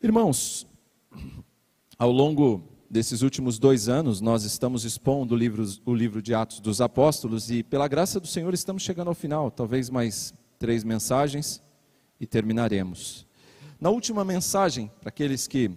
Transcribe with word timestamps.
Irmãos, 0.00 0.64
ao 1.98 2.12
longo 2.12 2.62
desses 2.88 3.20
últimos 3.20 3.58
dois 3.58 3.88
anos, 3.88 4.20
nós 4.20 4.44
estamos 4.44 4.84
expondo 4.84 5.34
o 5.34 5.36
livro, 5.36 5.66
o 5.84 5.92
livro 5.92 6.22
de 6.22 6.32
Atos 6.32 6.60
dos 6.60 6.80
Apóstolos 6.80 7.50
e, 7.50 7.64
pela 7.64 7.88
graça 7.88 8.20
do 8.20 8.28
Senhor, 8.28 8.54
estamos 8.54 8.84
chegando 8.84 9.08
ao 9.08 9.14
final. 9.14 9.50
Talvez 9.50 9.90
mais 9.90 10.32
três 10.56 10.84
mensagens 10.84 11.60
e 12.20 12.28
terminaremos. 12.28 13.26
Na 13.80 13.90
última 13.90 14.24
mensagem, 14.24 14.88
para 15.00 15.08
aqueles 15.08 15.48
que 15.48 15.68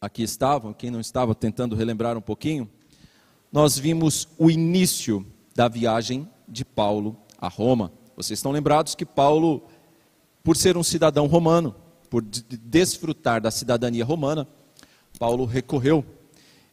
aqui 0.00 0.22
estavam, 0.22 0.72
quem 0.72 0.90
não 0.90 0.98
estava, 0.98 1.34
tentando 1.34 1.76
relembrar 1.76 2.16
um 2.16 2.22
pouquinho, 2.22 2.70
nós 3.52 3.78
vimos 3.78 4.28
o 4.38 4.50
início 4.50 5.26
da 5.54 5.68
viagem 5.68 6.26
de 6.48 6.64
Paulo 6.64 7.18
a 7.36 7.48
Roma. 7.48 7.92
Vocês 8.16 8.38
estão 8.38 8.50
lembrados 8.50 8.94
que 8.94 9.04
Paulo, 9.04 9.62
por 10.42 10.56
ser 10.56 10.78
um 10.78 10.82
cidadão 10.82 11.26
romano, 11.26 11.74
por 12.10 12.22
desfrutar 12.22 13.40
da 13.40 13.52
cidadania 13.52 14.04
romana, 14.04 14.46
Paulo 15.18 15.44
recorreu. 15.44 16.04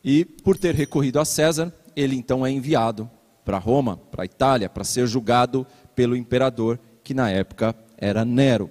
E 0.04 0.26
por 0.26 0.58
ter 0.58 0.74
recorrido 0.74 1.20
a 1.20 1.26
César, 1.26 1.72
ele 1.96 2.16
então 2.16 2.46
é 2.46 2.52
enviado 2.52 3.10
para 3.46 3.60
Roma, 3.60 3.98
para 4.12 4.24
a 4.24 4.26
Itália, 4.26 4.68
para 4.68 4.84
ser 4.84 5.08
julgado 5.08 5.66
pelo 5.96 6.16
imperador, 6.16 6.80
que 7.04 7.14
na 7.14 7.30
época 7.30 7.76
era 7.98 8.26
Nero. 8.26 8.70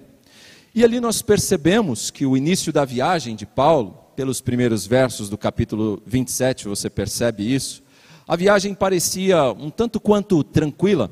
E 0.75 0.83
ali 0.83 0.99
nós 0.99 1.21
percebemos 1.21 2.11
que 2.11 2.25
o 2.25 2.37
início 2.37 2.71
da 2.71 2.85
viagem 2.85 3.35
de 3.35 3.45
Paulo, 3.45 3.97
pelos 4.15 4.41
primeiros 4.41 4.85
versos 4.85 5.29
do 5.29 5.37
capítulo 5.37 6.01
27, 6.05 6.67
você 6.67 6.89
percebe 6.89 7.43
isso, 7.51 7.81
a 8.27 8.35
viagem 8.35 8.73
parecia 8.75 9.51
um 9.53 9.69
tanto 9.69 9.99
quanto 9.99 10.43
tranquila, 10.43 11.09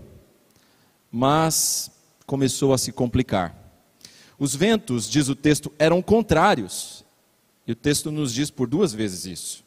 mas 1.11 1.89
começou 2.25 2.73
a 2.73 2.77
se 2.77 2.91
complicar. 2.91 3.64
Os 4.37 4.55
ventos, 4.55 5.09
diz 5.09 5.29
o 5.29 5.35
texto, 5.35 5.71
eram 5.79 6.01
contrários. 6.01 7.05
E 7.65 7.71
o 7.71 7.75
texto 7.75 8.11
nos 8.11 8.33
diz 8.33 8.49
por 8.49 8.67
duas 8.67 8.93
vezes 8.93 9.25
isso. 9.25 9.63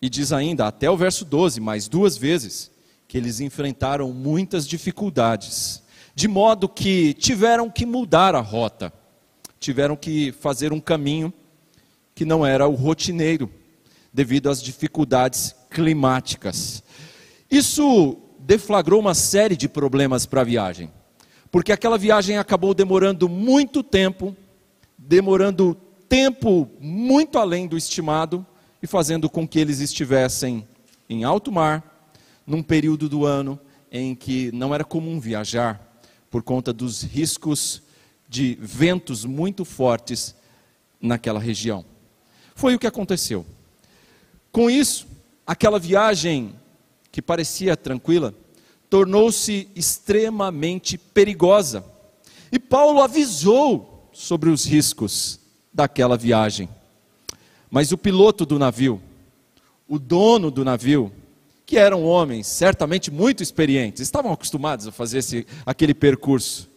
E 0.00 0.08
diz 0.08 0.32
ainda, 0.32 0.66
até 0.66 0.90
o 0.90 0.96
verso 0.96 1.24
12, 1.24 1.60
mais 1.60 1.88
duas 1.88 2.16
vezes, 2.16 2.70
que 3.08 3.16
eles 3.16 3.40
enfrentaram 3.40 4.12
muitas 4.12 4.66
dificuldades, 4.68 5.82
de 6.14 6.28
modo 6.28 6.68
que 6.68 7.14
tiveram 7.14 7.70
que 7.70 7.86
mudar 7.86 8.34
a 8.34 8.40
rota, 8.40 8.92
tiveram 9.58 9.96
que 9.96 10.32
fazer 10.32 10.72
um 10.72 10.80
caminho 10.80 11.32
que 12.14 12.24
não 12.24 12.44
era 12.44 12.68
o 12.68 12.74
rotineiro, 12.74 13.50
devido 14.12 14.48
às 14.48 14.62
dificuldades 14.62 15.54
climáticas. 15.70 16.84
Isso 17.50 18.18
deflagrou 18.38 19.00
uma 19.00 19.14
série 19.14 19.56
de 19.56 19.68
problemas 19.68 20.26
para 20.26 20.42
a 20.42 20.44
viagem, 20.44 20.92
porque 21.54 21.70
aquela 21.70 21.96
viagem 21.96 22.36
acabou 22.36 22.74
demorando 22.74 23.28
muito 23.28 23.80
tempo, 23.84 24.36
demorando 24.98 25.76
tempo 26.08 26.68
muito 26.80 27.38
além 27.38 27.68
do 27.68 27.76
estimado 27.76 28.44
e 28.82 28.88
fazendo 28.88 29.30
com 29.30 29.46
que 29.46 29.60
eles 29.60 29.78
estivessem 29.78 30.66
em 31.08 31.22
alto 31.22 31.52
mar, 31.52 32.10
num 32.44 32.60
período 32.60 33.08
do 33.08 33.24
ano 33.24 33.56
em 33.88 34.16
que 34.16 34.50
não 34.50 34.74
era 34.74 34.82
comum 34.82 35.20
viajar, 35.20 35.80
por 36.28 36.42
conta 36.42 36.72
dos 36.72 37.04
riscos 37.04 37.84
de 38.28 38.58
ventos 38.60 39.24
muito 39.24 39.64
fortes 39.64 40.34
naquela 41.00 41.38
região. 41.38 41.84
Foi 42.56 42.74
o 42.74 42.80
que 42.80 42.86
aconteceu. 42.88 43.46
Com 44.50 44.68
isso, 44.68 45.06
aquela 45.46 45.78
viagem 45.78 46.56
que 47.12 47.22
parecia 47.22 47.76
tranquila 47.76 48.34
tornou-se 48.88 49.68
extremamente 49.74 50.96
perigosa. 50.96 51.84
E 52.50 52.58
Paulo 52.58 53.00
avisou 53.00 54.08
sobre 54.12 54.50
os 54.50 54.64
riscos 54.64 55.40
daquela 55.72 56.16
viagem. 56.16 56.68
Mas 57.70 57.90
o 57.90 57.98
piloto 57.98 58.46
do 58.46 58.58
navio, 58.58 59.02
o 59.88 59.98
dono 59.98 60.50
do 60.50 60.64
navio, 60.64 61.12
que 61.66 61.76
eram 61.76 62.04
homens 62.04 62.46
certamente 62.46 63.10
muito 63.10 63.42
experientes, 63.42 64.02
estavam 64.02 64.32
acostumados 64.32 64.86
a 64.86 64.92
fazer 64.92 65.18
esse, 65.18 65.46
aquele 65.66 65.94
percurso. 65.94 66.70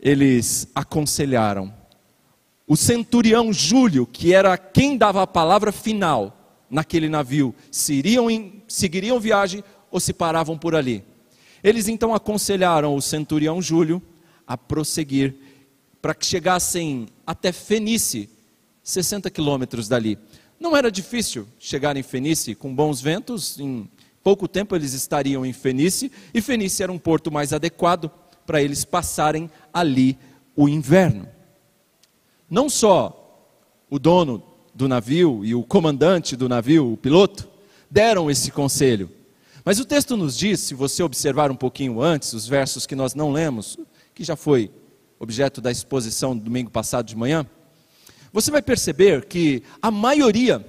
Eles 0.00 0.66
aconselharam 0.74 1.74
o 2.66 2.76
centurião 2.76 3.52
Júlio, 3.52 4.06
que 4.06 4.32
era 4.32 4.56
quem 4.56 4.96
dava 4.96 5.22
a 5.22 5.26
palavra 5.26 5.70
final 5.72 6.64
naquele 6.70 7.08
navio, 7.08 7.54
se 7.70 7.92
iriam 7.92 8.30
em, 8.30 8.62
seguiriam 8.66 9.20
viagem 9.20 9.62
ou 9.92 10.00
se 10.00 10.12
paravam 10.12 10.58
por 10.58 10.74
ali. 10.74 11.04
Eles 11.62 11.86
então 11.86 12.12
aconselharam 12.12 12.96
o 12.96 13.02
centurião 13.02 13.62
Júlio 13.62 14.02
a 14.44 14.56
prosseguir 14.56 15.36
para 16.00 16.14
que 16.14 16.26
chegassem 16.26 17.06
até 17.24 17.52
Fenice, 17.52 18.28
60 18.82 19.30
quilômetros 19.30 19.86
dali. 19.86 20.18
Não 20.58 20.76
era 20.76 20.90
difícil 20.90 21.46
chegar 21.58 21.96
em 21.96 22.02
Fenice 22.02 22.56
com 22.56 22.74
bons 22.74 23.00
ventos, 23.00 23.60
em 23.60 23.88
pouco 24.24 24.48
tempo 24.48 24.74
eles 24.74 24.94
estariam 24.94 25.46
em 25.46 25.52
Fenice, 25.52 26.10
e 26.34 26.40
Fenice 26.40 26.82
era 26.82 26.90
um 26.90 26.98
porto 26.98 27.30
mais 27.30 27.52
adequado 27.52 28.10
para 28.44 28.60
eles 28.60 28.84
passarem 28.84 29.48
ali 29.72 30.18
o 30.56 30.68
inverno. 30.68 31.28
Não 32.50 32.68
só 32.68 33.18
o 33.88 33.98
dono 33.98 34.42
do 34.74 34.88
navio 34.88 35.44
e 35.44 35.54
o 35.54 35.62
comandante 35.62 36.34
do 36.34 36.48
navio, 36.48 36.92
o 36.92 36.96
piloto, 36.96 37.48
deram 37.90 38.30
esse 38.30 38.50
conselho. 38.50 39.08
Mas 39.64 39.78
o 39.78 39.84
texto 39.84 40.16
nos 40.16 40.36
diz, 40.36 40.60
se 40.60 40.74
você 40.74 41.02
observar 41.02 41.50
um 41.50 41.56
pouquinho 41.56 42.02
antes, 42.02 42.32
os 42.32 42.46
versos 42.46 42.86
que 42.86 42.96
nós 42.96 43.14
não 43.14 43.30
lemos, 43.30 43.78
que 44.14 44.24
já 44.24 44.36
foi 44.36 44.70
objeto 45.18 45.60
da 45.60 45.70
exposição 45.70 46.36
do 46.36 46.44
domingo 46.44 46.70
passado 46.70 47.06
de 47.06 47.16
manhã, 47.16 47.46
você 48.32 48.50
vai 48.50 48.62
perceber 48.62 49.26
que 49.26 49.62
a 49.80 49.90
maioria 49.90 50.64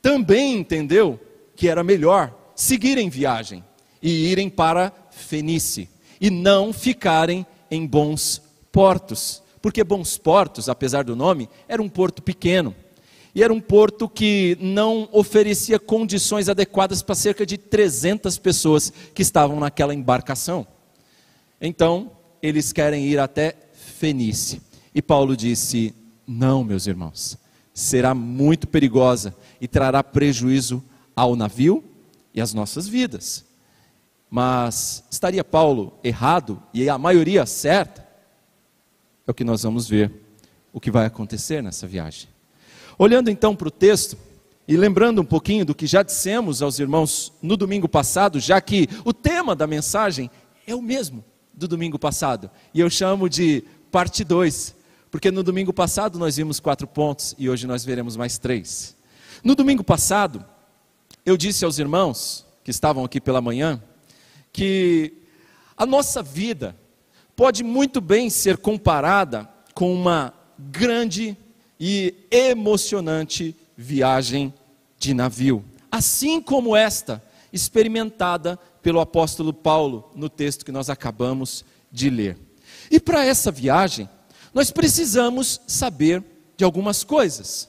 também 0.00 0.58
entendeu 0.58 1.18
que 1.56 1.68
era 1.68 1.82
melhor 1.82 2.32
seguir 2.54 2.98
em 2.98 3.08
viagem 3.08 3.64
e 4.00 4.30
irem 4.30 4.48
para 4.48 4.92
Fenice 5.10 5.88
e 6.20 6.30
não 6.30 6.72
ficarem 6.72 7.46
em 7.70 7.86
bons 7.86 8.40
portos 8.70 9.42
porque 9.62 9.84
Bons 9.84 10.18
Portos, 10.18 10.68
apesar 10.68 11.04
do 11.04 11.14
nome, 11.14 11.48
era 11.68 11.80
um 11.80 11.88
porto 11.88 12.20
pequeno. 12.20 12.74
E 13.34 13.42
era 13.42 13.52
um 13.52 13.60
porto 13.60 14.08
que 14.08 14.58
não 14.60 15.08
oferecia 15.10 15.78
condições 15.78 16.48
adequadas 16.48 17.02
para 17.02 17.14
cerca 17.14 17.46
de 17.46 17.56
300 17.56 18.38
pessoas 18.38 18.92
que 19.14 19.22
estavam 19.22 19.58
naquela 19.58 19.94
embarcação. 19.94 20.66
Então, 21.60 22.10
eles 22.42 22.72
querem 22.72 23.06
ir 23.06 23.18
até 23.18 23.56
Fenice. 23.72 24.60
E 24.94 25.00
Paulo 25.00 25.36
disse: 25.36 25.94
Não, 26.26 26.62
meus 26.62 26.86
irmãos, 26.86 27.38
será 27.72 28.14
muito 28.14 28.66
perigosa 28.66 29.34
e 29.60 29.66
trará 29.66 30.04
prejuízo 30.04 30.82
ao 31.16 31.34
navio 31.34 31.82
e 32.34 32.40
às 32.40 32.52
nossas 32.52 32.86
vidas. 32.86 33.44
Mas 34.28 35.04
estaria 35.10 35.44
Paulo 35.44 35.98
errado 36.02 36.62
e 36.74 36.88
a 36.88 36.98
maioria 36.98 37.46
certa? 37.46 38.02
é 39.26 39.30
o 39.30 39.34
que 39.34 39.44
nós 39.44 39.62
vamos 39.62 39.88
ver, 39.88 40.12
o 40.72 40.80
que 40.80 40.90
vai 40.90 41.06
acontecer 41.06 41.62
nessa 41.62 41.86
viagem. 41.86 42.28
Olhando 43.02 43.30
então 43.30 43.56
para 43.56 43.66
o 43.66 43.70
texto, 43.72 44.16
e 44.68 44.76
lembrando 44.76 45.20
um 45.20 45.24
pouquinho 45.24 45.64
do 45.64 45.74
que 45.74 45.88
já 45.88 46.04
dissemos 46.04 46.62
aos 46.62 46.78
irmãos 46.78 47.32
no 47.42 47.56
domingo 47.56 47.88
passado, 47.88 48.38
já 48.38 48.60
que 48.60 48.88
o 49.04 49.12
tema 49.12 49.56
da 49.56 49.66
mensagem 49.66 50.30
é 50.68 50.72
o 50.72 50.80
mesmo 50.80 51.24
do 51.52 51.66
domingo 51.66 51.98
passado, 51.98 52.48
e 52.72 52.78
eu 52.78 52.88
chamo 52.88 53.28
de 53.28 53.64
parte 53.90 54.22
2, 54.22 54.76
porque 55.10 55.32
no 55.32 55.42
domingo 55.42 55.72
passado 55.72 56.16
nós 56.16 56.36
vimos 56.36 56.60
quatro 56.60 56.86
pontos 56.86 57.34
e 57.36 57.50
hoje 57.50 57.66
nós 57.66 57.84
veremos 57.84 58.16
mais 58.16 58.38
três. 58.38 58.96
No 59.42 59.56
domingo 59.56 59.82
passado, 59.82 60.44
eu 61.26 61.36
disse 61.36 61.64
aos 61.64 61.80
irmãos 61.80 62.46
que 62.62 62.70
estavam 62.70 63.04
aqui 63.04 63.20
pela 63.20 63.40
manhã 63.40 63.82
que 64.52 65.12
a 65.76 65.84
nossa 65.84 66.22
vida 66.22 66.76
pode 67.34 67.64
muito 67.64 68.00
bem 68.00 68.30
ser 68.30 68.58
comparada 68.58 69.48
com 69.74 69.92
uma 69.92 70.32
grande 70.56 71.36
e 71.84 72.14
emocionante 72.30 73.56
viagem 73.76 74.54
de 75.00 75.12
navio, 75.12 75.64
assim 75.90 76.40
como 76.40 76.76
esta 76.76 77.20
experimentada 77.52 78.56
pelo 78.80 79.00
apóstolo 79.00 79.52
Paulo 79.52 80.08
no 80.14 80.28
texto 80.28 80.64
que 80.64 80.70
nós 80.70 80.88
acabamos 80.88 81.64
de 81.90 82.08
ler. 82.08 82.38
E 82.88 83.00
para 83.00 83.24
essa 83.24 83.50
viagem, 83.50 84.08
nós 84.54 84.70
precisamos 84.70 85.60
saber 85.66 86.22
de 86.56 86.62
algumas 86.62 87.02
coisas. 87.02 87.68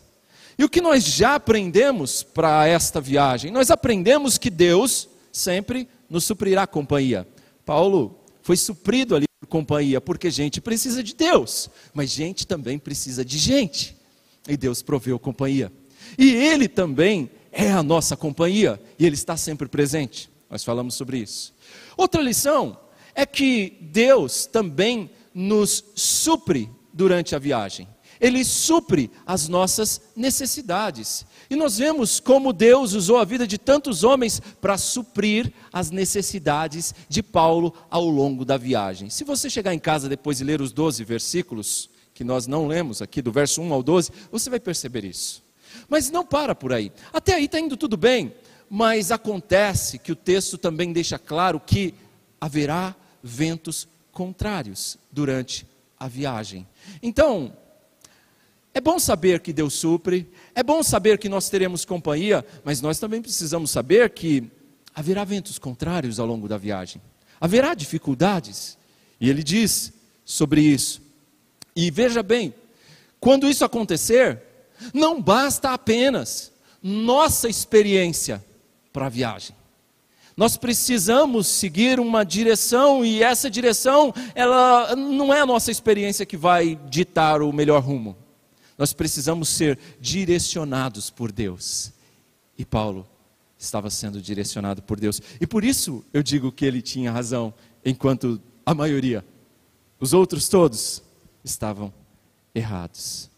E 0.59 0.63
o 0.63 0.69
que 0.69 0.79
nós 0.79 1.03
já 1.03 1.33
aprendemos 1.33 2.21
para 2.21 2.67
esta 2.67 3.01
viagem? 3.01 3.49
Nós 3.49 3.71
aprendemos 3.71 4.37
que 4.37 4.51
Deus 4.51 5.09
sempre 5.31 5.89
nos 6.07 6.23
suprirá 6.23 6.67
companhia. 6.67 7.27
Paulo 7.65 8.15
foi 8.43 8.57
suprido 8.57 9.15
ali 9.15 9.25
companhia, 9.49 9.99
porque 9.99 10.29
gente 10.29 10.61
precisa 10.61 11.01
de 11.01 11.15
Deus, 11.15 11.67
mas 11.95 12.11
gente 12.11 12.45
também 12.45 12.77
precisa 12.77 13.25
de 13.25 13.39
gente. 13.39 14.02
E 14.47 14.57
Deus 14.57 14.81
proveu 14.81 15.17
companhia. 15.17 15.71
E 16.17 16.31
Ele 16.31 16.67
também 16.67 17.31
é 17.51 17.71
a 17.71 17.83
nossa 17.83 18.17
companhia, 18.17 18.81
e 18.97 19.05
Ele 19.05 19.15
está 19.15 19.37
sempre 19.37 19.67
presente. 19.67 20.29
Nós 20.49 20.63
falamos 20.63 20.95
sobre 20.95 21.17
isso. 21.17 21.53
Outra 21.95 22.21
lição 22.21 22.77
é 23.15 23.25
que 23.25 23.77
Deus 23.81 24.45
também 24.45 25.09
nos 25.33 25.83
supre 25.95 26.69
durante 26.91 27.35
a 27.35 27.39
viagem. 27.39 27.87
Ele 28.19 28.45
supre 28.45 29.11
as 29.25 29.47
nossas 29.49 29.99
necessidades. 30.15 31.25
E 31.49 31.55
nós 31.55 31.77
vemos 31.77 32.19
como 32.19 32.53
Deus 32.53 32.93
usou 32.93 33.17
a 33.17 33.25
vida 33.25 33.45
de 33.45 33.57
tantos 33.57 34.03
homens 34.03 34.41
para 34.61 34.77
suprir 34.77 35.51
as 35.73 35.91
necessidades 35.91 36.93
de 37.09 37.21
Paulo 37.21 37.73
ao 37.89 38.07
longo 38.07 38.45
da 38.45 38.55
viagem. 38.55 39.09
Se 39.09 39.23
você 39.23 39.49
chegar 39.49 39.73
em 39.73 39.79
casa 39.79 40.07
depois 40.07 40.39
e 40.39 40.43
ler 40.43 40.61
os 40.61 40.71
12 40.71 41.03
versículos, 41.03 41.89
que 42.13 42.23
nós 42.23 42.47
não 42.47 42.67
lemos 42.67 43.01
aqui, 43.01 43.21
do 43.21 43.31
verso 43.31 43.61
1 43.61 43.73
ao 43.73 43.83
12, 43.83 44.11
você 44.31 44.49
vai 44.49 44.59
perceber 44.59 45.03
isso. 45.03 45.43
Mas 45.89 46.11
não 46.11 46.25
para 46.25 46.53
por 46.53 46.71
aí. 46.71 46.91
Até 47.11 47.35
aí 47.35 47.45
está 47.45 47.59
indo 47.59 47.75
tudo 47.75 47.97
bem, 47.97 48.33
mas 48.69 49.11
acontece 49.11 49.99
que 49.99 50.11
o 50.11 50.15
texto 50.15 50.57
também 50.57 50.93
deixa 50.93 51.17
claro 51.17 51.59
que 51.59 51.93
haverá 52.39 52.95
ventos 53.21 53.87
contrários 54.11 54.97
durante 55.11 55.65
a 55.99 56.07
viagem. 56.07 56.67
Então, 57.01 57.55
é 58.73 58.81
bom 58.81 58.97
saber 58.97 59.39
que 59.39 59.53
Deus 59.53 59.75
supre, 59.75 60.27
é 60.55 60.63
bom 60.63 60.81
saber 60.81 61.19
que 61.19 61.29
nós 61.29 61.49
teremos 61.49 61.85
companhia, 61.85 62.43
mas 62.63 62.81
nós 62.81 62.97
também 62.97 63.21
precisamos 63.21 63.69
saber 63.69 64.09
que 64.09 64.49
haverá 64.95 65.23
ventos 65.23 65.59
contrários 65.59 66.19
ao 66.19 66.25
longo 66.25 66.47
da 66.47 66.57
viagem, 66.57 66.99
haverá 67.39 67.75
dificuldades, 67.75 68.77
e 69.19 69.29
ele 69.29 69.43
diz 69.43 69.93
sobre 70.25 70.61
isso. 70.61 71.02
E 71.75 71.89
veja 71.89 72.21
bem, 72.21 72.53
quando 73.19 73.47
isso 73.47 73.63
acontecer, 73.63 74.41
não 74.93 75.21
basta 75.21 75.71
apenas 75.71 76.51
nossa 76.81 77.47
experiência 77.47 78.43
para 78.91 79.05
a 79.05 79.09
viagem. 79.09 79.55
Nós 80.35 80.57
precisamos 80.57 81.47
seguir 81.47 81.99
uma 81.99 82.23
direção 82.23 83.05
e 83.05 83.21
essa 83.21 83.49
direção, 83.49 84.13
ela 84.33 84.95
não 84.95 85.33
é 85.33 85.41
a 85.41 85.45
nossa 85.45 85.69
experiência 85.69 86.25
que 86.25 86.35
vai 86.35 86.75
ditar 86.89 87.41
o 87.41 87.53
melhor 87.53 87.81
rumo. 87.83 88.17
Nós 88.77 88.93
precisamos 88.93 89.49
ser 89.49 89.77
direcionados 89.99 91.11
por 91.11 91.31
Deus. 91.31 91.93
E 92.57 92.65
Paulo 92.65 93.07
estava 93.57 93.89
sendo 93.91 94.19
direcionado 94.19 94.81
por 94.81 94.99
Deus. 94.99 95.21
E 95.39 95.45
por 95.45 95.63
isso 95.63 96.03
eu 96.11 96.23
digo 96.23 96.51
que 96.51 96.65
ele 96.65 96.81
tinha 96.81 97.11
razão, 97.11 97.53
enquanto 97.85 98.41
a 98.65 98.73
maioria, 98.73 99.23
os 99.99 100.13
outros 100.13 100.49
todos, 100.49 101.02
estavam 101.43 101.93
errados. 102.53 103.29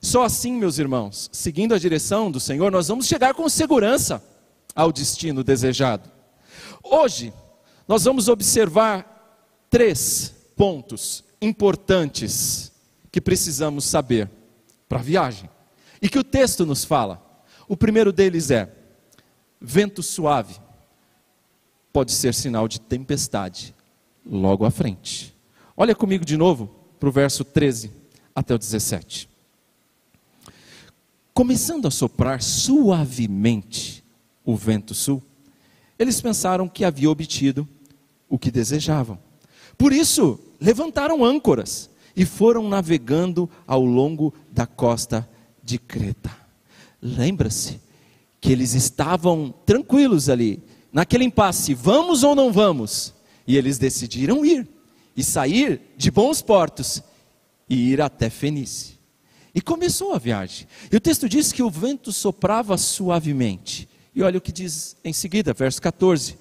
Só 0.00 0.24
assim, 0.24 0.52
meus 0.52 0.78
irmãos, 0.78 1.28
seguindo 1.32 1.74
a 1.74 1.78
direção 1.78 2.30
do 2.30 2.38
Senhor, 2.38 2.70
nós 2.70 2.88
vamos 2.88 3.06
chegar 3.06 3.34
com 3.34 3.48
segurança 3.48 4.22
ao 4.74 4.92
destino 4.92 5.42
desejado. 5.42 6.08
Hoje, 6.82 7.32
nós 7.86 8.04
vamos 8.04 8.28
observar 8.28 9.66
três 9.68 10.34
pontos 10.56 11.24
importantes 11.40 12.72
que 13.10 13.20
precisamos 13.20 13.84
saber 13.84 14.30
para 14.88 14.98
a 14.98 15.02
viagem. 15.02 15.50
E 16.00 16.08
que 16.08 16.18
o 16.18 16.24
texto 16.24 16.64
nos 16.64 16.84
fala. 16.84 17.20
O 17.66 17.76
primeiro 17.76 18.12
deles 18.12 18.50
é: 18.50 18.72
vento 19.60 20.02
suave 20.02 20.60
pode 21.92 22.12
ser 22.12 22.32
sinal 22.32 22.68
de 22.68 22.80
tempestade 22.80 23.74
logo 24.24 24.64
à 24.64 24.70
frente. 24.70 25.34
Olha 25.76 25.94
comigo 25.94 26.24
de 26.24 26.36
novo 26.36 26.77
para 26.98 27.08
o 27.08 27.12
verso 27.12 27.44
13 27.44 27.90
até 28.34 28.54
o 28.54 28.58
17. 28.58 29.28
Começando 31.32 31.86
a 31.86 31.90
soprar 31.90 32.42
suavemente 32.42 34.04
o 34.44 34.56
vento 34.56 34.94
sul, 34.94 35.22
eles 35.98 36.20
pensaram 36.20 36.68
que 36.68 36.84
havia 36.84 37.10
obtido 37.10 37.68
o 38.28 38.38
que 38.38 38.50
desejavam. 38.50 39.18
Por 39.76 39.92
isso, 39.92 40.38
levantaram 40.60 41.24
âncoras 41.24 41.88
e 42.16 42.24
foram 42.24 42.68
navegando 42.68 43.48
ao 43.66 43.84
longo 43.84 44.34
da 44.50 44.66
costa 44.66 45.28
de 45.62 45.78
Creta. 45.78 46.36
Lembra-se 47.00 47.80
que 48.40 48.50
eles 48.50 48.74
estavam 48.74 49.54
tranquilos 49.64 50.28
ali, 50.28 50.62
naquele 50.92 51.24
impasse: 51.24 51.74
vamos 51.74 52.24
ou 52.24 52.34
não 52.34 52.52
vamos? 52.52 53.14
E 53.46 53.56
eles 53.56 53.78
decidiram 53.78 54.44
ir 54.44 54.68
e 55.18 55.24
sair 55.24 55.80
de 55.96 56.12
bons 56.12 56.40
portos 56.40 57.02
e 57.68 57.90
ir 57.90 58.00
até 58.00 58.30
Fenícia. 58.30 58.96
E 59.52 59.60
começou 59.60 60.14
a 60.14 60.18
viagem. 60.18 60.68
E 60.92 60.94
o 60.94 61.00
texto 61.00 61.28
diz 61.28 61.50
que 61.50 61.60
o 61.60 61.68
vento 61.68 62.12
soprava 62.12 62.78
suavemente. 62.78 63.88
E 64.14 64.22
olha 64.22 64.38
o 64.38 64.40
que 64.40 64.52
diz 64.52 64.96
em 65.02 65.12
seguida, 65.12 65.52
verso 65.52 65.82
14: 65.82 66.38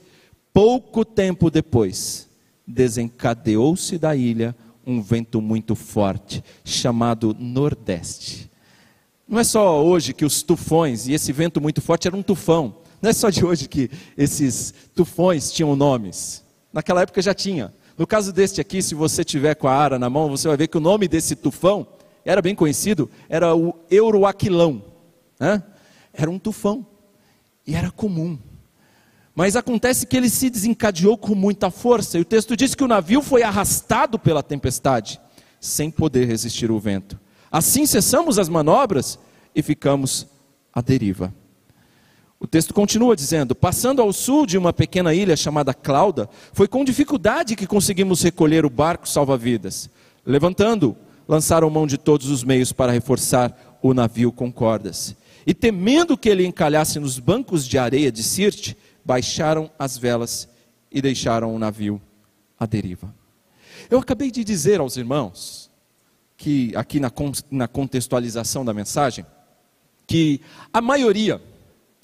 Pouco 0.54 1.04
tempo 1.04 1.50
depois, 1.50 2.30
desencadeou-se 2.68 3.98
da 3.98 4.16
ilha 4.16 4.56
um 4.86 5.02
vento 5.02 5.42
muito 5.42 5.74
forte, 5.74 6.44
chamado 6.64 7.36
Nordeste. 7.40 8.48
Não 9.28 9.40
é 9.40 9.44
só 9.44 9.84
hoje 9.84 10.14
que 10.14 10.24
os 10.24 10.44
tufões, 10.44 11.08
e 11.08 11.14
esse 11.14 11.34
vento 11.34 11.60
muito 11.60 11.82
forte 11.82 12.08
era 12.08 12.16
um 12.16 12.22
tufão, 12.22 12.76
não 13.02 13.10
é 13.10 13.14
só 13.14 13.32
de 13.32 13.44
hoje 13.44 13.68
que 13.68 13.90
esses 14.16 14.72
tufões 14.96 15.52
tinham 15.52 15.76
nomes. 15.76 16.44
Naquela 16.72 17.02
época 17.02 17.24
já 17.24 17.34
tinha. 17.34 17.74
No 17.98 18.06
caso 18.06 18.32
deste 18.32 18.62
aqui, 18.62 18.82
se 18.82 18.94
você 18.94 19.24
tiver 19.24 19.56
com 19.56 19.68
a 19.68 19.74
ara 19.74 19.98
na 19.98 20.10
mão, 20.10 20.30
você 20.30 20.48
vai 20.48 20.56
ver 20.56 20.68
que 20.68 20.78
o 20.78 20.82
nome 20.82 21.08
desse 21.08 21.36
tufão 21.36 21.88
era 22.24 22.42
bem 22.42 22.54
conhecido, 22.54 23.10
era 23.28 23.56
o 23.56 23.74
Euroaquilão. 23.90 24.84
Né? 25.40 25.64
Era 26.14 26.30
um 26.30 26.38
tufão. 26.38 26.86
E 27.66 27.76
era 27.76 27.90
comum. 27.90 28.38
Mas 29.34 29.56
acontece 29.56 30.06
que 30.06 30.16
ele 30.16 30.30
se 30.30 30.50
desencadeou 30.50 31.18
com 31.18 31.34
muita 31.34 31.72
força, 31.72 32.18
e 32.18 32.22
o 32.22 32.26
texto 32.26 32.56
diz 32.56 32.76
que 32.76 32.84
o 32.84 32.88
navio 32.88 33.22
foi 33.22 33.44
arrastado 33.44 34.18
pela 34.18 34.44
tempestade, 34.44 35.20
sem 35.60 35.90
poder 35.90 36.26
resistir 36.26 36.72
o 36.72 36.80
vento. 36.80 37.20
Assim 37.52 37.86
cessamos 37.86 38.38
as 38.38 38.50
manobras 38.50 39.18
e 39.56 39.62
ficamos 39.62 40.28
à 40.74 40.82
deriva. 40.82 41.34
O 42.40 42.46
texto 42.46 42.74
continua 42.74 43.16
dizendo: 43.16 43.56
Passando 43.56 44.02
ao 44.02 44.14
sul 44.14 44.46
de 44.46 44.58
uma 44.58 44.72
pequena 44.72 45.14
ilha 45.14 45.36
chamada 45.36 45.74
Clauda, 45.74 46.30
foi 46.54 46.68
com 46.68 46.86
dificuldade 46.86 47.56
que 47.56 47.66
conseguimos 47.66 48.22
recolher 48.22 48.66
o 48.66 48.70
barco 48.70 49.08
salva-vidas. 49.08 49.90
Levantando, 50.26 50.96
lançaram 51.28 51.70
mão 51.70 51.88
de 51.88 51.98
todos 51.98 52.30
os 52.30 52.44
meios 52.44 52.72
para 52.72 52.92
reforçar 52.92 53.80
o 53.82 53.94
navio 53.94 54.32
com 54.32 54.52
cordas. 54.52 55.16
E 55.46 55.54
temendo 55.54 56.18
que 56.18 56.30
ele 56.30 56.46
encalhasse 56.46 57.00
nos 57.00 57.20
bancos 57.20 57.66
de 57.68 57.78
areia 57.78 58.12
de 58.12 58.22
Sirte, 58.22 58.78
baixaram 59.04 59.72
as 59.80 59.98
velas 59.98 60.48
e 60.92 61.02
deixaram 61.02 61.56
o 61.56 61.60
navio 61.60 62.02
à 62.60 62.66
deriva. 62.66 63.14
Eu 63.90 64.00
acabei 64.00 64.30
de 64.30 64.44
dizer 64.44 64.80
aos 64.80 64.98
irmãos, 64.98 65.72
que 66.36 66.72
aqui 66.76 67.00
na, 67.00 67.12
na 67.50 67.68
contextualização 67.68 68.64
da 68.64 68.74
mensagem, 68.74 69.26
que 70.06 70.42
a 70.72 70.82
maioria 70.82 71.42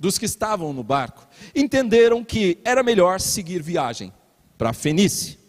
dos 0.03 0.17
que 0.17 0.25
estavam 0.25 0.73
no 0.73 0.83
barco 0.83 1.25
entenderam 1.55 2.25
que 2.25 2.57
era 2.65 2.83
melhor 2.83 3.21
seguir 3.21 3.61
viagem 3.61 4.11
para 4.57 4.73
Fenice. 4.73 5.39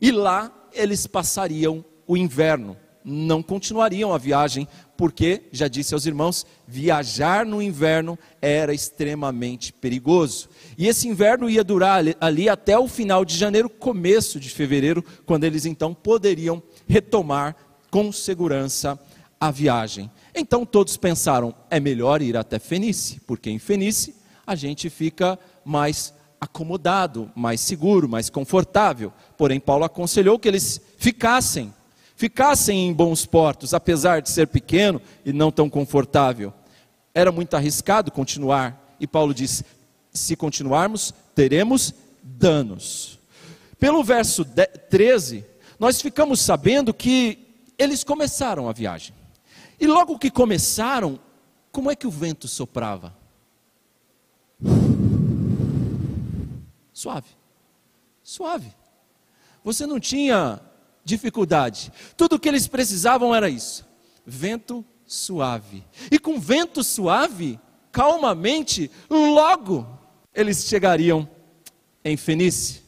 E 0.00 0.10
lá 0.10 0.50
eles 0.72 1.06
passariam 1.06 1.84
o 2.06 2.16
inverno, 2.16 2.74
não 3.04 3.42
continuariam 3.42 4.14
a 4.14 4.16
viagem 4.16 4.66
porque, 4.96 5.42
já 5.52 5.68
disse 5.68 5.92
aos 5.92 6.06
irmãos, 6.06 6.46
viajar 6.66 7.44
no 7.44 7.60
inverno 7.60 8.18
era 8.40 8.72
extremamente 8.72 9.74
perigoso. 9.74 10.48
E 10.78 10.88
esse 10.88 11.06
inverno 11.06 11.50
ia 11.50 11.62
durar 11.62 12.02
ali 12.18 12.48
até 12.48 12.78
o 12.78 12.88
final 12.88 13.26
de 13.26 13.36
janeiro, 13.36 13.68
começo 13.68 14.40
de 14.40 14.48
fevereiro, 14.48 15.04
quando 15.26 15.44
eles 15.44 15.66
então 15.66 15.92
poderiam 15.92 16.62
retomar 16.88 17.54
com 17.90 18.10
segurança 18.10 18.98
a 19.38 19.50
viagem. 19.50 20.10
Então 20.38 20.64
todos 20.64 20.96
pensaram: 20.96 21.54
é 21.70 21.80
melhor 21.80 22.22
ir 22.22 22.36
até 22.36 22.58
Fenice, 22.58 23.20
porque 23.26 23.50
em 23.50 23.58
Fenice 23.58 24.14
a 24.46 24.54
gente 24.54 24.88
fica 24.88 25.38
mais 25.64 26.14
acomodado, 26.40 27.30
mais 27.34 27.60
seguro, 27.60 28.08
mais 28.08 28.30
confortável. 28.30 29.12
Porém, 29.36 29.58
Paulo 29.58 29.84
aconselhou 29.84 30.38
que 30.38 30.48
eles 30.48 30.80
ficassem 30.96 31.72
ficassem 32.18 32.88
em 32.88 32.92
bons 32.92 33.24
portos, 33.24 33.72
apesar 33.72 34.20
de 34.20 34.28
ser 34.28 34.48
pequeno 34.48 35.00
e 35.24 35.32
não 35.32 35.52
tão 35.52 35.70
confortável. 35.70 36.52
Era 37.14 37.30
muito 37.30 37.54
arriscado 37.54 38.10
continuar, 38.10 38.96
e 38.98 39.06
Paulo 39.06 39.32
diz: 39.32 39.62
se 40.12 40.34
continuarmos, 40.34 41.14
teremos 41.34 41.94
danos. 42.22 43.20
Pelo 43.78 44.02
verso 44.02 44.44
13, 44.44 45.44
nós 45.78 46.02
ficamos 46.02 46.40
sabendo 46.40 46.92
que 46.92 47.38
eles 47.78 48.02
começaram 48.02 48.68
a 48.68 48.72
viagem. 48.72 49.14
E 49.80 49.86
logo 49.86 50.18
que 50.18 50.30
começaram, 50.30 51.18
como 51.70 51.90
é 51.90 51.96
que 51.96 52.06
o 52.06 52.10
vento 52.10 52.48
soprava? 52.48 53.16
Suave. 56.92 57.28
Suave. 58.22 58.74
Você 59.62 59.86
não 59.86 60.00
tinha 60.00 60.60
dificuldade. 61.04 61.92
Tudo 62.16 62.36
o 62.36 62.38
que 62.40 62.48
eles 62.48 62.66
precisavam 62.66 63.34
era 63.34 63.48
isso: 63.48 63.86
vento 64.26 64.84
suave. 65.06 65.84
E 66.10 66.18
com 66.18 66.40
vento 66.40 66.82
suave, 66.82 67.58
calmamente, 67.92 68.90
logo 69.08 69.86
eles 70.34 70.66
chegariam 70.66 71.28
em 72.04 72.16
Fenice. 72.16 72.82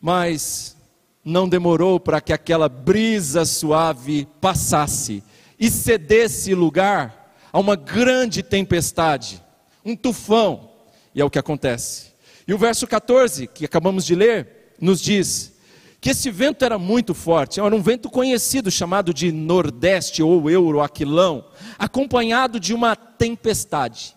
Mas 0.00 0.76
não 1.24 1.48
demorou 1.48 2.00
para 2.00 2.20
que 2.20 2.32
aquela 2.32 2.68
brisa 2.68 3.44
suave 3.44 4.26
passasse 4.40 5.22
e 5.62 5.70
cedesse 5.70 6.56
lugar 6.56 7.36
a 7.52 7.60
uma 7.60 7.76
grande 7.76 8.42
tempestade, 8.42 9.40
um 9.84 9.94
tufão. 9.94 10.72
E 11.14 11.20
é 11.20 11.24
o 11.24 11.30
que 11.30 11.38
acontece. 11.38 12.10
E 12.48 12.52
o 12.52 12.58
verso 12.58 12.84
14, 12.84 13.46
que 13.46 13.64
acabamos 13.64 14.04
de 14.04 14.16
ler, 14.16 14.74
nos 14.80 15.00
diz 15.00 15.52
que 16.00 16.10
esse 16.10 16.32
vento 16.32 16.64
era 16.64 16.80
muito 16.80 17.14
forte, 17.14 17.60
era 17.60 17.76
um 17.76 17.80
vento 17.80 18.10
conhecido 18.10 18.72
chamado 18.72 19.14
de 19.14 19.30
nordeste 19.30 20.20
ou 20.20 20.50
euroaquilão, 20.50 21.44
acompanhado 21.78 22.58
de 22.58 22.74
uma 22.74 22.96
tempestade. 22.96 24.16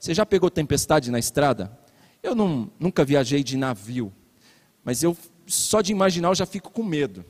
Você 0.00 0.12
já 0.12 0.26
pegou 0.26 0.50
tempestade 0.50 1.12
na 1.12 1.20
estrada? 1.20 1.78
Eu 2.20 2.34
não, 2.34 2.68
nunca 2.80 3.04
viajei 3.04 3.44
de 3.44 3.56
navio, 3.56 4.12
mas 4.82 5.00
eu 5.04 5.16
só 5.46 5.80
de 5.80 5.92
imaginar 5.92 6.30
eu 6.30 6.34
já 6.34 6.44
fico 6.44 6.72
com 6.72 6.82
medo. 6.82 7.24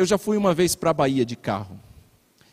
Eu 0.00 0.06
já 0.06 0.16
fui 0.16 0.38
uma 0.38 0.54
vez 0.54 0.74
para 0.74 0.88
a 0.88 0.94
Bahia 0.94 1.26
de 1.26 1.36
carro. 1.36 1.78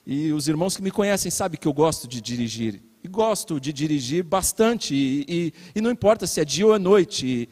E 0.05 0.33
os 0.33 0.49
irmãos 0.49 0.75
que 0.75 0.83
me 0.83 0.91
conhecem 0.91 1.31
sabem 1.31 1.57
que 1.57 1.65
eu 1.65 1.71
gosto 1.71 2.05
de 2.05 2.19
dirigir. 2.19 2.83
E 3.01 3.07
gosto 3.07 3.57
de 3.57 3.71
dirigir 3.71 4.21
bastante. 4.21 4.93
E, 4.93 5.25
e, 5.29 5.53
e 5.73 5.79
não 5.79 5.89
importa 5.89 6.27
se 6.27 6.41
é 6.41 6.43
dia 6.43 6.67
ou 6.67 6.75
é 6.75 6.77
noite. 6.77 7.25
E, 7.25 7.49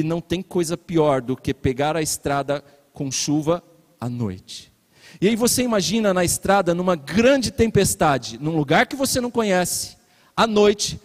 e 0.00 0.04
não 0.04 0.20
tem 0.20 0.42
coisa 0.42 0.76
pior 0.76 1.20
do 1.20 1.36
que 1.36 1.52
pegar 1.52 1.96
a 1.96 2.02
estrada 2.02 2.62
com 2.92 3.10
chuva 3.10 3.64
à 4.00 4.08
noite. 4.08 4.72
E 5.20 5.26
aí 5.26 5.34
você 5.34 5.60
imagina 5.60 6.14
na 6.14 6.24
estrada, 6.24 6.72
numa 6.72 6.94
grande 6.94 7.50
tempestade, 7.50 8.38
num 8.38 8.56
lugar 8.56 8.86
que 8.86 8.94
você 8.94 9.20
não 9.20 9.32
conhece, 9.32 9.96
à 10.36 10.46
noite, 10.46 11.00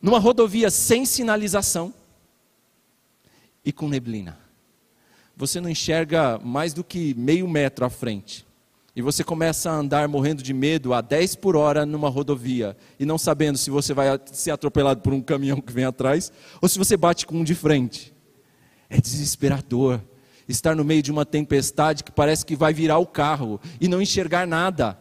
numa 0.00 0.20
rodovia 0.20 0.70
sem 0.70 1.04
sinalização 1.04 1.92
e 3.64 3.72
com 3.72 3.88
neblina. 3.88 4.45
Você 5.36 5.60
não 5.60 5.68
enxerga 5.68 6.38
mais 6.42 6.72
do 6.72 6.82
que 6.82 7.14
meio 7.14 7.46
metro 7.46 7.84
à 7.84 7.90
frente. 7.90 8.46
E 8.94 9.02
você 9.02 9.22
começa 9.22 9.70
a 9.70 9.74
andar 9.74 10.08
morrendo 10.08 10.42
de 10.42 10.54
medo 10.54 10.94
a 10.94 11.02
10 11.02 11.36
por 11.36 11.54
hora 11.54 11.84
numa 11.84 12.08
rodovia 12.08 12.74
e 12.98 13.04
não 13.04 13.18
sabendo 13.18 13.58
se 13.58 13.68
você 13.68 13.92
vai 13.92 14.18
ser 14.32 14.50
atropelado 14.50 15.02
por 15.02 15.12
um 15.12 15.20
caminhão 15.20 15.60
que 15.60 15.70
vem 15.70 15.84
atrás 15.84 16.32
ou 16.62 16.68
se 16.68 16.78
você 16.78 16.96
bate 16.96 17.26
com 17.26 17.36
um 17.36 17.44
de 17.44 17.54
frente. 17.54 18.14
É 18.88 18.98
desesperador 18.98 20.00
estar 20.48 20.74
no 20.74 20.82
meio 20.82 21.02
de 21.02 21.12
uma 21.12 21.26
tempestade 21.26 22.02
que 22.02 22.10
parece 22.10 22.46
que 22.46 22.56
vai 22.56 22.72
virar 22.72 22.96
o 22.96 23.06
carro 23.06 23.60
e 23.78 23.86
não 23.86 24.00
enxergar 24.00 24.46
nada. 24.46 24.98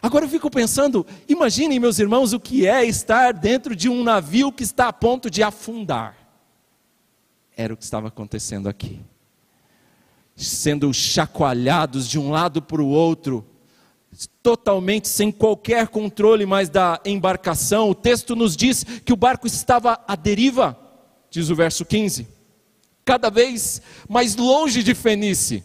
Agora 0.00 0.26
eu 0.26 0.28
fico 0.28 0.48
pensando, 0.48 1.04
imaginem, 1.28 1.80
meus 1.80 1.98
irmãos, 1.98 2.32
o 2.32 2.38
que 2.38 2.68
é 2.68 2.84
estar 2.84 3.32
dentro 3.32 3.74
de 3.74 3.88
um 3.88 4.04
navio 4.04 4.52
que 4.52 4.62
está 4.62 4.86
a 4.86 4.92
ponto 4.92 5.28
de 5.28 5.42
afundar 5.42 6.16
era 7.56 7.74
o 7.74 7.76
que 7.76 7.84
estava 7.84 8.08
acontecendo 8.08 8.68
aqui. 8.68 9.00
Sendo 10.36 10.92
chacoalhados 10.92 12.08
de 12.08 12.18
um 12.18 12.30
lado 12.30 12.60
para 12.60 12.82
o 12.82 12.88
outro, 12.88 13.46
totalmente 14.42 15.08
sem 15.08 15.30
qualquer 15.30 15.88
controle 15.88 16.44
mais 16.46 16.68
da 16.68 17.00
embarcação. 17.04 17.88
O 17.88 17.94
texto 17.94 18.34
nos 18.34 18.56
diz 18.56 18.84
que 19.04 19.12
o 19.12 19.16
barco 19.16 19.46
estava 19.46 20.00
à 20.06 20.16
deriva, 20.16 20.78
diz 21.30 21.50
o 21.50 21.54
verso 21.54 21.84
15, 21.84 22.26
cada 23.04 23.30
vez 23.30 23.80
mais 24.08 24.36
longe 24.36 24.82
de 24.82 24.94
Fenice. 24.94 25.62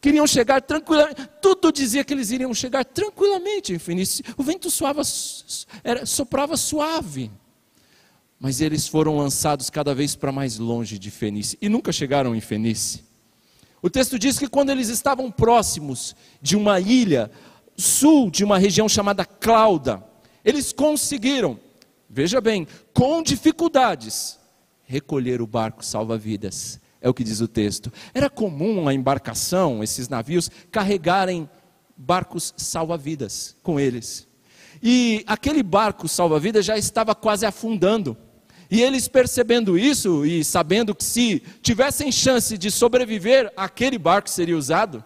Queriam 0.00 0.26
chegar 0.26 0.62
tranquilamente, 0.62 1.28
tudo 1.42 1.70
dizia 1.70 2.02
que 2.02 2.14
eles 2.14 2.30
iriam 2.30 2.54
chegar 2.54 2.84
tranquilamente 2.84 3.72
em 3.72 3.78
Fenice. 3.78 4.22
O 4.36 4.42
vento 4.42 4.70
suava, 4.70 5.02
era, 5.84 6.06
soprava 6.06 6.56
suave 6.56 7.30
mas 8.40 8.62
eles 8.62 8.88
foram 8.88 9.18
lançados 9.18 9.68
cada 9.68 9.94
vez 9.94 10.16
para 10.16 10.32
mais 10.32 10.56
longe 10.56 10.98
de 10.98 11.10
Fenice 11.10 11.58
e 11.60 11.68
nunca 11.68 11.92
chegaram 11.92 12.34
em 12.34 12.40
Fenice. 12.40 13.04
O 13.82 13.88
texto 13.88 14.18
diz 14.18 14.38
que 14.38 14.48
quando 14.48 14.70
eles 14.70 14.88
estavam 14.88 15.30
próximos 15.30 16.14
de 16.40 16.56
uma 16.56 16.78
ilha, 16.80 17.30
sul 17.76 18.30
de 18.30 18.44
uma 18.44 18.58
região 18.58 18.88
chamada 18.88 19.24
Clauda, 19.24 20.04
eles 20.44 20.72
conseguiram, 20.72 21.58
veja 22.08 22.40
bem, 22.40 22.66
com 22.92 23.22
dificuldades, 23.22 24.38
recolher 24.84 25.40
o 25.40 25.46
barco 25.46 25.84
salva-vidas. 25.84 26.80
É 27.00 27.08
o 27.08 27.14
que 27.14 27.24
diz 27.24 27.40
o 27.40 27.48
texto. 27.48 27.90
Era 28.12 28.28
comum 28.28 28.86
a 28.86 28.92
embarcação, 28.92 29.82
esses 29.82 30.08
navios, 30.08 30.50
carregarem 30.70 31.48
barcos 31.96 32.52
salva-vidas 32.56 33.56
com 33.62 33.80
eles. 33.80 34.28
E 34.82 35.24
aquele 35.26 35.62
barco 35.62 36.08
salva-vidas 36.08 36.64
já 36.64 36.76
estava 36.76 37.14
quase 37.14 37.46
afundando. 37.46 38.16
E 38.70 38.80
eles 38.80 39.08
percebendo 39.08 39.76
isso 39.76 40.24
e 40.24 40.44
sabendo 40.44 40.94
que 40.94 41.02
se 41.02 41.42
tivessem 41.60 42.12
chance 42.12 42.56
de 42.56 42.70
sobreviver, 42.70 43.52
aquele 43.56 43.98
barco 43.98 44.30
seria 44.30 44.56
usado, 44.56 45.02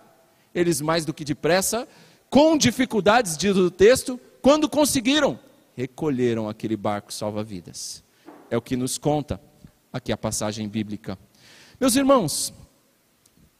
eles 0.54 0.80
mais 0.80 1.04
do 1.04 1.14
que 1.14 1.24
depressa, 1.24 1.88
com 2.28 2.58
dificuldades, 2.58 3.36
diz 3.36 3.56
o 3.56 3.70
texto, 3.70 4.20
quando 4.42 4.68
conseguiram, 4.68 5.38
recolheram 5.74 6.48
aquele 6.48 6.76
barco 6.76 7.12
salva-vidas. 7.12 8.04
É 8.50 8.56
o 8.56 8.62
que 8.62 8.76
nos 8.76 8.98
conta 8.98 9.40
aqui 9.90 10.12
a 10.12 10.16
passagem 10.16 10.68
bíblica. 10.68 11.18
Meus 11.80 11.96
irmãos, 11.96 12.52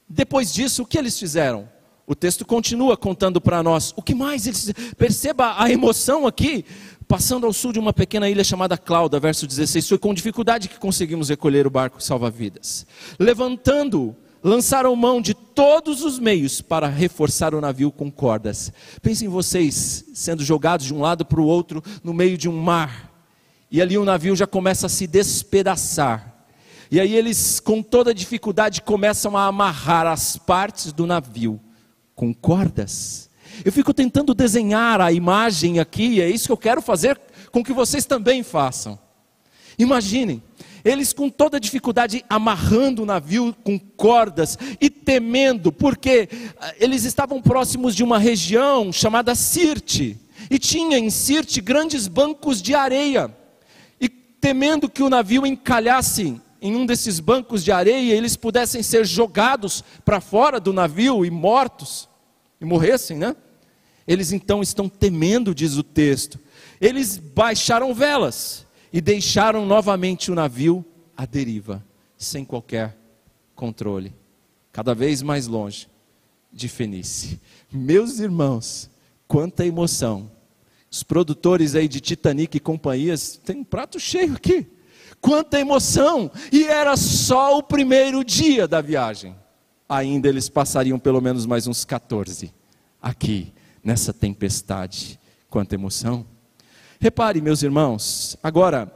depois 0.09 0.53
disso, 0.53 0.83
o 0.83 0.87
que 0.87 0.99
eles 0.99 1.19
fizeram? 1.19 1.69
O 2.07 2.15
texto 2.15 2.45
continua 2.45 2.97
contando 2.97 3.41
para 3.41 3.63
nós. 3.63 3.95
O 3.97 4.03
que 4.03 4.15
mais 4.15 4.47
eles 4.47 4.73
perceba 4.99 5.55
a 5.57 5.71
emoção 5.71 6.27
aqui 6.27 6.65
Passando 7.07 7.47
ao 7.47 7.53
sul 7.53 7.73
de 7.73 7.79
uma 7.79 7.93
pequena 7.93 8.29
ilha 8.31 8.43
chamada 8.43 8.79
Clauda, 8.79 9.21
verso 9.21 9.47
16, 9.47 9.89
foi 9.89 9.99
com 9.99 10.15
dificuldade 10.15 10.69
que 10.69 10.79
conseguimos 10.79 11.29
recolher 11.29 11.67
o 11.67 11.71
barco 11.71 12.03
salva-vidas. 12.03 12.87
Levantando, 13.19 14.17
lançaram 14.43 14.95
mão 14.97 15.21
de 15.21 15.35
todos 15.35 16.03
os 16.03 16.19
meios 16.19 16.61
para 16.61 16.89
reforçar 16.89 17.55
o 17.55 17.61
navio 17.61 17.91
com 17.91 18.11
cordas. 18.11 18.73
Pensem 19.03 19.29
vocês 19.29 20.05
sendo 20.15 20.43
jogados 20.43 20.87
de 20.87 20.95
um 20.95 21.01
lado 21.01 21.25
para 21.25 21.41
o 21.41 21.47
outro 21.47 21.83
no 22.03 22.15
meio 22.15 22.39
de 22.39 22.49
um 22.49 22.57
mar. 22.57 23.13
E 23.71 23.83
ali 23.83 23.99
o 23.99 24.05
navio 24.05 24.37
já 24.37 24.47
começa 24.47 24.87
a 24.87 24.91
se 24.91 25.07
despedaçar. 25.07 26.47
E 26.91 27.01
aí 27.01 27.15
eles, 27.15 27.59
com 27.59 27.83
toda 27.83 28.15
dificuldade, 28.15 28.83
começam 28.83 29.37
a 29.37 29.47
amarrar 29.47 30.07
as 30.07 30.37
partes 30.37 30.93
do 30.93 31.07
navio 31.07 31.61
com 32.15 32.33
cordas. 32.33 33.29
Eu 33.65 33.73
fico 33.73 33.93
tentando 33.93 34.35
desenhar 34.35 35.01
a 35.01 35.13
imagem 35.13 35.81
aqui, 35.81 36.21
é 36.21 36.29
isso 36.31 36.47
que 36.47 36.53
eu 36.53 36.57
quero 36.57 36.81
fazer 36.81 37.21
com 37.53 37.63
que 37.63 37.73
vocês 37.73 38.07
também 38.07 38.43
façam. 38.43 38.99
Imaginem, 39.79 40.43
eles 40.85 41.13
com 41.13 41.31
toda 41.31 41.59
dificuldade 41.59 42.25
amarrando 42.29 43.03
o 43.03 43.07
navio 43.07 43.55
com 43.65 43.79
cordas 43.79 44.59
e 44.81 44.91
temendo, 44.91 45.73
porque 45.73 46.29
ah, 46.61 46.75
eles 46.79 47.05
estavam 47.05 47.41
próximos 47.41 47.95
de 47.95 48.05
uma 48.05 48.19
região 48.19 48.93
chamada 48.93 49.35
Sirte, 49.35 50.21
e 50.51 50.59
tinha 50.59 50.99
em 50.99 51.09
Sirte 51.11 51.61
grandes 51.61 52.07
bancos 52.07 52.61
de 52.61 52.75
areia, 52.75 53.35
e 54.01 54.09
temendo 54.09 54.89
que 54.89 55.03
o 55.03 55.09
navio 55.09 55.47
encalhasse 55.47 56.41
em 56.61 56.77
um 56.77 56.87
desses 56.87 57.19
bancos 57.19 57.65
de 57.65 57.73
areia, 57.73 58.15
eles 58.15 58.37
pudessem 58.37 58.83
ser 58.83 59.07
jogados 59.07 59.83
para 60.05 60.21
fora 60.21 60.61
do 60.61 60.73
navio 60.73 61.25
e 61.25 61.31
mortos, 61.31 62.09
e 62.61 62.65
morressem, 62.65 63.17
né? 63.17 63.35
Eles 64.07 64.33
então 64.33 64.63
estão 64.63 64.89
temendo, 64.89 65.55
diz 65.55 65.77
o 65.77 65.83
texto. 65.83 66.39
Eles 66.81 67.17
baixaram 67.17 67.95
velas 67.95 68.67
e 68.93 69.01
deixaram 69.01 69.65
novamente 69.65 70.31
o 70.31 70.35
navio 70.35 70.85
à 71.17 71.25
deriva, 71.25 71.85
sem 72.17 72.45
qualquer 72.45 72.97
controle, 73.55 74.13
cada 74.73 74.95
vez 74.95 75.23
mais 75.23 75.47
longe 75.47 75.89
de 76.53 76.69
Fenice. 76.69 77.41
Meus 77.73 78.19
irmãos, 78.19 78.91
quanta 79.27 79.65
emoção. 79.65 80.31
Os 80.91 81.03
produtores 81.03 81.75
aí 81.75 81.89
de 81.89 82.01
Titanic 82.01 82.57
e 82.57 82.61
companhias 82.61 83.41
têm 83.45 83.59
um 83.59 83.65
prato 83.65 83.99
cheio 83.99 84.35
aqui. 84.35 84.67
Quanta 85.21 85.59
emoção! 85.59 86.31
E 86.53 86.65
era 86.65 86.97
só 86.97 87.59
o 87.59 87.63
primeiro 87.63 88.23
dia 88.23 88.69
da 88.69 88.81
viagem. 88.81 89.35
Ainda 89.89 90.29
eles 90.29 90.49
passariam 90.49 90.99
pelo 90.99 91.21
menos 91.21 91.47
mais 91.47 91.67
uns 91.67 91.85
14 91.85 92.53
aqui 93.01 93.53
nessa 93.85 94.13
tempestade. 94.13 95.21
Quanta 95.51 95.75
emoção. 95.75 96.27
Repare, 96.99 97.41
meus 97.41 97.63
irmãos, 97.63 98.37
agora, 98.43 98.91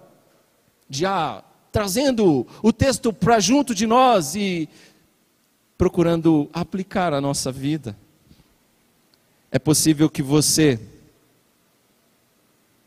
já 0.89 1.45
trazendo 1.71 2.47
o 2.63 2.73
texto 2.73 3.13
para 3.13 3.39
junto 3.39 3.75
de 3.75 3.87
nós 3.87 4.35
e 4.35 4.69
procurando 5.77 6.49
aplicar 6.53 7.13
a 7.13 7.21
nossa 7.21 7.53
vida. 7.53 7.97
É 9.51 9.59
possível 9.59 10.11
que 10.11 10.23
você 10.23 10.81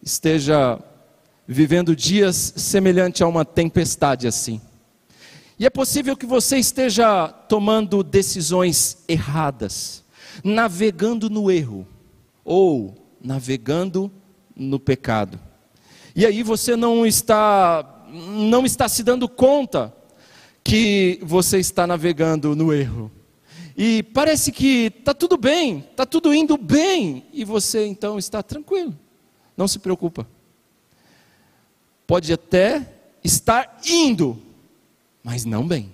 esteja 0.03 0.79
vivendo 1.48 1.96
dias 1.96 2.53
semelhante 2.58 3.24
a 3.24 3.27
uma 3.27 3.46
tempestade 3.46 4.27
assim. 4.27 4.60
E 5.60 5.65
é 5.65 5.70
possível 5.70 6.17
que 6.17 6.25
você 6.25 6.58
esteja 6.58 7.27
tomando 7.27 8.03
decisões 8.03 9.03
erradas, 9.08 10.00
navegando 10.43 11.29
no 11.29 11.51
erro, 11.51 11.88
ou 12.43 12.95
navegando 13.21 14.11
no 14.55 14.79
pecado. 14.79 15.39
E 16.15 16.25
aí 16.25 16.43
você 16.43 16.75
não 16.75 17.05
está 17.05 17.97
não 18.13 18.65
está 18.65 18.89
se 18.89 19.03
dando 19.03 19.27
conta 19.29 19.95
que 20.63 21.17
você 21.23 21.59
está 21.59 21.88
navegando 21.88 22.55
no 22.55 22.73
erro. 22.73 23.09
E 23.75 24.03
parece 24.03 24.51
que 24.51 24.93
está 24.97 25.13
tudo 25.13 25.38
bem, 25.38 25.79
está 25.91 26.05
tudo 26.05 26.33
indo 26.33 26.57
bem, 26.57 27.25
e 27.31 27.45
você 27.45 27.85
então 27.85 28.19
está 28.19 28.43
tranquilo, 28.43 28.97
não 29.55 29.67
se 29.67 29.79
preocupa. 29.79 30.27
Pode 32.05 32.33
até 32.33 32.85
estar 33.23 33.79
indo, 33.85 34.38
mas 35.23 35.45
não 35.45 35.65
bem. 35.65 35.91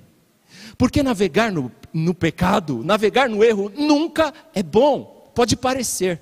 Porque 0.78 1.04
navegar 1.04 1.52
no, 1.52 1.72
no 1.98 2.14
pecado, 2.14 2.84
navegar 2.84 3.28
no 3.28 3.44
erro, 3.44 3.72
nunca 3.76 4.34
é 4.54 4.62
bom. 4.62 5.32
Pode 5.34 5.56
parecer, 5.56 6.22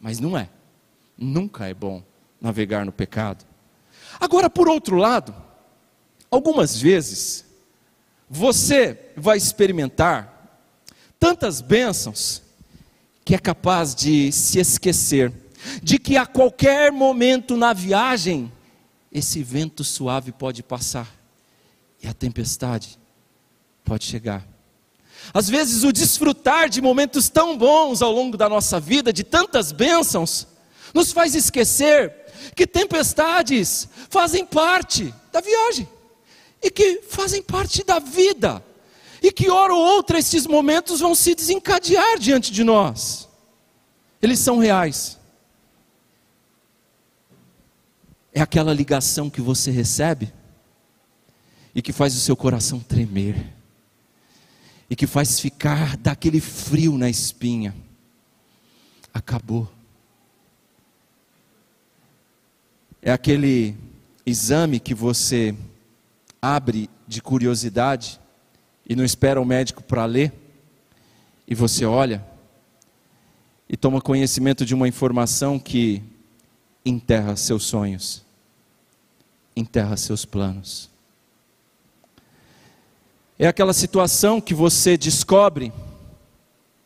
mas 0.00 0.18
não 0.18 0.36
é. 0.36 0.48
Nunca 1.16 1.66
é 1.66 1.74
bom 1.74 2.02
navegar 2.40 2.84
no 2.84 2.92
pecado. 2.92 3.44
Agora, 4.20 4.50
por 4.50 4.68
outro 4.68 4.96
lado, 4.96 5.34
algumas 6.30 6.80
vezes, 6.80 7.44
você 8.28 9.12
vai 9.16 9.36
experimentar 9.36 10.66
tantas 11.18 11.60
bênçãos 11.60 12.42
que 13.24 13.34
é 13.34 13.38
capaz 13.38 13.94
de 13.94 14.32
se 14.32 14.58
esquecer 14.58 15.32
de 15.82 15.98
que 15.98 16.16
a 16.16 16.24
qualquer 16.24 16.90
momento 16.92 17.56
na 17.56 17.72
viagem 17.72 18.50
esse 19.12 19.42
vento 19.42 19.82
suave 19.82 20.32
pode 20.32 20.62
passar 20.62 21.08
e 22.02 22.06
a 22.06 22.14
tempestade 22.14 22.98
pode 23.84 24.04
chegar. 24.04 24.57
Às 25.32 25.48
vezes, 25.48 25.84
o 25.84 25.92
desfrutar 25.92 26.68
de 26.68 26.80
momentos 26.80 27.28
tão 27.28 27.56
bons 27.56 28.02
ao 28.02 28.12
longo 28.12 28.36
da 28.36 28.48
nossa 28.48 28.80
vida, 28.80 29.12
de 29.12 29.24
tantas 29.24 29.72
bênçãos, 29.72 30.46
nos 30.94 31.12
faz 31.12 31.34
esquecer 31.34 32.14
que 32.54 32.66
tempestades 32.66 33.88
fazem 34.08 34.44
parte 34.44 35.12
da 35.32 35.40
viagem 35.40 35.88
e 36.62 36.70
que 36.70 37.02
fazem 37.08 37.42
parte 37.42 37.84
da 37.84 37.98
vida, 37.98 38.64
e 39.22 39.30
que 39.30 39.50
hora 39.50 39.74
ou 39.74 39.80
outra 39.80 40.18
esses 40.18 40.46
momentos 40.46 41.00
vão 41.00 41.14
se 41.14 41.34
desencadear 41.34 42.18
diante 42.18 42.52
de 42.52 42.64
nós. 42.64 43.28
Eles 44.20 44.38
são 44.38 44.58
reais. 44.58 45.18
É 48.32 48.40
aquela 48.40 48.72
ligação 48.72 49.30
que 49.30 49.40
você 49.40 49.70
recebe 49.70 50.32
e 51.74 51.82
que 51.82 51.92
faz 51.92 52.14
o 52.14 52.20
seu 52.20 52.36
coração 52.36 52.80
tremer, 52.80 53.52
e 54.88 54.96
que 54.96 55.06
faz 55.06 55.38
ficar 55.38 55.96
daquele 55.96 56.40
frio 56.40 56.96
na 56.96 57.08
espinha. 57.08 57.74
Acabou. 59.12 59.70
É 63.02 63.10
aquele 63.10 63.76
exame 64.24 64.80
que 64.80 64.94
você 64.94 65.54
abre 66.40 66.88
de 67.06 67.20
curiosidade 67.20 68.20
e 68.88 68.96
não 68.96 69.04
espera 69.04 69.40
o 69.40 69.44
médico 69.44 69.82
para 69.82 70.04
ler, 70.04 70.32
e 71.46 71.54
você 71.54 71.84
olha 71.84 72.24
e 73.68 73.76
toma 73.76 74.00
conhecimento 74.00 74.64
de 74.64 74.74
uma 74.74 74.88
informação 74.88 75.58
que 75.58 76.02
enterra 76.84 77.36
seus 77.36 77.64
sonhos, 77.64 78.24
enterra 79.54 79.96
seus 79.96 80.24
planos. 80.24 80.90
É 83.38 83.46
aquela 83.46 83.72
situação 83.72 84.40
que 84.40 84.52
você 84.52 84.96
descobre, 84.96 85.72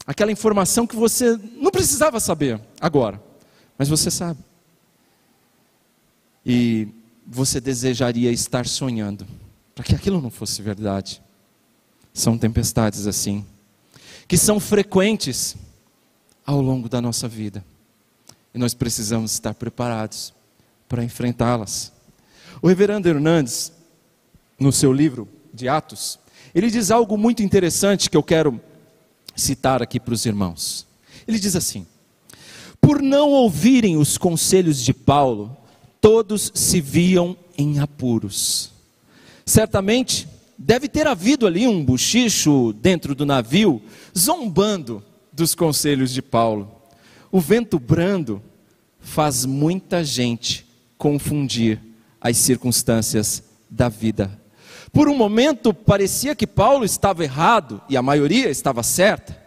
aquela 0.06 0.30
informação 0.30 0.86
que 0.86 0.94
você 0.94 1.38
não 1.56 1.70
precisava 1.70 2.20
saber 2.20 2.60
agora, 2.78 3.22
mas 3.78 3.88
você 3.88 4.10
sabe. 4.10 4.38
E 6.44 6.88
você 7.26 7.60
desejaria 7.60 8.30
estar 8.30 8.66
sonhando, 8.66 9.26
para 9.74 9.84
que 9.84 9.94
aquilo 9.94 10.20
não 10.20 10.30
fosse 10.30 10.60
verdade. 10.60 11.22
São 12.12 12.36
tempestades 12.36 13.06
assim, 13.06 13.46
que 14.28 14.36
são 14.36 14.60
frequentes 14.60 15.56
ao 16.44 16.60
longo 16.60 16.88
da 16.88 17.00
nossa 17.00 17.26
vida. 17.26 17.64
E 18.52 18.58
nós 18.58 18.74
precisamos 18.74 19.32
estar 19.32 19.54
preparados 19.54 20.34
para 20.86 21.02
enfrentá-las. 21.02 21.90
O 22.60 22.68
reverendo 22.68 23.08
Hernandes, 23.08 23.72
no 24.58 24.70
seu 24.70 24.92
livro 24.92 25.26
de 25.54 25.68
Atos, 25.68 26.18
ele 26.54 26.70
diz 26.70 26.90
algo 26.90 27.16
muito 27.16 27.42
interessante 27.42 28.10
que 28.10 28.16
eu 28.16 28.22
quero 28.22 28.60
citar 29.34 29.82
aqui 29.82 29.98
para 29.98 30.14
os 30.14 30.26
irmãos. 30.26 30.86
Ele 31.26 31.38
diz 31.38 31.56
assim: 31.56 31.86
Por 32.80 33.00
não 33.00 33.30
ouvirem 33.30 33.96
os 33.96 34.18
conselhos 34.18 34.82
de 34.82 34.92
Paulo, 34.92 35.56
todos 36.00 36.50
se 36.54 36.80
viam 36.80 37.36
em 37.56 37.78
apuros. 37.78 38.70
Certamente 39.46 40.28
deve 40.58 40.88
ter 40.88 41.06
havido 41.06 41.46
ali 41.46 41.66
um 41.66 41.84
bochicho 41.84 42.72
dentro 42.74 43.14
do 43.14 43.24
navio, 43.24 43.82
zombando 44.16 45.02
dos 45.32 45.54
conselhos 45.54 46.12
de 46.12 46.20
Paulo. 46.20 46.70
O 47.30 47.40
vento 47.40 47.78
brando 47.78 48.42
faz 49.00 49.44
muita 49.44 50.04
gente 50.04 50.66
confundir 50.98 51.80
as 52.20 52.36
circunstâncias 52.36 53.42
da 53.68 53.88
vida. 53.88 54.41
Por 54.92 55.08
um 55.08 55.16
momento 55.16 55.72
parecia 55.72 56.34
que 56.36 56.46
Paulo 56.46 56.84
estava 56.84 57.24
errado 57.24 57.80
e 57.88 57.96
a 57.96 58.02
maioria 58.02 58.50
estava 58.50 58.82
certa. 58.82 59.40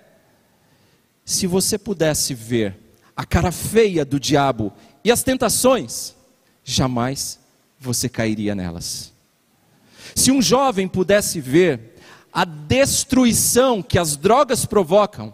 Se 1.24 1.46
você 1.46 1.78
pudesse 1.78 2.34
ver 2.34 2.76
a 3.16 3.26
cara 3.26 3.52
feia 3.52 4.04
do 4.04 4.20
diabo 4.20 4.74
e 5.04 5.12
as 5.12 5.22
tentações, 5.22 6.16
jamais 6.64 7.40
você 7.80 8.10
cairia 8.10 8.56
nelas. 8.56 9.14
Se 10.16 10.32
um 10.32 10.42
jovem 10.42 10.88
pudesse 10.88 11.40
ver 11.40 11.96
a 12.34 12.44
destruição 12.44 13.84
que 13.84 14.00
as 14.00 14.18
drogas 14.18 14.66
provocam, 14.66 15.34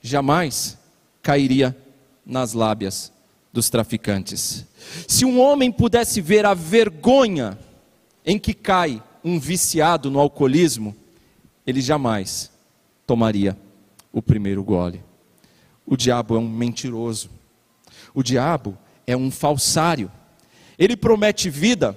jamais 0.00 0.78
cairia 1.22 1.76
nas 2.24 2.54
lábias 2.54 3.12
dos 3.52 3.68
traficantes. 3.68 4.64
Se 5.06 5.24
um 5.24 5.38
homem 5.38 5.70
pudesse 5.70 6.20
ver 6.20 6.46
a 6.46 6.54
vergonha 6.54 7.58
em 8.24 8.38
que 8.38 8.54
cai 8.54 9.02
um 9.24 9.38
viciado 9.38 10.10
no 10.10 10.18
alcoolismo, 10.18 10.96
ele 11.66 11.80
jamais 11.80 12.50
tomaria 13.06 13.56
o 14.12 14.22
primeiro 14.22 14.62
gole. 14.62 15.02
O 15.86 15.96
diabo 15.96 16.36
é 16.36 16.38
um 16.38 16.48
mentiroso. 16.48 17.30
O 18.14 18.22
diabo 18.22 18.76
é 19.06 19.16
um 19.16 19.30
falsário. 19.30 20.10
Ele 20.78 20.96
promete 20.96 21.50
vida 21.50 21.96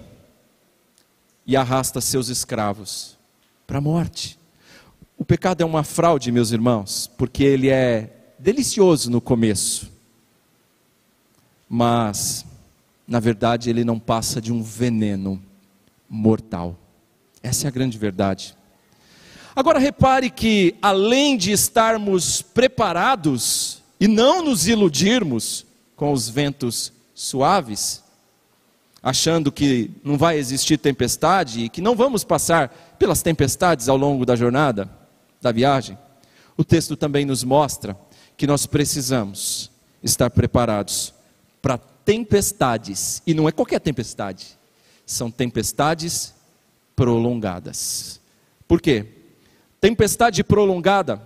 e 1.46 1.56
arrasta 1.56 2.02
seus 2.02 2.30
escravos 2.30 3.18
para 3.66 3.78
a 3.78 3.82
morte. 3.82 4.38
O 5.18 5.26
pecado 5.26 5.62
é 5.62 5.66
uma 5.66 5.84
fraude, 5.84 6.32
meus 6.32 6.52
irmãos, 6.52 7.10
porque 7.18 7.44
ele 7.44 7.70
é 7.70 8.34
delicioso 8.40 9.10
no 9.10 9.22
começo, 9.22 9.92
mas, 11.70 12.46
na 13.08 13.20
verdade, 13.20 13.70
ele 13.70 13.86
não 13.86 14.00
passa 14.00 14.42
de 14.42 14.52
um 14.52 14.62
veneno 14.62 15.42
mortal. 16.10 16.78
Essa 17.44 17.68
é 17.68 17.68
a 17.68 17.72
grande 17.72 17.98
verdade. 17.98 18.56
Agora 19.54 19.78
repare 19.78 20.30
que, 20.30 20.76
além 20.82 21.38
de 21.38 21.52
estarmos 21.52 22.42
preparados 22.42 23.84
e 24.00 24.08
não 24.08 24.42
nos 24.42 24.68
iludirmos 24.68 25.66
com 25.96 26.14
os 26.14 26.30
ventos 26.30 26.92
suaves, 27.14 28.02
achando 29.04 29.52
que 29.52 29.92
não 30.04 30.18
vai 30.18 30.38
existir 30.38 30.78
tempestade 30.78 31.66
e 31.66 31.70
que 31.70 31.82
não 31.82 31.96
vamos 31.96 32.24
passar 32.24 32.70
pelas 32.98 33.22
tempestades 33.22 33.90
ao 33.90 33.98
longo 33.98 34.26
da 34.26 34.36
jornada, 34.36 34.90
da 35.42 35.52
viagem, 35.52 35.98
o 36.56 36.64
texto 36.64 36.96
também 36.96 37.26
nos 37.26 37.44
mostra 37.44 37.98
que 38.38 38.48
nós 38.48 38.66
precisamos 38.66 39.70
estar 40.02 40.30
preparados 40.30 41.14
para 41.62 41.78
tempestades, 41.78 43.22
e 43.28 43.34
não 43.34 43.48
é 43.48 43.52
qualquer 43.52 43.80
tempestade, 43.80 44.58
são 45.06 45.30
tempestades 45.30 46.34
prolongadas. 46.96 48.20
Por 48.68 48.82
quê? 48.82 49.06
Tempestade 49.80 50.44
prolongada 50.44 51.22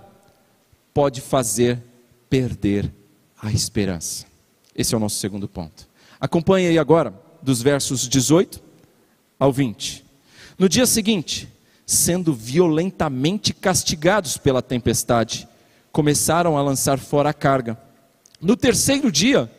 pode 0.93 1.21
fazer 1.21 1.83
perder 2.29 2.91
a 3.39 3.51
esperança. 3.51 4.25
Esse 4.75 4.93
é 4.93 4.97
o 4.97 4.99
nosso 4.99 5.17
segundo 5.17 5.47
ponto. 5.47 5.87
Acompanhe 6.19 6.67
aí 6.67 6.79
agora 6.79 7.13
dos 7.41 7.61
versos 7.61 8.07
18 8.07 8.61
ao 9.39 9.51
20. 9.51 10.03
No 10.57 10.67
dia 10.67 10.85
seguinte, 10.85 11.47
sendo 11.85 12.33
violentamente 12.33 13.53
castigados 13.53 14.37
pela 14.37 14.61
tempestade, 14.61 15.47
começaram 15.91 16.57
a 16.57 16.61
lançar 16.61 16.99
fora 16.99 17.29
a 17.29 17.33
carga. 17.33 17.77
No 18.41 18.57
terceiro 18.57 19.11
dia, 19.11 19.51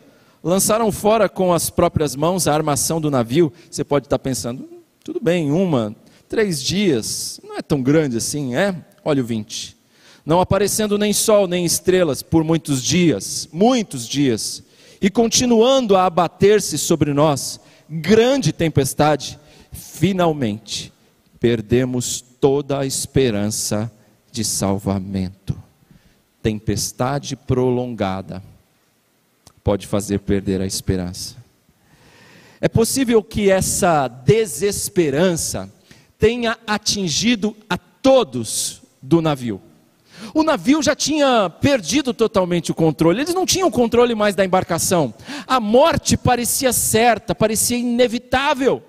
lançaram 0.43 0.91
fora 0.93 1.29
com 1.29 1.53
as 1.53 1.71
próprias 1.71 2.15
mãos 2.15 2.47
a 2.47 2.55
armação 2.55 3.01
do 3.01 3.11
navio. 3.11 3.53
Você 3.71 3.85
pode 3.85 4.07
estar 4.07 4.19
pensando, 4.19 4.69
tudo 5.09 5.21
bem, 5.23 5.51
uma, 5.51 5.97
três 6.29 6.63
dias, 6.63 7.41
não 7.43 7.57
é 7.57 7.63
tão 7.63 7.83
grande 7.83 8.19
assim, 8.19 8.55
é? 8.55 8.75
Olha 9.03 9.23
o 9.23 9.25
20. 9.25 9.75
Não 10.23 10.39
aparecendo 10.39 10.99
nem 10.99 11.15
sol 11.15 11.49
nem 11.49 11.65
estrelas 11.65 12.23
por 12.23 12.45
muitos 12.45 12.85
dias, 12.85 13.49
muitos 13.51 14.07
dias, 14.07 14.63
e 15.01 15.09
continuando 15.09 15.97
a 15.97 16.05
abater-se 16.05 16.77
sobre 16.77 17.15
nós, 17.15 17.59
grande 17.89 18.53
tempestade, 18.53 19.39
finalmente 19.73 20.93
perdemos 21.41 22.23
toda 22.39 22.81
a 22.81 22.85
esperança 22.85 23.91
de 24.31 24.45
salvamento. 24.45 25.59
Tempestade 26.43 27.35
prolongada 27.35 28.43
pode 29.65 29.87
fazer 29.87 30.19
perder 30.19 30.61
a 30.61 30.67
esperança. 30.67 31.38
É 32.61 32.69
possível 32.69 33.23
que 33.23 33.51
essa 33.51 34.09
desesperança 34.09 35.73
tenha 36.19 36.59
atingido 36.67 37.57
a 37.71 37.79
todos 37.79 38.83
do 39.01 39.23
navio. 39.23 39.63
O 40.35 40.43
navio 40.43 40.83
já 40.83 40.95
tinha 40.95 41.49
perdido 41.49 42.13
totalmente 42.13 42.73
o 42.73 42.75
controle, 42.75 43.21
eles 43.21 43.35
não 43.35 43.47
tinham 43.47 43.71
controle 43.71 44.15
mais 44.15 44.35
da 44.35 44.45
embarcação. 44.45 45.15
A 45.47 45.61
morte 45.61 46.17
parecia 46.17 46.73
certa, 46.73 47.35
parecia 47.35 47.79
inevitável. 47.79 48.83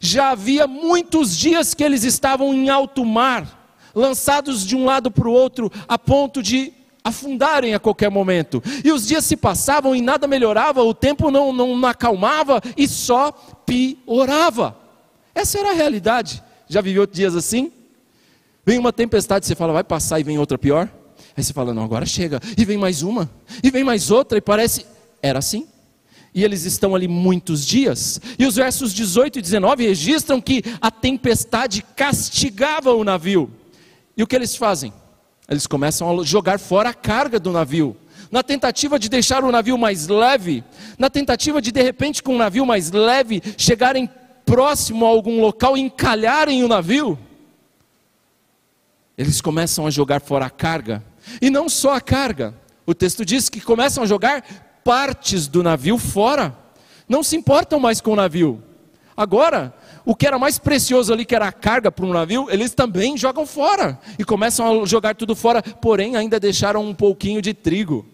Já 0.00 0.30
havia 0.30 0.66
muitos 0.66 1.36
dias 1.36 1.74
que 1.74 1.82
eles 1.82 2.04
estavam 2.04 2.54
em 2.54 2.70
alto 2.70 3.04
mar, 3.04 3.74
lançados 3.94 4.64
de 4.64 4.76
um 4.76 4.84
lado 4.84 5.10
para 5.10 5.28
o 5.28 5.32
outro, 5.32 5.70
a 5.88 5.98
ponto 5.98 6.42
de 6.42 6.72
afundarem 7.02 7.74
a 7.74 7.78
qualquer 7.78 8.10
momento. 8.10 8.62
E 8.84 8.92
os 8.92 9.06
dias 9.06 9.24
se 9.24 9.36
passavam 9.36 9.94
e 9.94 10.00
nada 10.00 10.26
melhorava, 10.26 10.82
o 10.82 10.94
tempo 10.94 11.30
não, 11.30 11.52
não, 11.52 11.76
não 11.76 11.88
acalmava 11.88 12.60
e 12.76 12.86
só 12.86 13.32
piorava. 13.66 14.76
Essa 15.34 15.58
era 15.58 15.70
a 15.70 15.74
realidade. 15.74 16.42
Já 16.68 16.80
viveu 16.80 17.06
dias 17.06 17.34
assim? 17.34 17.72
Vem 18.64 18.78
uma 18.78 18.92
tempestade, 18.92 19.46
você 19.46 19.54
fala, 19.54 19.72
vai 19.72 19.84
passar 19.84 20.20
e 20.20 20.22
vem 20.22 20.38
outra 20.38 20.58
pior. 20.58 20.88
Aí 21.36 21.42
você 21.42 21.52
fala, 21.52 21.72
não, 21.72 21.82
agora 21.82 22.04
chega. 22.04 22.40
E 22.56 22.64
vem 22.64 22.76
mais 22.76 23.02
uma, 23.02 23.30
e 23.62 23.70
vem 23.70 23.82
mais 23.82 24.10
outra, 24.10 24.38
e 24.38 24.40
parece. 24.40 24.86
Era 25.22 25.38
assim. 25.38 25.66
E 26.34 26.44
eles 26.44 26.64
estão 26.64 26.94
ali 26.94 27.08
muitos 27.08 27.66
dias. 27.66 28.20
E 28.38 28.46
os 28.46 28.56
versos 28.56 28.92
18 28.94 29.38
e 29.38 29.42
19 29.42 29.86
registram 29.86 30.40
que 30.40 30.62
a 30.80 30.90
tempestade 30.90 31.82
castigava 31.96 32.92
o 32.94 33.02
navio. 33.02 33.50
E 34.16 34.22
o 34.22 34.26
que 34.26 34.36
eles 34.36 34.54
fazem? 34.54 34.92
Eles 35.50 35.66
começam 35.66 36.20
a 36.20 36.24
jogar 36.24 36.58
fora 36.58 36.90
a 36.90 36.94
carga 36.94 37.38
do 37.38 37.50
navio. 37.50 37.96
Na 38.30 38.42
tentativa 38.42 38.98
de 38.98 39.08
deixar 39.08 39.42
o 39.42 39.50
navio 39.50 39.76
mais 39.76 40.06
leve, 40.06 40.62
na 40.96 41.10
tentativa 41.10 41.60
de 41.60 41.72
de 41.72 41.82
repente 41.82 42.22
com 42.22 42.36
o 42.36 42.38
navio 42.38 42.64
mais 42.64 42.92
leve 42.92 43.42
chegarem 43.58 44.08
próximo 44.46 45.04
a 45.04 45.08
algum 45.08 45.40
local 45.40 45.76
e 45.76 45.80
encalharem 45.80 46.62
o 46.62 46.68
navio 46.68 47.18
eles 49.20 49.42
começam 49.42 49.86
a 49.86 49.90
jogar 49.90 50.22
fora 50.22 50.46
a 50.46 50.50
carga. 50.50 51.04
E 51.42 51.50
não 51.50 51.68
só 51.68 51.92
a 51.92 52.00
carga. 52.00 52.54
O 52.86 52.94
texto 52.94 53.22
diz 53.22 53.50
que 53.50 53.60
começam 53.60 54.02
a 54.02 54.06
jogar 54.06 54.42
partes 54.82 55.46
do 55.46 55.62
navio 55.62 55.98
fora. 55.98 56.56
Não 57.06 57.22
se 57.22 57.36
importam 57.36 57.78
mais 57.78 58.00
com 58.00 58.12
o 58.12 58.16
navio. 58.16 58.62
Agora, 59.14 59.74
o 60.04 60.14
que 60.14 60.26
era 60.26 60.38
mais 60.38 60.58
precioso 60.58 61.12
ali, 61.12 61.24
que 61.24 61.34
era 61.34 61.46
a 61.46 61.52
carga 61.52 61.92
para 61.92 62.06
um 62.06 62.12
navio, 62.12 62.48
eles 62.50 62.72
também 62.72 63.16
jogam 63.16 63.46
fora. 63.46 63.98
E 64.18 64.24
começam 64.24 64.82
a 64.82 64.86
jogar 64.86 65.14
tudo 65.14 65.34
fora, 65.36 65.62
porém 65.62 66.16
ainda 66.16 66.40
deixaram 66.40 66.84
um 66.84 66.94
pouquinho 66.94 67.42
de 67.42 67.52
trigo. 67.52 68.06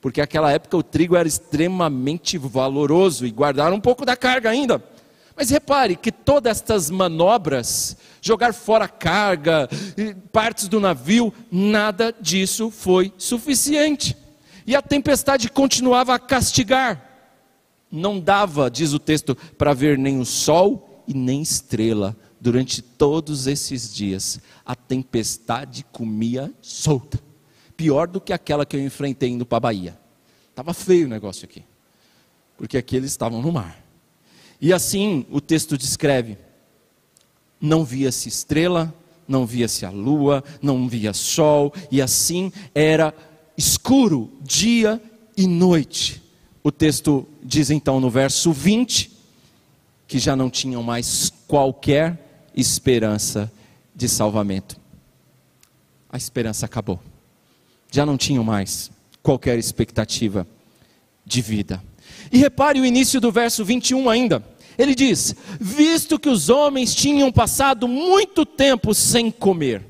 Porque 0.00 0.20
naquela 0.20 0.52
época 0.52 0.76
o 0.76 0.82
trigo 0.82 1.16
era 1.16 1.28
extremamente 1.28 2.36
valoroso 2.36 3.26
e 3.26 3.30
guardaram 3.30 3.76
um 3.76 3.80
pouco 3.80 4.04
da 4.04 4.16
carga 4.16 4.50
ainda. 4.50 4.82
Mas 5.36 5.50
repare 5.50 5.96
que 5.96 6.12
todas 6.12 6.58
estas 6.58 6.90
manobras, 6.90 7.96
jogar 8.22 8.54
fora 8.54 8.86
carga, 8.86 9.68
partes 10.32 10.68
do 10.68 10.78
navio, 10.78 11.32
nada 11.50 12.14
disso 12.20 12.70
foi 12.70 13.12
suficiente. 13.18 14.16
E 14.66 14.76
a 14.76 14.80
tempestade 14.80 15.48
continuava 15.50 16.14
a 16.14 16.18
castigar. 16.18 17.02
Não 17.90 18.18
dava, 18.18 18.70
diz 18.70 18.92
o 18.92 18.98
texto, 18.98 19.36
para 19.58 19.74
ver 19.74 19.98
nem 19.98 20.20
o 20.20 20.24
sol 20.24 20.93
e 21.06 21.14
nem 21.14 21.42
estrela 21.42 22.16
durante 22.40 22.82
todos 22.82 23.46
esses 23.46 23.92
dias. 23.92 24.40
A 24.64 24.74
tempestade 24.74 25.84
comia 25.90 26.52
solta. 26.60 27.18
Pior 27.76 28.06
do 28.06 28.20
que 28.20 28.32
aquela 28.32 28.66
que 28.66 28.76
eu 28.76 28.84
enfrentei 28.84 29.30
indo 29.30 29.46
para 29.46 29.56
a 29.56 29.60
Bahia. 29.60 29.98
Estava 30.50 30.74
feio 30.74 31.06
o 31.06 31.10
negócio 31.10 31.44
aqui. 31.44 31.64
Porque 32.56 32.76
aqui 32.76 32.96
eles 32.96 33.10
estavam 33.10 33.42
no 33.42 33.50
mar. 33.50 33.82
E 34.60 34.72
assim 34.72 35.26
o 35.30 35.40
texto 35.40 35.76
descreve: 35.76 36.38
não 37.60 37.84
via-se 37.84 38.28
estrela, 38.28 38.94
não 39.26 39.46
via-se 39.46 39.84
a 39.84 39.90
lua, 39.90 40.44
não 40.62 40.88
via 40.88 41.12
sol, 41.12 41.72
e 41.90 42.00
assim 42.00 42.52
era 42.74 43.14
escuro 43.56 44.30
dia 44.42 45.00
e 45.36 45.46
noite. 45.46 46.22
O 46.62 46.70
texto 46.70 47.26
diz 47.42 47.70
então 47.70 48.00
no 48.00 48.08
verso 48.08 48.52
20 48.52 49.13
que 50.14 50.20
já 50.20 50.36
não 50.36 50.48
tinham 50.48 50.80
mais 50.80 51.32
qualquer 51.48 52.16
esperança 52.54 53.50
de 53.92 54.08
salvamento. 54.08 54.76
A 56.08 56.16
esperança 56.16 56.66
acabou. 56.66 57.00
Já 57.90 58.06
não 58.06 58.16
tinham 58.16 58.44
mais 58.44 58.92
qualquer 59.24 59.58
expectativa 59.58 60.46
de 61.26 61.42
vida. 61.42 61.82
E 62.30 62.38
repare 62.38 62.80
o 62.80 62.86
início 62.86 63.20
do 63.20 63.32
verso 63.32 63.64
21 63.64 64.08
ainda. 64.08 64.40
Ele 64.78 64.94
diz: 64.94 65.34
Visto 65.60 66.16
que 66.16 66.28
os 66.28 66.48
homens 66.48 66.94
tinham 66.94 67.32
passado 67.32 67.88
muito 67.88 68.46
tempo 68.46 68.94
sem 68.94 69.32
comer. 69.32 69.84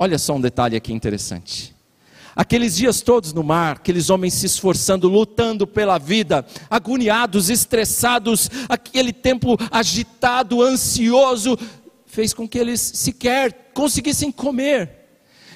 Olha 0.00 0.18
só 0.18 0.34
um 0.34 0.40
detalhe 0.40 0.76
aqui 0.76 0.92
interessante. 0.92 1.76
Aqueles 2.38 2.76
dias 2.76 3.00
todos 3.00 3.32
no 3.32 3.42
mar, 3.42 3.78
aqueles 3.78 4.10
homens 4.10 4.32
se 4.34 4.46
esforçando, 4.46 5.08
lutando 5.08 5.66
pela 5.66 5.98
vida, 5.98 6.46
agoniados, 6.70 7.50
estressados, 7.50 8.48
aquele 8.68 9.12
tempo 9.12 9.56
agitado, 9.72 10.62
ansioso, 10.62 11.58
fez 12.06 12.32
com 12.32 12.48
que 12.48 12.56
eles 12.56 12.80
sequer 12.80 13.72
conseguissem 13.74 14.30
comer. 14.30 14.88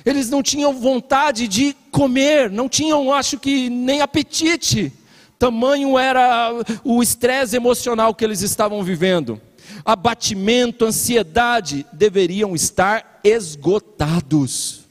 Eles 0.05 0.29
não 0.29 0.43
tinham 0.43 0.75
vontade 0.75 1.47
de 1.47 1.77
comer, 1.93 2.51
não 2.51 2.69
tinham, 2.69 3.15
acho 3.15 3.39
que, 3.39 3.71
nem 3.71 4.01
apetite. 4.01 4.93
Tamanho 5.39 5.97
era 5.97 6.53
o 6.83 7.01
estresse 7.01 7.55
emocional 7.55 8.13
que 8.13 8.25
eles 8.25 8.43
estavam 8.43 8.83
vivendo. 8.83 9.41
Abatimento, 9.85 10.85
ansiedade 10.85 11.87
deveriam 11.93 12.57
estar 12.57 13.21
esgotados 13.23 14.82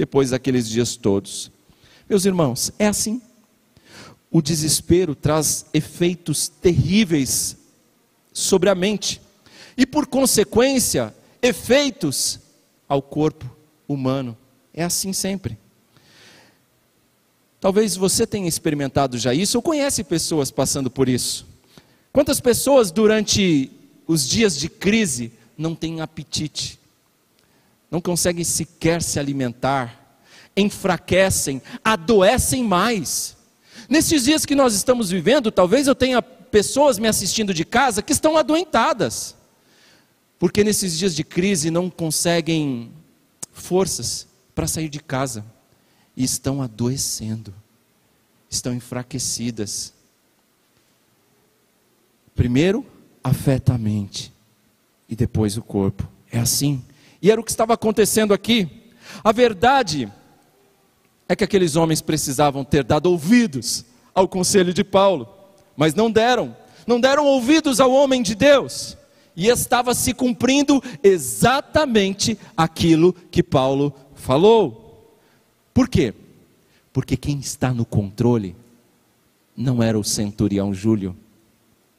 depois 0.00 0.30
daqueles 0.30 0.66
dias 0.66 0.96
todos. 0.96 1.50
Meus 2.08 2.24
irmãos, 2.24 2.72
é 2.78 2.86
assim. 2.86 3.20
O 4.30 4.40
desespero 4.40 5.14
traz 5.14 5.66
efeitos 5.74 6.48
terríveis 6.48 7.58
sobre 8.32 8.70
a 8.70 8.74
mente 8.74 9.20
e, 9.76 9.84
por 9.84 10.06
consequência, 10.06 11.14
efeitos 11.42 12.40
ao 12.88 13.02
corpo 13.02 13.44
humano. 13.86 14.34
É 14.72 14.82
assim 14.82 15.12
sempre. 15.12 15.58
Talvez 17.60 17.94
você 17.94 18.26
tenha 18.26 18.48
experimentado 18.48 19.18
já 19.18 19.34
isso 19.34 19.58
ou 19.58 19.62
conhece 19.62 20.02
pessoas 20.02 20.50
passando 20.50 20.90
por 20.90 21.10
isso. 21.10 21.46
Quantas 22.10 22.40
pessoas 22.40 22.90
durante 22.90 23.70
os 24.06 24.26
dias 24.26 24.56
de 24.56 24.70
crise 24.70 25.30
não 25.58 25.74
têm 25.74 26.00
apetite, 26.00 26.80
não 27.90 28.00
conseguem 28.00 28.44
sequer 28.44 29.02
se 29.02 29.18
alimentar, 29.18 30.20
enfraquecem, 30.56 31.60
adoecem 31.84 32.62
mais. 32.62 33.36
Nesses 33.88 34.24
dias 34.24 34.46
que 34.46 34.54
nós 34.54 34.74
estamos 34.74 35.10
vivendo, 35.10 35.50
talvez 35.50 35.86
eu 35.86 35.94
tenha 35.94 36.22
pessoas 36.22 36.98
me 36.98 37.08
assistindo 37.08 37.52
de 37.52 37.64
casa 37.64 38.02
que 38.02 38.12
estão 38.12 38.36
adoentadas, 38.36 39.34
porque 40.38 40.62
nesses 40.62 40.96
dias 40.96 41.14
de 41.14 41.24
crise 41.24 41.70
não 41.70 41.90
conseguem 41.90 42.92
forças 43.52 44.26
para 44.54 44.66
sair 44.66 44.88
de 44.88 45.00
casa 45.00 45.44
e 46.16 46.22
estão 46.22 46.62
adoecendo, 46.62 47.52
estão 48.48 48.74
enfraquecidas. 48.74 49.92
Primeiro, 52.34 52.86
afeta 53.22 53.74
a 53.74 53.78
mente 53.78 54.32
e 55.08 55.16
depois 55.16 55.56
o 55.56 55.62
corpo. 55.62 56.08
É 56.30 56.38
assim. 56.38 56.82
E 57.22 57.30
era 57.30 57.40
o 57.40 57.44
que 57.44 57.50
estava 57.50 57.74
acontecendo 57.74 58.32
aqui. 58.32 58.68
A 59.22 59.32
verdade 59.32 60.10
é 61.28 61.36
que 61.36 61.44
aqueles 61.44 61.76
homens 61.76 62.00
precisavam 62.00 62.64
ter 62.64 62.82
dado 62.82 63.06
ouvidos 63.06 63.84
ao 64.14 64.26
conselho 64.26 64.72
de 64.72 64.82
Paulo, 64.82 65.28
mas 65.76 65.94
não 65.94 66.10
deram. 66.10 66.56
Não 66.86 67.00
deram 67.00 67.26
ouvidos 67.26 67.78
ao 67.78 67.92
homem 67.92 68.22
de 68.22 68.34
Deus. 68.34 68.96
E 69.36 69.46
estava 69.46 69.94
se 69.94 70.12
cumprindo 70.12 70.82
exatamente 71.02 72.36
aquilo 72.56 73.12
que 73.30 73.42
Paulo 73.42 73.94
falou. 74.14 75.16
Por 75.72 75.88
quê? 75.88 76.12
Porque 76.92 77.16
quem 77.16 77.38
está 77.38 77.72
no 77.72 77.84
controle 77.84 78.56
não 79.56 79.82
era 79.82 79.98
o 79.98 80.04
centurião 80.04 80.74
Júlio, 80.74 81.16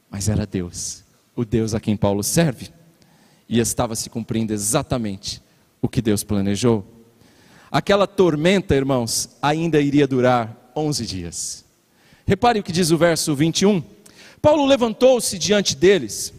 mas 0.09 0.27
era 0.27 0.45
Deus, 0.45 1.03
o 1.35 1.45
Deus 1.45 1.73
a 1.73 1.79
quem 1.79 1.95
Paulo 1.95 2.23
serve. 2.23 2.69
E 3.51 3.59
estava 3.59 3.95
se 3.97 4.09
cumprindo 4.09 4.53
exatamente 4.53 5.43
o 5.81 5.89
que 5.89 6.01
Deus 6.01 6.23
planejou. 6.23 6.85
Aquela 7.69 8.07
tormenta, 8.07 8.73
irmãos, 8.73 9.37
ainda 9.41 9.81
iria 9.81 10.07
durar 10.07 10.71
11 10.73 11.05
dias. 11.05 11.65
Repare 12.25 12.61
o 12.61 12.63
que 12.63 12.71
diz 12.71 12.91
o 12.91 12.97
verso 12.97 13.35
21. 13.35 13.83
Paulo 14.41 14.65
levantou-se 14.65 15.37
diante 15.37 15.75
deles 15.75 16.33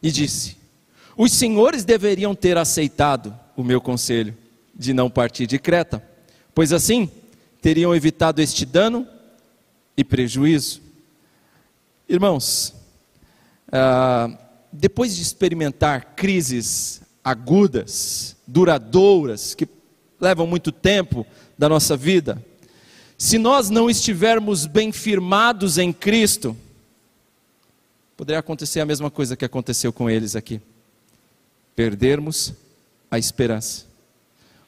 e 0.00 0.12
disse: 0.12 0.56
Os 1.16 1.32
senhores 1.32 1.84
deveriam 1.84 2.32
ter 2.32 2.56
aceitado 2.56 3.36
o 3.56 3.64
meu 3.64 3.80
conselho 3.80 4.36
de 4.72 4.94
não 4.94 5.10
partir 5.10 5.48
de 5.48 5.58
Creta, 5.58 6.00
pois 6.54 6.72
assim 6.72 7.10
teriam 7.60 7.92
evitado 7.92 8.40
este 8.40 8.64
dano 8.64 9.04
e 9.96 10.04
prejuízo. 10.04 10.80
Irmãos, 12.08 12.72
ah, 13.72 14.45
depois 14.78 15.16
de 15.16 15.22
experimentar 15.22 16.14
crises 16.14 17.00
agudas, 17.24 18.36
duradouras, 18.46 19.54
que 19.54 19.68
levam 20.20 20.46
muito 20.46 20.70
tempo 20.70 21.26
da 21.58 21.68
nossa 21.68 21.96
vida, 21.96 22.42
se 23.18 23.38
nós 23.38 23.70
não 23.70 23.88
estivermos 23.88 24.66
bem 24.66 24.92
firmados 24.92 25.78
em 25.78 25.92
Cristo, 25.92 26.56
poderia 28.16 28.40
acontecer 28.40 28.80
a 28.80 28.86
mesma 28.86 29.10
coisa 29.10 29.36
que 29.36 29.44
aconteceu 29.44 29.92
com 29.92 30.08
eles 30.08 30.36
aqui 30.36 30.60
perdermos 31.76 32.54
a 33.10 33.18
esperança. 33.18 33.84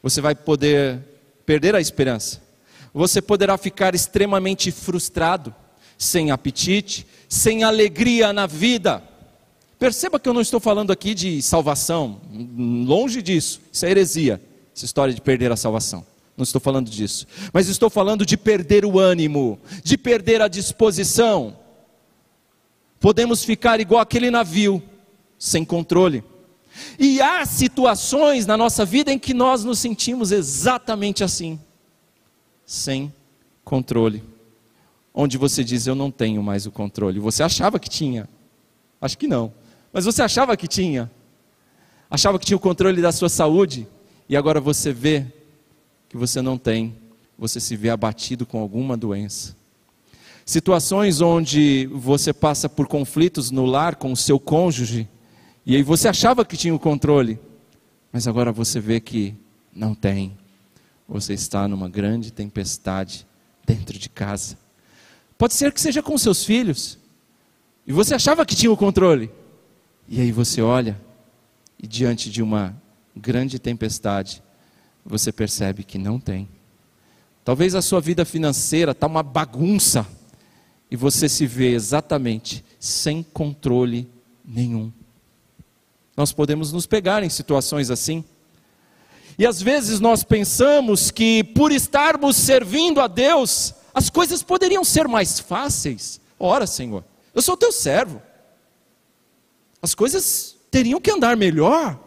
Você 0.03 0.21
vai 0.21 0.35
poder 0.35 1.01
perder 1.47 1.75
a 1.75 1.81
esperança. 1.81 2.42
Você 2.92 3.23
poderá 3.23 3.57
ficar 3.57 3.94
extremamente 3.94 4.71
frustrado, 4.71 5.55
sem 5.97 6.31
apetite, 6.31 7.07
sem 7.29 7.64
alegria 7.64 8.33
na 8.33 8.47
vida. 8.47 9.03
Perceba 9.79 10.19
que 10.19 10.29
eu 10.29 10.35
não 10.35 10.41
estou 10.41 10.59
falando 10.59 10.91
aqui 10.91 11.14
de 11.14 11.41
salvação, 11.41 12.21
longe 12.57 13.23
disso, 13.23 13.61
isso 13.73 13.87
é 13.87 13.91
heresia, 13.91 14.43
essa 14.75 14.85
história 14.85 15.14
de 15.14 15.21
perder 15.21 15.53
a 15.53 15.57
salvação. 15.57 16.05
Não 16.37 16.43
estou 16.43 16.61
falando 16.61 16.91
disso, 16.91 17.27
mas 17.53 17.69
estou 17.69 17.88
falando 17.88 18.27
de 18.27 18.37
perder 18.37 18.85
o 18.85 18.99
ânimo, 18.99 19.59
de 19.85 19.97
perder 19.97 20.43
a 20.43 20.49
disposição. 20.49 21.57
Podemos 22.99 23.45
ficar 23.45 23.79
igual 23.79 24.01
aquele 24.01 24.31
navio, 24.31 24.83
sem 25.38 25.64
controle. 25.64 26.25
E 26.99 27.21
há 27.21 27.45
situações 27.47 28.47
na 28.47 28.57
nossa 28.57 28.85
vida 28.85 29.12
em 29.12 29.19
que 29.19 29.35
nós 29.35 29.64
nos 29.64 29.79
sentimos 29.79 30.33
exatamente 30.33 31.23
assim, 31.23 31.59
sem 32.67 33.12
controle. 33.64 34.23
Onde 35.14 35.37
você 35.37 35.62
diz, 35.64 35.87
eu 35.87 35.95
não 35.95 36.11
tenho 36.11 36.43
mais 36.43 36.67
o 36.67 36.71
controle. 36.71 37.19
Você 37.19 37.43
achava 37.43 37.79
que 37.79 37.88
tinha. 37.88 38.29
Acho 39.01 39.19
que 39.19 39.27
não. 39.27 39.53
Mas 39.92 40.05
você 40.05 40.22
achava 40.22 40.57
que 40.57 40.66
tinha. 40.66 41.11
Achava 42.11 42.38
que 42.38 42.46
tinha 42.46 42.57
o 42.57 42.61
controle 42.61 43.03
da 43.03 43.12
sua 43.12 43.29
saúde. 43.29 43.87
E 44.29 44.37
agora 44.37 44.61
você 44.61 44.92
vê 44.92 45.27
que 46.09 46.16
você 46.16 46.40
não 46.40 46.59
tem. 46.59 46.94
Você 47.38 47.61
se 47.61 47.77
vê 47.77 47.90
abatido 47.90 48.44
com 48.44 48.61
alguma 48.61 48.96
doença. 48.96 49.57
Situações 50.44 51.20
onde 51.20 51.87
você 51.92 52.33
passa 52.33 52.68
por 52.68 52.87
conflitos 52.87 53.51
no 53.51 53.66
lar 53.66 53.96
com 53.96 54.12
o 54.12 54.16
seu 54.16 54.40
cônjuge 54.40 55.09
e 55.68 55.77
aí 55.77 55.83
você 55.83 56.09
achava 56.09 56.46
que 56.46 56.57
tinha 56.57 56.74
o 56.74 56.79
controle, 56.79 57.38
mas 58.11 58.27
agora 58.27 58.51
você 58.51 58.81
vê 58.81 59.01
que 59.01 59.35
não 59.70 59.94
tem. 59.94 60.35
Você 61.07 61.35
está 61.35 61.68
numa 61.68 61.90
grande 61.90 62.33
tempestade 62.33 63.27
dentro 63.66 63.98
de 63.98 64.09
casa. 64.09 64.57
Pode 65.37 65.53
ser 65.53 65.70
que 65.70 65.79
seja 65.79 66.03
com 66.03 66.16
seus 66.16 66.42
filhos. 66.42 66.98
E 67.87 67.92
você 67.92 68.14
achava 68.14 68.46
que 68.46 68.57
tinha 68.57 68.72
o 68.72 68.79
controle. 68.79 69.31
E 70.09 70.21
aí 70.23 70.33
você 70.33 70.62
olha 70.62 70.99
e 71.79 71.87
diante 71.87 72.31
de 72.31 72.42
uma 72.42 72.75
grande 73.14 73.59
tempestade, 73.59 74.42
você 75.05 75.31
percebe 75.31 75.85
que 75.85 75.99
não 75.99 76.18
tem. 76.18 76.49
Talvez 77.44 77.75
a 77.75 77.83
sua 77.83 78.01
vida 78.01 78.25
financeira 78.25 78.92
está 78.92 79.07
uma 79.07 79.23
bagunça 79.23 80.07
e 80.90 80.97
você 80.97 81.29
se 81.29 81.47
vê 81.47 81.73
exatamente 81.73 82.64
sem 82.81 83.23
controle 83.23 84.09
nenhum. 84.44 84.90
Nós 86.16 86.33
podemos 86.33 86.73
nos 86.73 86.87
pegar 86.87 87.23
em 87.23 87.29
situações 87.29 87.90
assim. 87.90 88.25
E 89.38 89.47
às 89.47 89.61
vezes 89.62 90.01
nós 90.01 90.25
pensamos 90.25 91.11
que 91.11 91.44
por 91.44 91.71
estarmos 91.71 92.37
servindo 92.37 93.01
a 93.01 93.07
Deus, 93.07 93.75
as 93.94 94.11
coisas 94.11 94.42
poderiam 94.42 94.83
ser 94.83 95.07
mais 95.07 95.38
fáceis. 95.38 96.21
Ora, 96.38 96.66
Senhor, 96.66 97.05
eu 97.35 97.42
sou 97.42 97.57
teu 97.57 97.71
servo. 97.71 98.23
As 99.81 99.95
coisas 99.95 100.57
teriam 100.71 101.01
que 101.01 101.11
andar 101.11 101.37
melhor. 101.37 101.99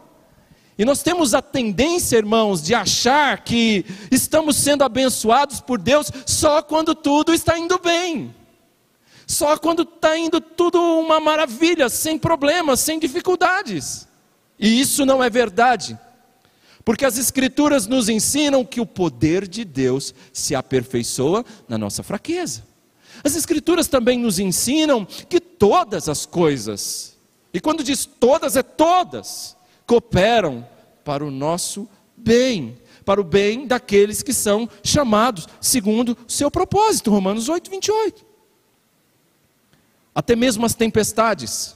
E 0.78 0.84
nós 0.84 1.02
temos 1.02 1.34
a 1.34 1.42
tendência, 1.42 2.16
irmãos, 2.16 2.62
de 2.62 2.74
achar 2.74 3.44
que 3.44 3.84
estamos 4.10 4.56
sendo 4.56 4.82
abençoados 4.82 5.60
por 5.60 5.78
Deus 5.78 6.10
só 6.26 6.62
quando 6.62 6.94
tudo 6.94 7.32
está 7.32 7.58
indo 7.58 7.78
bem. 7.78 8.34
Só 9.26 9.56
quando 9.56 9.82
está 9.82 10.16
indo 10.16 10.40
tudo 10.40 10.78
uma 10.78 11.20
maravilha, 11.20 11.88
sem 11.88 12.18
problemas, 12.18 12.80
sem 12.80 12.98
dificuldades. 12.98 14.08
E 14.58 14.80
isso 14.80 15.06
não 15.06 15.22
é 15.22 15.30
verdade. 15.30 15.98
Porque 16.84 17.04
as 17.04 17.16
Escrituras 17.16 17.86
nos 17.86 18.08
ensinam 18.08 18.64
que 18.64 18.80
o 18.80 18.86
poder 18.86 19.46
de 19.46 19.64
Deus 19.64 20.14
se 20.32 20.54
aperfeiçoa 20.54 21.44
na 21.68 21.78
nossa 21.78 22.02
fraqueza. 22.02 22.64
As 23.22 23.36
Escrituras 23.36 23.86
também 23.86 24.18
nos 24.18 24.38
ensinam 24.38 25.04
que 25.04 25.40
todas 25.40 26.08
as 26.08 26.26
coisas, 26.26 27.11
e 27.52 27.60
quando 27.60 27.84
diz 27.84 28.06
todas, 28.06 28.56
é 28.56 28.62
todas, 28.62 29.56
cooperam 29.86 30.66
para 31.04 31.24
o 31.24 31.30
nosso 31.30 31.88
bem, 32.16 32.78
para 33.04 33.20
o 33.20 33.24
bem 33.24 33.66
daqueles 33.66 34.22
que 34.22 34.32
são 34.32 34.68
chamados 34.82 35.46
segundo 35.60 36.16
o 36.26 36.32
seu 36.32 36.50
propósito. 36.50 37.10
Romanos 37.10 37.48
8, 37.48 37.70
28 37.70 38.32
até 40.14 40.36
mesmo 40.36 40.66
as 40.66 40.74
tempestades, 40.74 41.74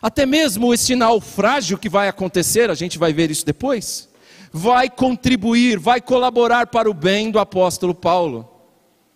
até 0.00 0.24
mesmo 0.24 0.72
esse 0.72 0.94
naufrágio 0.94 1.78
que 1.78 1.88
vai 1.88 2.08
acontecer, 2.08 2.70
a 2.70 2.74
gente 2.74 2.98
vai 2.98 3.12
ver 3.12 3.30
isso 3.30 3.44
depois, 3.44 4.08
vai 4.52 4.88
contribuir, 4.88 5.78
vai 5.78 6.00
colaborar 6.00 6.68
para 6.68 6.88
o 6.88 6.94
bem 6.94 7.30
do 7.30 7.38
apóstolo 7.38 7.94
Paulo 7.94 8.48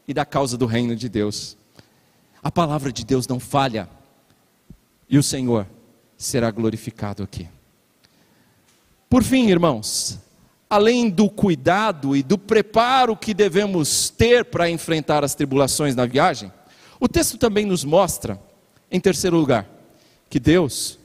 e 0.06 0.12
da 0.12 0.24
causa 0.24 0.56
do 0.56 0.66
reino 0.66 0.96
de 0.96 1.08
Deus. 1.08 1.56
A 2.42 2.50
palavra 2.50 2.90
de 2.90 3.04
Deus 3.04 3.28
não 3.28 3.38
falha, 3.38 3.88
e 5.08 5.18
o 5.18 5.22
Senhor 5.22 5.66
será 6.20 6.50
glorificado 6.50 7.22
aqui. 7.22 7.48
Por 9.08 9.24
fim, 9.24 9.48
irmãos, 9.48 10.18
além 10.68 11.08
do 11.08 11.30
cuidado 11.30 12.14
e 12.14 12.22
do 12.22 12.36
preparo 12.36 13.16
que 13.16 13.32
devemos 13.32 14.10
ter 14.10 14.44
para 14.44 14.68
enfrentar 14.68 15.24
as 15.24 15.34
tribulações 15.34 15.96
na 15.96 16.04
viagem, 16.04 16.52
o 17.00 17.08
texto 17.08 17.38
também 17.38 17.64
nos 17.64 17.84
mostra, 17.84 18.38
em 18.90 19.00
terceiro 19.00 19.38
lugar, 19.38 19.66
que 20.28 20.38
Deus 20.38 20.98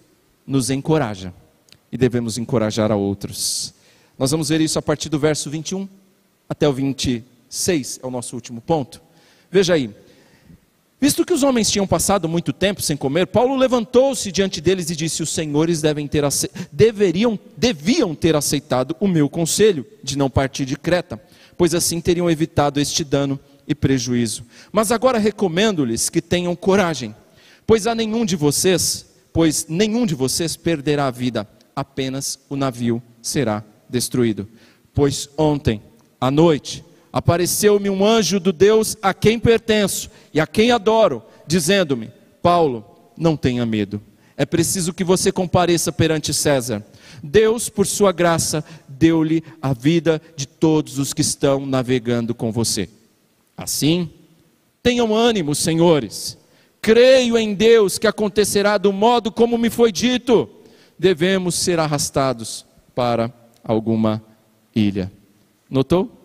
nos 0.45 0.69
encoraja 0.69 1.33
e 1.89 1.97
devemos 1.97 2.37
encorajar 2.37 2.91
a 2.91 2.95
outros. 2.97 3.73
Nós 4.19 4.31
vamos 4.31 4.49
ver 4.49 4.59
isso 4.59 4.77
a 4.77 4.81
partir 4.81 5.07
do 5.07 5.17
verso 5.17 5.49
21 5.49 5.87
até 6.49 6.67
o 6.67 6.73
26, 6.73 8.01
é 8.03 8.05
o 8.05 8.11
nosso 8.11 8.35
último 8.35 8.59
ponto. 8.59 9.01
Veja 9.49 9.75
aí. 9.75 9.95
Visto 11.05 11.23
que 11.23 11.33
os 11.33 11.43
homens 11.43 11.69
tinham 11.69 11.85
passado 11.85 12.27
muito 12.27 12.51
tempo 12.51 12.81
sem 12.81 12.97
comer, 12.97 13.27
Paulo 13.27 13.55
levantou-se 13.55 14.31
diante 14.31 14.59
deles 14.59 14.89
e 14.89 14.95
disse: 14.95 15.21
Os 15.21 15.29
senhores 15.29 15.79
devem 15.79 16.07
ter 16.07 16.23
deveriam, 16.71 17.37
deviam 17.55 18.15
ter 18.15 18.35
aceitado 18.35 18.95
o 18.99 19.07
meu 19.07 19.29
conselho 19.29 19.85
de 20.01 20.17
não 20.17 20.31
partir 20.31 20.65
de 20.65 20.75
Creta, 20.75 21.21
pois 21.55 21.75
assim 21.75 22.01
teriam 22.01 22.27
evitado 22.27 22.79
este 22.79 23.03
dano 23.03 23.39
e 23.67 23.75
prejuízo. 23.75 24.45
Mas 24.71 24.91
agora 24.91 25.19
recomendo-lhes 25.19 26.09
que 26.09 26.23
tenham 26.23 26.55
coragem, 26.55 27.13
pois 27.67 27.85
a 27.85 27.93
nenhum 27.93 28.25
de 28.25 28.35
vocês, 28.35 29.05
pois 29.31 29.67
nenhum 29.69 30.07
de 30.07 30.15
vocês 30.15 30.57
perderá 30.57 31.05
a 31.05 31.11
vida, 31.11 31.47
apenas 31.75 32.39
o 32.49 32.55
navio 32.55 32.99
será 33.21 33.63
destruído. 33.87 34.47
Pois 34.91 35.29
ontem 35.37 35.83
à 36.19 36.31
noite 36.31 36.83
apareceu-me 37.15 37.89
um 37.89 38.05
anjo 38.05 38.41
do 38.41 38.51
Deus 38.51 38.97
a 39.01 39.13
quem 39.13 39.39
pertenço 39.39 40.09
e 40.33 40.39
a 40.41 40.45
quem 40.45 40.71
adoro, 40.71 41.23
dizendo-me: 41.47 42.11
Paulo, 42.41 42.83
não 43.15 43.37
tenha 43.37 43.65
medo. 43.65 44.01
É 44.35 44.45
preciso 44.45 44.93
que 44.93 45.05
você 45.05 45.31
compareça 45.31 45.93
perante 45.93 46.33
César. 46.33 46.83
Deus, 47.23 47.69
por 47.69 47.87
sua 47.87 48.11
graça, 48.11 48.65
deu-lhe 48.85 49.41
a 49.61 49.71
vida 49.71 50.21
de 50.35 50.45
todos 50.45 50.99
os 50.99 51.13
que 51.13 51.21
estão 51.21 51.65
navegando 51.65 52.35
com 52.35 52.51
você. 52.51 52.89
Assim, 53.55 54.09
tenham 54.83 55.15
ânimo, 55.15 55.55
senhores. 55.55 56.37
Creio 56.81 57.37
em 57.37 57.53
Deus 57.53 57.97
que 57.97 58.07
acontecerá 58.07 58.77
do 58.77 58.91
modo 58.91 59.31
como 59.31 59.57
me 59.57 59.69
foi 59.69 59.89
dito. 59.89 60.49
Devemos 60.99 61.55
ser 61.55 61.79
arrastados 61.79 62.65
para 62.93 63.33
alguma 63.63 64.21
ilha. 64.75 65.09
Notou? 65.69 66.24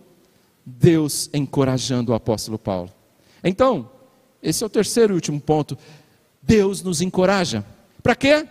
Deus 0.79 1.29
encorajando 1.33 2.13
o 2.13 2.15
apóstolo 2.15 2.59
Paulo. 2.59 2.91
Então, 3.43 3.91
esse 4.43 4.63
é 4.63 4.67
o 4.67 4.71
terceiro 4.71 5.13
e 5.13 5.17
último 5.17 5.41
ponto. 5.41 5.77
Deus 6.43 6.83
nos 6.83 7.01
encoraja. 7.01 7.65
Para 8.03 8.15
quê? 8.15 8.47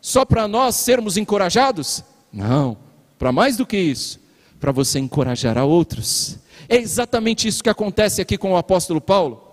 Só 0.00 0.24
para 0.24 0.48
nós 0.48 0.76
sermos 0.76 1.16
encorajados? 1.16 2.02
Não, 2.32 2.76
para 3.18 3.32
mais 3.32 3.56
do 3.56 3.66
que 3.66 3.76
isso, 3.76 4.20
para 4.60 4.72
você 4.72 4.98
encorajar 4.98 5.58
a 5.58 5.64
outros. 5.64 6.38
É 6.68 6.76
exatamente 6.76 7.48
isso 7.48 7.62
que 7.62 7.70
acontece 7.70 8.20
aqui 8.20 8.36
com 8.36 8.52
o 8.52 8.56
apóstolo 8.56 9.00
Paulo. 9.00 9.47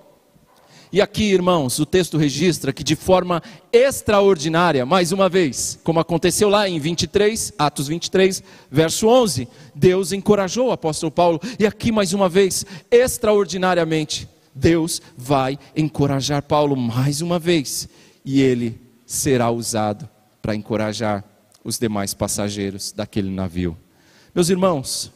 E 0.92 1.02
aqui, 1.02 1.24
irmãos, 1.24 1.80
o 1.80 1.86
texto 1.86 2.18
registra 2.18 2.72
que 2.72 2.84
de 2.84 2.96
forma 2.96 3.42
extraordinária, 3.72 4.86
mais 4.86 5.12
uma 5.12 5.28
vez, 5.28 5.80
como 5.84 6.00
aconteceu 6.00 6.48
lá 6.48 6.70
em 6.70 6.80
23, 6.80 7.54
Atos 7.58 7.88
23, 7.88 8.44
verso 8.72 9.08
11, 9.08 9.48
Deus 9.74 10.12
encorajou 10.14 10.68
o 10.68 10.72
apóstolo 10.72 11.12
Paulo, 11.12 11.40
e 11.60 11.66
aqui 11.66 11.92
mais 11.92 12.14
uma 12.14 12.30
vez, 12.30 12.66
extraordinariamente, 12.90 14.30
Deus 14.54 15.02
vai 15.18 15.60
encorajar 15.76 16.42
Paulo 16.42 16.76
mais 16.76 17.22
uma 17.22 17.38
vez, 17.38 17.90
e 18.24 18.42
ele 18.42 18.80
será 19.06 19.52
usado 19.52 20.08
para 20.42 20.56
encorajar 20.56 21.24
os 21.64 21.78
demais 21.78 22.14
passageiros 22.14 22.92
daquele 22.92 23.30
navio. 23.30 23.78
Meus 24.34 24.50
irmãos, 24.50 25.12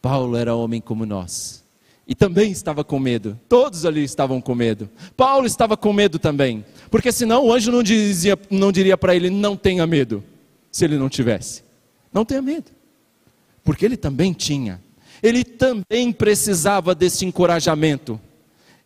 Paulo 0.00 0.36
era 0.36 0.54
homem 0.54 0.80
como 0.80 1.04
nós. 1.06 1.65
E 2.06 2.14
também 2.14 2.52
estava 2.52 2.84
com 2.84 2.98
medo. 3.00 3.38
Todos 3.48 3.84
ali 3.84 4.04
estavam 4.04 4.40
com 4.40 4.54
medo. 4.54 4.88
Paulo 5.16 5.46
estava 5.46 5.76
com 5.76 5.92
medo 5.92 6.18
também. 6.18 6.64
Porque 6.90 7.10
senão 7.10 7.46
o 7.46 7.52
anjo 7.52 7.72
não, 7.72 7.82
dizia, 7.82 8.38
não 8.48 8.70
diria 8.70 8.96
para 8.96 9.14
ele: 9.14 9.28
não 9.28 9.56
tenha 9.56 9.86
medo. 9.86 10.22
Se 10.70 10.84
ele 10.84 10.96
não 10.96 11.08
tivesse. 11.08 11.64
Não 12.12 12.24
tenha 12.24 12.40
medo. 12.40 12.70
Porque 13.64 13.84
ele 13.84 13.96
também 13.96 14.32
tinha. 14.32 14.80
Ele 15.22 15.42
também 15.42 16.12
precisava 16.12 16.94
desse 16.94 17.24
encorajamento. 17.24 18.20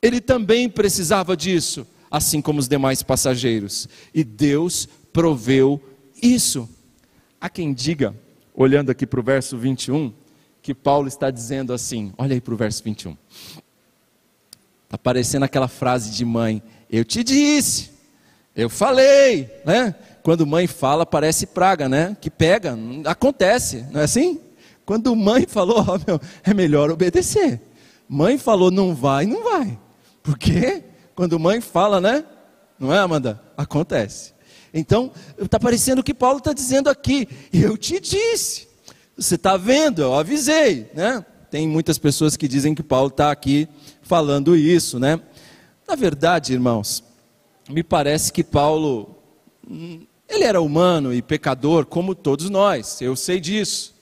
Ele 0.01 0.21
também 0.21 0.69
precisava 0.69 1.37
disso, 1.37 1.87
assim 2.11 2.41
como 2.41 2.59
os 2.59 2.69
demais 2.69 3.03
passageiros. 3.03 3.87
E 4.15 4.25
Deus 4.25 4.89
proveu 5.13 5.81
isso. 6.23 6.69
Há 7.39 7.51
quem 7.51 7.75
diga, 7.75 8.15
olhando 8.55 8.91
aqui 8.91 9.07
para 9.07 9.21
o 9.21 9.23
verso 9.23 9.59
21, 9.59 10.13
que 10.63 10.75
Paulo 10.75 11.09
está 11.09 11.31
dizendo 11.31 11.73
assim: 11.73 12.13
olha 12.19 12.35
aí 12.35 12.41
para 12.41 12.55
o 12.55 12.57
verso 12.57 12.83
21. 12.85 13.17
Está 14.85 14.99
parecendo 14.99 15.45
aquela 15.45 15.69
frase 15.69 16.11
de 16.11 16.25
mãe: 16.25 16.63
Eu 16.91 17.05
te 17.05 17.23
disse, 17.23 17.91
eu 18.55 18.69
falei, 18.69 19.49
né? 19.65 19.95
Quando 20.23 20.47
mãe 20.47 20.67
fala, 20.67 21.07
parece 21.07 21.47
praga, 21.47 21.89
né? 21.89 22.17
Que 22.21 22.29
pega, 22.29 22.77
acontece, 23.07 23.87
não 23.91 24.01
é 24.01 24.05
assim? 24.05 24.41
Quando 24.85 25.15
mãe 25.15 25.47
falou, 25.47 25.85
oh, 25.87 25.99
meu, 26.07 26.21
é 26.43 26.53
melhor 26.53 26.91
obedecer. 26.91 27.61
Mãe 28.09 28.37
falou, 28.37 28.71
não 28.71 28.95
vai, 28.95 29.25
não 29.25 29.45
vai. 29.45 29.79
Porque 30.23 30.83
quando 31.15 31.39
mãe 31.39 31.61
fala, 31.61 32.01
né? 32.01 32.25
Não 32.79 32.93
é, 32.93 32.99
Amanda? 32.99 33.41
Acontece. 33.57 34.35
Então, 34.75 35.13
está 35.39 35.61
parecendo 35.61 36.01
o 36.01 36.05
que 36.05 36.13
Paulo 36.13 36.39
está 36.39 36.53
dizendo 36.53 36.91
aqui. 36.91 37.29
Eu 37.53 37.77
te 37.77 38.01
disse. 38.01 38.70
Você 39.17 39.35
está 39.35 39.57
vendo? 39.57 40.03
Eu 40.03 40.15
avisei, 40.15 40.91
né? 40.95 41.25
Tem 41.51 41.67
muitas 41.67 41.99
pessoas 41.99 42.37
que 42.37 42.47
dizem 42.47 42.75
que 42.75 42.83
Paulo 42.83 43.09
está 43.09 43.31
aqui 43.31 43.69
falando 44.03 44.57
isso, 44.57 44.99
né? 44.99 45.21
Na 45.87 45.97
verdade, 45.97 46.53
irmãos, 46.53 47.03
me 47.69 47.83
parece 47.83 48.33
que 48.33 48.45
Paulo, 48.45 49.17
hum, 49.69 50.07
ele 50.29 50.45
era 50.45 50.61
humano 50.61 51.13
e 51.13 51.21
pecador 51.21 51.87
como 51.87 52.15
todos 52.15 52.49
nós, 52.49 53.01
eu 53.01 53.17
sei 53.17 53.41
disso. 53.41 53.95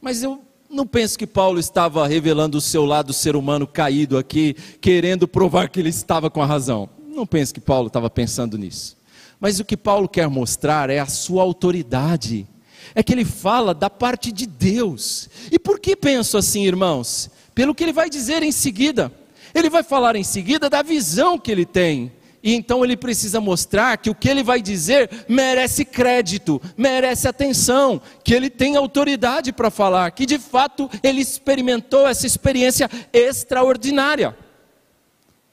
Mas 0.00 0.22
eu 0.22 0.40
não 0.70 0.86
penso 0.86 1.18
que 1.18 1.26
Paulo 1.26 1.58
estava 1.58 2.06
revelando 2.06 2.58
o 2.58 2.60
seu 2.60 2.84
lado 2.84 3.12
ser 3.12 3.34
humano 3.34 3.66
caído 3.66 4.16
aqui, 4.16 4.54
querendo 4.80 5.26
provar 5.26 5.68
que 5.68 5.80
ele 5.80 5.88
estava 5.88 6.30
com 6.30 6.42
a 6.42 6.46
razão. 6.46 6.88
Não 7.08 7.26
penso 7.26 7.54
que 7.54 7.60
Paulo 7.60 7.88
estava 7.88 8.10
pensando 8.10 8.56
nisso. 8.56 8.96
Mas 9.40 9.58
o 9.58 9.64
que 9.64 9.76
Paulo 9.76 10.08
quer 10.08 10.28
mostrar 10.28 10.90
é 10.90 10.98
a 10.98 11.06
sua 11.06 11.42
autoridade. 11.42 12.46
É 12.94 13.02
que 13.02 13.12
ele 13.12 13.24
fala 13.24 13.74
da 13.74 13.90
parte 13.90 14.32
de 14.32 14.46
Deus. 14.46 15.28
E 15.50 15.58
por 15.58 15.78
que 15.78 15.96
penso 15.96 16.36
assim, 16.36 16.64
irmãos? 16.64 17.30
Pelo 17.54 17.74
que 17.74 17.84
ele 17.84 17.92
vai 17.92 18.10
dizer 18.10 18.42
em 18.42 18.52
seguida. 18.52 19.12
Ele 19.54 19.70
vai 19.70 19.82
falar 19.82 20.16
em 20.16 20.24
seguida 20.24 20.68
da 20.68 20.82
visão 20.82 21.38
que 21.38 21.50
ele 21.50 21.64
tem. 21.64 22.12
E 22.42 22.54
então 22.54 22.84
ele 22.84 22.96
precisa 22.96 23.40
mostrar 23.40 23.96
que 23.96 24.08
o 24.08 24.14
que 24.14 24.28
ele 24.28 24.42
vai 24.42 24.62
dizer 24.62 25.10
merece 25.28 25.84
crédito, 25.84 26.62
merece 26.76 27.26
atenção, 27.26 28.00
que 28.22 28.32
ele 28.32 28.48
tem 28.48 28.76
autoridade 28.76 29.52
para 29.52 29.68
falar, 29.68 30.12
que 30.12 30.24
de 30.24 30.38
fato 30.38 30.88
ele 31.02 31.20
experimentou 31.20 32.06
essa 32.06 32.24
experiência 32.24 32.88
extraordinária. 33.12 34.36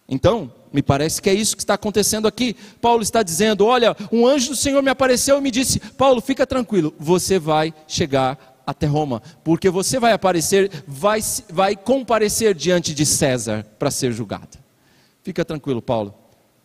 Então, 0.08 0.54
me 0.74 0.82
parece 0.82 1.22
que 1.22 1.30
é 1.30 1.34
isso 1.34 1.56
que 1.56 1.62
está 1.62 1.76
acontecendo 1.76 2.28
aqui. 2.28 2.56
Paulo 2.82 3.04
está 3.04 3.22
dizendo: 3.22 3.66
Olha, 3.66 3.96
um 4.12 4.26
anjo 4.26 4.50
do 4.50 4.56
Senhor 4.56 4.82
me 4.82 4.90
apareceu 4.90 5.38
e 5.38 5.42
me 5.42 5.52
disse: 5.52 5.80
Paulo, 5.80 6.20
fica 6.20 6.48
tranquilo, 6.48 6.94
você 6.98 7.38
vai 7.38 7.72
chegar 7.88 8.54
até 8.66 8.88
Roma, 8.88 9.22
porque 9.44 9.70
você 9.70 10.00
vai 10.00 10.14
aparecer, 10.14 10.72
vai, 10.88 11.20
vai 11.50 11.76
comparecer 11.76 12.56
diante 12.56 12.94
de 12.94 13.06
César 13.06 13.66
para 13.78 13.92
ser 13.92 14.12
julgado. 14.12 14.58
Fica 15.22 15.46
tranquilo, 15.46 15.82
Paulo, 15.82 16.14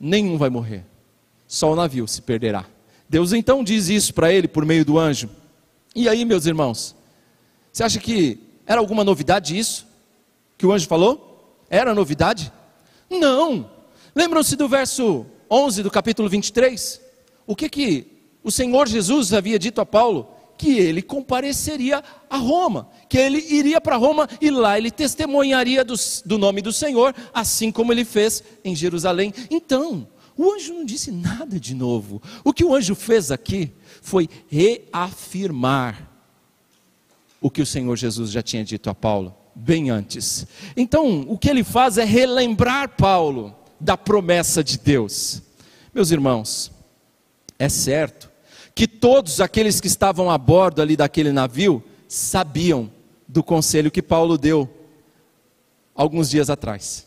nenhum 0.00 0.38
vai 0.38 0.48
morrer, 0.48 0.84
só 1.46 1.72
o 1.72 1.76
navio 1.76 2.08
se 2.08 2.22
perderá. 2.22 2.64
Deus 3.08 3.32
então 3.32 3.64
diz 3.64 3.88
isso 3.88 4.14
para 4.14 4.32
ele 4.32 4.48
por 4.48 4.64
meio 4.64 4.84
do 4.84 4.98
anjo. 4.98 5.28
E 5.94 6.08
aí, 6.08 6.24
meus 6.24 6.46
irmãos, 6.46 6.94
você 7.72 7.82
acha 7.82 7.98
que 7.98 8.38
era 8.66 8.80
alguma 8.80 9.02
novidade 9.02 9.58
isso? 9.58 9.86
Que 10.56 10.66
o 10.66 10.72
anjo 10.72 10.86
falou? 10.86 11.64
Era 11.70 11.94
novidade? 11.94 12.52
Não! 13.10 13.77
Lembram-se 14.18 14.56
do 14.56 14.68
verso 14.68 15.24
11 15.48 15.84
do 15.84 15.92
capítulo 15.92 16.28
23? 16.28 17.00
O 17.46 17.54
que 17.54 17.68
que 17.68 18.06
o 18.42 18.50
Senhor 18.50 18.88
Jesus 18.88 19.32
havia 19.32 19.60
dito 19.60 19.80
a 19.80 19.86
Paulo? 19.86 20.28
Que 20.56 20.76
ele 20.76 21.02
compareceria 21.02 22.02
a 22.28 22.36
Roma, 22.36 22.88
que 23.08 23.16
ele 23.16 23.38
iria 23.38 23.80
para 23.80 23.94
Roma 23.94 24.28
e 24.40 24.50
lá 24.50 24.76
ele 24.76 24.90
testemunharia 24.90 25.84
do, 25.84 25.94
do 26.24 26.36
nome 26.36 26.60
do 26.60 26.72
Senhor, 26.72 27.14
assim 27.32 27.70
como 27.70 27.92
ele 27.92 28.04
fez 28.04 28.42
em 28.64 28.74
Jerusalém. 28.74 29.32
Então, 29.48 30.08
o 30.36 30.52
anjo 30.52 30.74
não 30.74 30.84
disse 30.84 31.12
nada 31.12 31.60
de 31.60 31.72
novo. 31.72 32.20
O 32.42 32.52
que 32.52 32.64
o 32.64 32.74
anjo 32.74 32.96
fez 32.96 33.30
aqui 33.30 33.70
foi 34.02 34.28
reafirmar 34.48 36.10
o 37.40 37.48
que 37.48 37.62
o 37.62 37.66
Senhor 37.66 37.94
Jesus 37.94 38.32
já 38.32 38.42
tinha 38.42 38.64
dito 38.64 38.90
a 38.90 38.94
Paulo, 38.96 39.32
bem 39.54 39.90
antes. 39.90 40.44
Então, 40.76 41.24
o 41.28 41.38
que 41.38 41.48
ele 41.48 41.62
faz 41.62 41.98
é 41.98 42.04
relembrar 42.04 42.96
Paulo 42.96 43.54
da 43.80 43.96
promessa 43.96 44.62
de 44.62 44.78
Deus. 44.78 45.42
Meus 45.94 46.10
irmãos, 46.10 46.70
é 47.58 47.68
certo 47.68 48.30
que 48.74 48.86
todos 48.86 49.40
aqueles 49.40 49.80
que 49.80 49.88
estavam 49.88 50.30
a 50.30 50.38
bordo 50.38 50.80
ali 50.80 50.96
daquele 50.96 51.32
navio 51.32 51.82
sabiam 52.06 52.90
do 53.26 53.42
conselho 53.42 53.90
que 53.90 54.00
Paulo 54.00 54.38
deu 54.38 54.68
alguns 55.94 56.30
dias 56.30 56.48
atrás. 56.48 57.06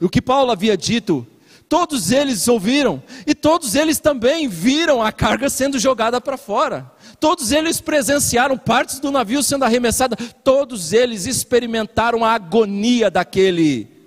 O 0.00 0.08
que 0.08 0.22
Paulo 0.22 0.50
havia 0.50 0.76
dito, 0.76 1.26
todos 1.68 2.10
eles 2.10 2.48
ouviram, 2.48 3.02
e 3.26 3.34
todos 3.34 3.74
eles 3.74 4.00
também 4.00 4.48
viram 4.48 5.02
a 5.02 5.12
carga 5.12 5.50
sendo 5.50 5.78
jogada 5.78 6.20
para 6.20 6.38
fora. 6.38 6.90
Todos 7.20 7.52
eles 7.52 7.80
presenciaram 7.80 8.56
partes 8.56 8.98
do 8.98 9.10
navio 9.10 9.42
sendo 9.42 9.64
arremessada, 9.64 10.16
todos 10.42 10.94
eles 10.94 11.26
experimentaram 11.26 12.24
a 12.24 12.32
agonia 12.32 13.10
daquele 13.10 13.99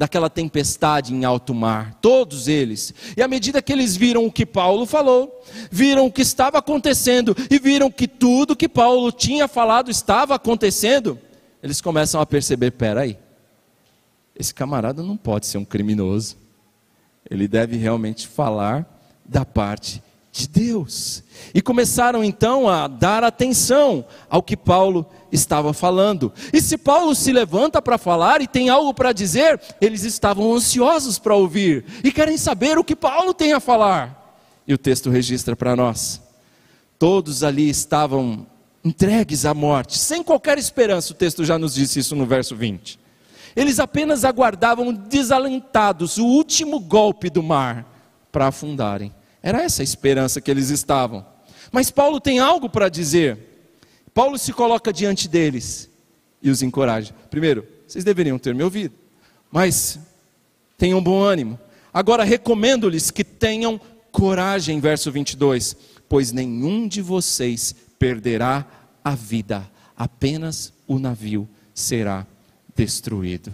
daquela 0.00 0.30
tempestade 0.30 1.14
em 1.14 1.26
alto 1.26 1.52
mar, 1.52 1.92
todos 2.00 2.48
eles. 2.48 2.94
E 3.14 3.22
à 3.22 3.28
medida 3.28 3.60
que 3.60 3.70
eles 3.70 3.94
viram 3.94 4.24
o 4.24 4.32
que 4.32 4.46
Paulo 4.46 4.86
falou, 4.86 5.44
viram 5.70 6.06
o 6.06 6.10
que 6.10 6.22
estava 6.22 6.56
acontecendo 6.56 7.36
e 7.50 7.58
viram 7.58 7.90
que 7.90 8.08
tudo 8.08 8.56
que 8.56 8.66
Paulo 8.66 9.12
tinha 9.12 9.46
falado 9.46 9.90
estava 9.90 10.34
acontecendo, 10.34 11.18
eles 11.62 11.82
começam 11.82 12.18
a 12.18 12.24
perceber: 12.24 12.70
peraí, 12.70 13.18
esse 14.34 14.54
camarada 14.54 15.02
não 15.02 15.18
pode 15.18 15.46
ser 15.46 15.58
um 15.58 15.66
criminoso, 15.66 16.38
ele 17.30 17.46
deve 17.46 17.76
realmente 17.76 18.26
falar 18.26 18.86
da 19.22 19.44
parte 19.44 20.02
de 20.32 20.48
Deus. 20.48 21.22
E 21.54 21.60
começaram 21.60 22.22
então 22.22 22.68
a 22.68 22.86
dar 22.86 23.24
atenção 23.24 24.04
ao 24.28 24.42
que 24.42 24.56
Paulo 24.56 25.06
estava 25.32 25.72
falando. 25.72 26.32
E 26.52 26.60
se 26.60 26.78
Paulo 26.78 27.14
se 27.14 27.32
levanta 27.32 27.80
para 27.82 27.98
falar 27.98 28.40
e 28.40 28.46
tem 28.46 28.68
algo 28.68 28.94
para 28.94 29.12
dizer, 29.12 29.60
eles 29.80 30.04
estavam 30.04 30.52
ansiosos 30.52 31.18
para 31.18 31.34
ouvir 31.34 31.84
e 32.04 32.12
querem 32.12 32.36
saber 32.36 32.78
o 32.78 32.84
que 32.84 32.94
Paulo 32.94 33.34
tem 33.34 33.52
a 33.52 33.60
falar. 33.60 34.38
E 34.66 34.74
o 34.74 34.78
texto 34.78 35.10
registra 35.10 35.56
para 35.56 35.74
nós. 35.74 36.20
Todos 36.98 37.42
ali 37.42 37.68
estavam 37.68 38.46
entregues 38.84 39.44
à 39.44 39.52
morte, 39.52 39.98
sem 39.98 40.22
qualquer 40.22 40.58
esperança. 40.58 41.12
O 41.12 41.16
texto 41.16 41.44
já 41.44 41.58
nos 41.58 41.74
disse 41.74 41.98
isso 41.98 42.14
no 42.14 42.26
verso 42.26 42.54
20. 42.54 42.98
Eles 43.56 43.80
apenas 43.80 44.24
aguardavam 44.24 44.92
desalentados 44.92 46.18
o 46.18 46.24
último 46.24 46.78
golpe 46.78 47.28
do 47.28 47.42
mar 47.42 47.84
para 48.30 48.46
afundarem. 48.46 49.12
Era 49.42 49.62
essa 49.62 49.82
a 49.82 49.84
esperança 49.84 50.40
que 50.40 50.50
eles 50.50 50.70
estavam. 50.70 51.24
Mas 51.72 51.90
Paulo 51.90 52.20
tem 52.20 52.38
algo 52.38 52.68
para 52.68 52.88
dizer. 52.88 53.38
Paulo 54.12 54.38
se 54.38 54.52
coloca 54.52 54.92
diante 54.92 55.28
deles 55.28 55.88
e 56.42 56.50
os 56.50 56.62
encoraja. 56.62 57.14
Primeiro, 57.30 57.66
vocês 57.86 58.04
deveriam 58.04 58.38
ter 58.38 58.54
me 58.54 58.62
ouvido, 58.62 58.94
mas 59.50 59.98
tenham 60.76 61.02
bom 61.02 61.22
ânimo. 61.22 61.58
Agora 61.92 62.24
recomendo-lhes 62.24 63.10
que 63.10 63.24
tenham 63.24 63.80
coragem, 64.12 64.80
verso 64.80 65.10
22, 65.10 65.76
pois 66.08 66.32
nenhum 66.32 66.88
de 66.88 67.02
vocês 67.02 67.74
perderá 67.98 68.66
a 69.04 69.14
vida, 69.14 69.68
apenas 69.96 70.72
o 70.86 70.98
navio 70.98 71.48
será 71.74 72.26
destruído. 72.74 73.52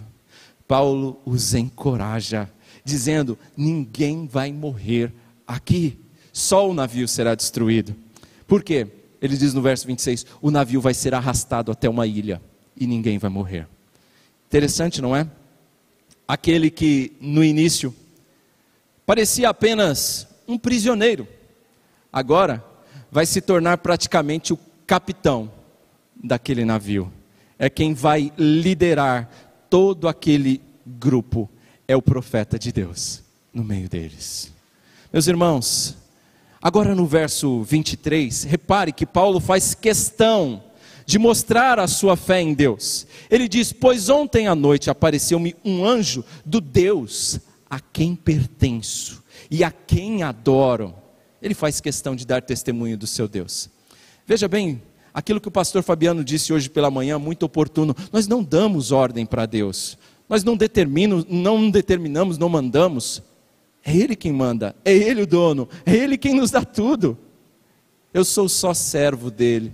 Paulo 0.67 1.19
os 1.25 1.53
encoraja 1.53 2.49
dizendo: 2.83 3.37
ninguém 3.55 4.27
vai 4.27 4.51
morrer 4.51 5.13
aqui, 5.47 5.97
só 6.33 6.69
o 6.69 6.73
navio 6.73 7.07
será 7.07 7.33
destruído. 7.33 7.95
Por 8.45 8.61
quê? 8.61 8.87
Ele 9.21 9.35
diz 9.35 9.53
no 9.53 9.61
verso 9.61 9.87
26: 9.87 10.25
o 10.41 10.51
navio 10.51 10.81
vai 10.81 10.93
ser 10.93 11.13
arrastado 11.13 11.71
até 11.71 11.89
uma 11.89 12.05
ilha 12.05 12.41
e 12.75 12.85
ninguém 12.85 13.17
vai 13.17 13.29
morrer. 13.29 13.67
Interessante, 14.47 15.01
não 15.01 15.15
é? 15.15 15.27
Aquele 16.27 16.69
que 16.69 17.13
no 17.19 17.43
início 17.43 17.95
parecia 19.05 19.49
apenas 19.49 20.27
um 20.47 20.57
prisioneiro, 20.57 21.27
agora 22.11 22.63
vai 23.11 23.25
se 23.25 23.41
tornar 23.41 23.77
praticamente 23.77 24.53
o 24.53 24.59
capitão 24.85 25.51
daquele 26.15 26.65
navio. 26.65 27.11
É 27.57 27.69
quem 27.69 27.93
vai 27.93 28.31
liderar 28.37 29.29
todo 29.69 30.07
aquele 30.07 30.61
grupo. 30.85 31.49
É 31.87 31.95
o 31.95 32.01
profeta 32.01 32.59
de 32.59 32.71
Deus 32.71 33.23
no 33.53 33.63
meio 33.63 33.89
deles. 33.89 34.51
Meus 35.11 35.25
irmãos, 35.27 35.95
agora 36.61 36.93
no 36.93 37.05
verso 37.05 37.63
23, 37.63 38.43
repare 38.43 38.91
que 38.91 39.05
Paulo 39.05 39.39
faz 39.39 39.73
questão 39.73 40.61
de 41.05 41.17
mostrar 41.17 41.79
a 41.79 41.87
sua 41.87 42.17
fé 42.17 42.41
em 42.41 42.53
Deus. 42.53 43.07
Ele 43.31 43.47
diz: 43.47 43.71
Pois 43.71 44.09
ontem 44.09 44.47
à 44.47 44.53
noite 44.53 44.89
apareceu-me 44.89 45.55
um 45.63 45.85
anjo 45.85 46.25
do 46.45 46.59
Deus 46.59 47.39
a 47.69 47.79
quem 47.79 48.15
pertenço 48.15 49.23
e 49.49 49.63
a 49.63 49.71
quem 49.71 50.23
adoro. 50.23 50.93
Ele 51.41 51.53
faz 51.53 51.79
questão 51.79 52.13
de 52.13 52.27
dar 52.27 52.41
testemunho 52.41 52.97
do 52.97 53.07
seu 53.07 53.29
Deus. 53.29 53.69
Veja 54.25 54.49
bem, 54.49 54.81
aquilo 55.13 55.39
que 55.39 55.47
o 55.47 55.51
pastor 55.51 55.83
Fabiano 55.83 56.21
disse 56.21 56.51
hoje 56.51 56.69
pela 56.69 56.91
manhã, 56.91 57.17
muito 57.17 57.43
oportuno. 57.43 57.95
Nós 58.11 58.27
não 58.27 58.43
damos 58.43 58.91
ordem 58.91 59.25
para 59.25 59.45
Deus. 59.45 59.97
Nós 60.27 60.43
não 60.43 60.57
não 61.29 61.69
determinamos, 61.69 62.37
não 62.37 62.49
mandamos. 62.49 63.23
É 63.87 63.95
Ele 63.95 64.17
quem 64.17 64.33
manda, 64.33 64.75
é 64.83 64.93
Ele 64.93 65.21
o 65.21 65.25
dono, 65.25 65.69
é 65.85 65.95
Ele 65.95 66.17
quem 66.17 66.35
nos 66.35 66.51
dá 66.51 66.65
tudo. 66.65 67.17
Eu 68.13 68.25
sou 68.25 68.49
só 68.49 68.73
servo 68.73 69.31
dele. 69.31 69.71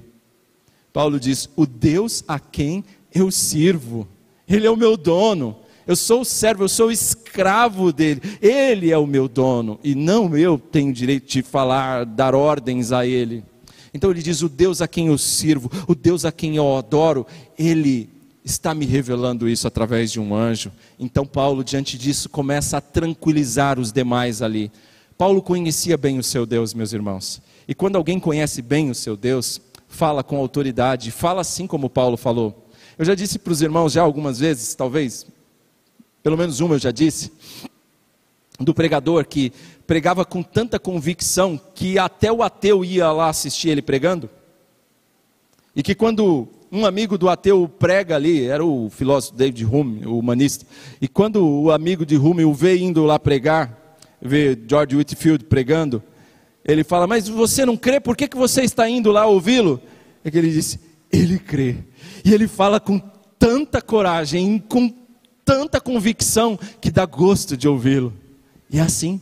Paulo 0.94 1.20
diz: 1.20 1.50
O 1.56 1.66
Deus 1.66 2.24
a 2.28 2.40
quem 2.40 2.86
eu 3.12 3.32
sirvo, 3.32 4.08
Ele 4.48 4.68
é 4.68 4.70
o 4.70 4.78
meu 4.78 4.96
dono. 4.96 5.58
Eu 5.88 5.96
sou 5.96 6.22
o 6.22 6.26
servo, 6.26 6.64
eu 6.64 6.70
sou 6.70 6.88
o 6.90 6.92
escravo 6.92 7.92
dele. 7.92 8.22
Ele 8.40 8.92
é 8.92 8.98
o 8.98 9.08
meu 9.08 9.28
dono 9.28 9.80
e 9.84 9.96
não 9.96 10.38
eu 10.38 10.60
tenho 10.60 10.94
direito 10.94 11.28
de 11.28 11.42
falar, 11.42 12.06
dar 12.06 12.36
ordens 12.36 12.92
a 12.92 13.08
ele. 13.08 13.44
Então 13.92 14.12
ele 14.12 14.22
diz: 14.22 14.44
O 14.44 14.48
Deus 14.48 14.80
a 14.80 14.88
quem 14.88 15.08
eu 15.08 15.18
sirvo, 15.18 15.72
o 15.88 15.96
Deus 15.96 16.24
a 16.24 16.32
quem 16.32 16.56
eu 16.56 16.78
adoro, 16.78 17.26
ele 17.58 18.13
está 18.44 18.74
me 18.74 18.86
revelando 18.86 19.48
isso 19.48 19.68
através 19.68 20.12
de 20.12 20.20
um 20.20 20.36
anjo. 20.36 20.72
Então 21.00 21.26
Paulo, 21.26 21.64
diante 21.64 21.98
disso, 21.98 22.30
começa 22.30 22.78
a 22.78 22.82
tranquilizar 22.82 23.80
os 23.80 23.92
demais 23.92 24.42
ali. 24.42 24.72
Paulo 25.18 25.42
conhecia 25.42 25.98
bem 25.98 26.20
o 26.20 26.24
seu 26.24 26.46
Deus, 26.46 26.74
meus 26.74 26.92
irmãos. 26.92 27.42
E 27.68 27.74
quando 27.74 27.96
alguém 27.96 28.20
conhece 28.20 28.62
bem 28.62 28.90
o 28.90 28.96
seu 28.96 29.16
Deus, 29.16 29.62
fala 29.88 30.24
com 30.24 30.38
autoridade, 30.38 31.12
fala 31.12 31.42
assim 31.42 31.66
como 31.66 31.90
Paulo 31.90 32.18
falou. 32.18 32.68
Eu 32.98 33.06
já 33.06 33.16
disse 33.16 33.40
para 33.40 33.54
os 33.54 33.62
irmãos 33.62 33.94
já 33.94 34.02
algumas 34.02 34.40
vezes, 34.40 34.76
talvez 34.76 35.26
pelo 36.24 36.38
menos 36.38 36.62
uma 36.62 36.76
eu 36.76 36.80
já 36.80 36.90
disse, 36.90 37.32
do 38.58 38.74
pregador 38.74 39.26
que 39.26 39.52
pregava 39.86 40.24
com 40.24 40.42
tanta 40.42 40.80
convicção 40.80 41.60
que 41.76 42.00
até 42.00 42.32
o 42.32 42.42
ateu 42.42 42.86
ia 42.86 43.12
lá 43.12 43.28
assistir 43.28 43.70
ele 43.70 43.82
pregando. 43.82 44.30
E 45.76 45.84
que 45.84 45.94
quando 45.94 46.48
um 46.74 46.88
amigo 46.88 47.20
do 47.20 47.30
ateu 47.30 47.70
prega 47.70 48.16
ali, 48.16 48.48
era 48.48 48.66
o 48.66 48.90
filósofo 48.90 49.36
David 49.36 49.64
Hume, 49.64 50.08
o 50.08 50.18
humanista, 50.18 50.66
e 51.00 51.08
quando 51.08 51.48
o 51.48 51.72
amigo 51.72 52.04
de 52.04 52.18
Hume 52.18 52.44
o 52.44 52.52
vê 52.52 52.80
indo 52.80 53.06
lá 53.06 53.20
pregar, 53.20 53.96
vê 54.20 54.58
George 54.68 54.96
Whitfield 54.96 55.46
pregando, 55.46 56.02
ele 56.66 56.84
fala: 56.84 57.06
Mas 57.06 57.28
você 57.28 57.64
não 57.64 57.78
crê, 57.78 58.00
por 58.00 58.18
que, 58.18 58.28
que 58.28 58.36
você 58.36 58.64
está 58.64 58.90
indo 58.90 59.12
lá 59.12 59.28
ouvi-lo? 59.28 59.80
É 60.24 60.32
que 60.32 60.38
ele 60.38 60.50
disse: 60.50 60.80
Ele 61.12 61.38
crê. 61.38 61.76
E 62.26 62.34
ele 62.34 62.48
fala 62.48 62.80
com 62.80 63.00
tanta 63.38 63.80
coragem, 63.80 64.58
com 64.58 64.92
tanta 65.46 65.80
convicção 65.80 66.58
que 66.82 66.90
dá 66.90 67.06
gosto 67.06 67.56
de 67.56 67.68
ouvi-lo. 67.68 68.12
E 68.68 68.80
é 68.80 68.82
assim. 68.82 69.22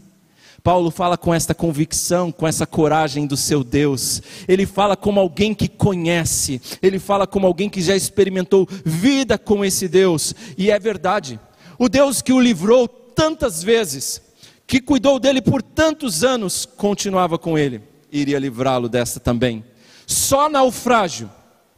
Paulo 0.64 0.92
fala 0.92 1.18
com 1.18 1.34
esta 1.34 1.56
convicção, 1.56 2.32
com 2.32 2.48
essa 2.48 2.68
coragem 2.68 3.26
do 3.26 3.36
seu 3.36 3.64
Deus. 3.64 4.22
Ele 4.48 4.66
fala 4.66 4.96
como 4.96 5.20
alguém 5.20 5.54
que 5.56 5.68
conhece, 5.68 6.62
ele 6.82 7.00
fala 7.00 7.26
como 7.26 7.48
alguém 7.48 7.70
que 7.70 7.82
já 7.82 7.96
experimentou 7.96 8.68
vida 8.86 9.38
com 9.38 9.66
esse 9.66 9.88
Deus. 9.88 10.36
E 10.58 10.70
é 10.70 10.78
verdade. 10.78 11.40
O 11.80 11.90
Deus 11.90 12.22
que 12.22 12.32
o 12.32 12.40
livrou 12.40 12.88
tantas 12.88 13.64
vezes, 13.64 14.22
que 14.68 14.80
cuidou 14.80 15.20
dele 15.20 15.42
por 15.42 15.64
tantos 15.64 16.24
anos, 16.24 16.66
continuava 16.66 17.40
com 17.40 17.58
ele, 17.58 17.82
iria 18.12 18.38
livrá-lo 18.38 18.88
dessa 18.88 19.20
também. 19.20 19.66
Só 20.06 20.48
naufrágio, 20.48 21.30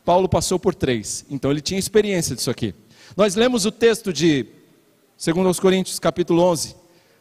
Paulo 0.04 0.28
passou 0.28 0.60
por 0.60 0.76
três, 0.76 1.26
então 1.30 1.50
ele 1.50 1.62
tinha 1.62 1.80
experiência 1.80 2.36
disso 2.36 2.52
aqui. 2.52 2.76
Nós 3.16 3.36
lemos 3.36 3.66
o 3.66 3.72
texto 3.72 4.12
de 4.12 4.46
2 5.24 5.60
Coríntios, 5.60 6.00
capítulo 6.00 6.42
11, 6.44 6.76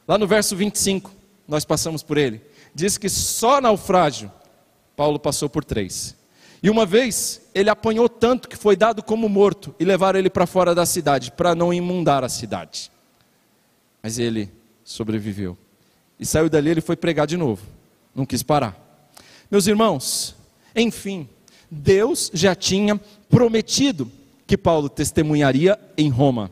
lá 0.08 0.18
no 0.18 0.26
verso 0.26 0.56
25, 0.56 1.22
nós 1.47 1.64
passamos 1.64 2.03
por 2.03 2.16
ele. 2.16 2.40
Diz 2.74 2.97
que 2.97 3.09
só 3.09 3.61
naufrágio 3.61 4.30
Paulo 4.97 5.18
passou 5.18 5.49
por 5.49 5.64
três. 5.64 6.16
E 6.62 6.70
uma 6.70 6.86
vez 6.86 7.43
ele 7.55 7.68
apanhou 7.68 8.09
tanto 8.09 8.49
que 8.49 8.57
foi 8.57 8.76
dado 8.76 9.03
como 9.03 9.28
morto 9.28 9.74
e 9.80 9.84
levaram 9.84 10.18
ele 10.18 10.30
para 10.30 10.47
fora 10.47 10.74
da 10.74 10.86
cidade, 10.86 11.32
para 11.32 11.55
não 11.55 11.74
imundar 11.74 12.22
a 12.22 12.28
cidade. 12.28 12.90
Mas 14.03 14.18
ele 14.18 14.51
sobreviveu. 14.84 15.59
E 16.18 16.24
saiu 16.24 16.49
dali, 16.49 16.70
ele 16.70 16.80
foi 16.80 16.97
pregar 16.97 17.26
de 17.26 17.36
novo. 17.36 17.66
Não 18.14 18.24
quis 18.24 18.43
parar. 18.43 18.78
Meus 19.51 19.66
irmãos, 19.66 20.36
enfim, 20.74 21.28
Deus 21.68 22.30
já 22.32 22.55
tinha 22.55 23.01
prometido 23.28 24.11
que 24.47 24.57
Paulo 24.57 24.88
testemunharia 24.88 25.78
em 25.97 26.09
Roma. 26.09 26.51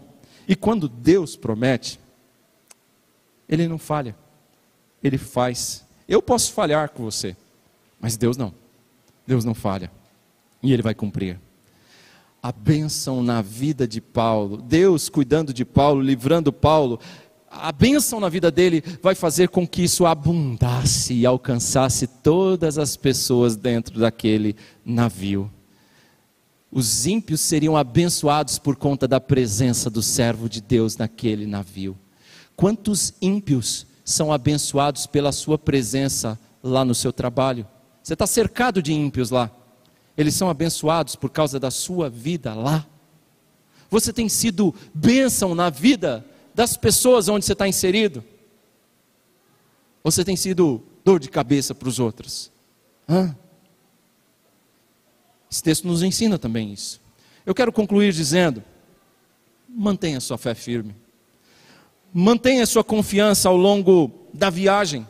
E 0.48 0.56
quando 0.56 0.88
Deus 0.88 1.36
promete, 1.36 2.00
ele 3.48 3.68
não 3.68 3.78
falha, 3.78 4.16
ele 5.02 5.18
faz. 5.18 5.84
Eu 6.08 6.20
posso 6.20 6.52
falhar 6.52 6.90
com 6.90 7.04
você, 7.04 7.36
mas 8.00 8.16
Deus 8.16 8.36
não. 8.36 8.52
Deus 9.26 9.44
não 9.44 9.54
falha. 9.54 9.90
E 10.62 10.72
ele 10.72 10.82
vai 10.82 10.94
cumprir. 10.94 11.38
A 12.42 12.50
bênção 12.52 13.22
na 13.22 13.42
vida 13.42 13.86
de 13.86 14.00
Paulo, 14.00 14.56
Deus 14.56 15.08
cuidando 15.08 15.52
de 15.52 15.64
Paulo, 15.64 16.00
livrando 16.00 16.52
Paulo, 16.52 16.98
a 17.50 17.70
bênção 17.70 18.18
na 18.18 18.28
vida 18.28 18.50
dele 18.50 18.82
vai 19.02 19.14
fazer 19.14 19.48
com 19.48 19.66
que 19.66 19.82
isso 19.82 20.06
abundasse 20.06 21.14
e 21.14 21.26
alcançasse 21.26 22.06
todas 22.06 22.78
as 22.78 22.96
pessoas 22.96 23.56
dentro 23.56 23.98
daquele 24.00 24.56
navio 24.84 25.50
os 26.72 27.06
ímpios 27.06 27.40
seriam 27.40 27.76
abençoados 27.76 28.58
por 28.58 28.76
conta 28.76 29.08
da 29.08 29.20
presença 29.20 29.90
do 29.90 30.02
servo 30.02 30.48
de 30.48 30.60
Deus 30.60 30.96
naquele 30.96 31.46
navio. 31.46 31.98
Quantos 32.54 33.12
ímpios 33.20 33.86
são 34.12 34.32
abençoados 34.32 35.06
pela 35.06 35.32
sua 35.32 35.58
presença 35.58 36.38
lá 36.62 36.84
no 36.84 36.94
seu 36.94 37.12
trabalho? 37.12 37.66
Você 38.02 38.14
está 38.14 38.26
cercado 38.26 38.82
de 38.82 38.92
ímpios 38.92 39.30
lá. 39.30 39.50
Eles 40.16 40.34
são 40.34 40.50
abençoados 40.50 41.16
por 41.16 41.30
causa 41.30 41.58
da 41.58 41.70
sua 41.70 42.10
vida 42.10 42.54
lá. 42.54 42.86
Você 43.90 44.12
tem 44.12 44.28
sido 44.28 44.74
bênção 44.94 45.54
na 45.54 45.70
vida 45.70 46.24
das 46.54 46.76
pessoas 46.76 47.28
onde 47.28 47.44
você 47.44 47.52
está 47.52 47.66
inserido? 47.66 48.22
Você 50.02 50.24
tem 50.24 50.36
sido 50.36 50.82
dor 51.04 51.18
de 51.18 51.28
cabeça 51.28 51.74
para 51.74 51.88
os 51.88 51.98
outros? 51.98 52.50
Hã? 53.08 53.36
Esse 55.50 55.62
texto 55.62 55.86
nos 55.86 56.02
ensina 56.02 56.38
também 56.38 56.72
isso. 56.72 57.00
Eu 57.44 57.54
quero 57.54 57.72
concluir 57.72 58.12
dizendo: 58.12 58.62
mantenha 59.68 60.20
sua 60.20 60.38
fé 60.38 60.54
firme, 60.54 60.94
mantenha 62.12 62.66
sua 62.66 62.84
confiança 62.84 63.48
ao 63.48 63.56
longo 63.56 64.10
da 64.32 64.50
viagem. 64.50 65.06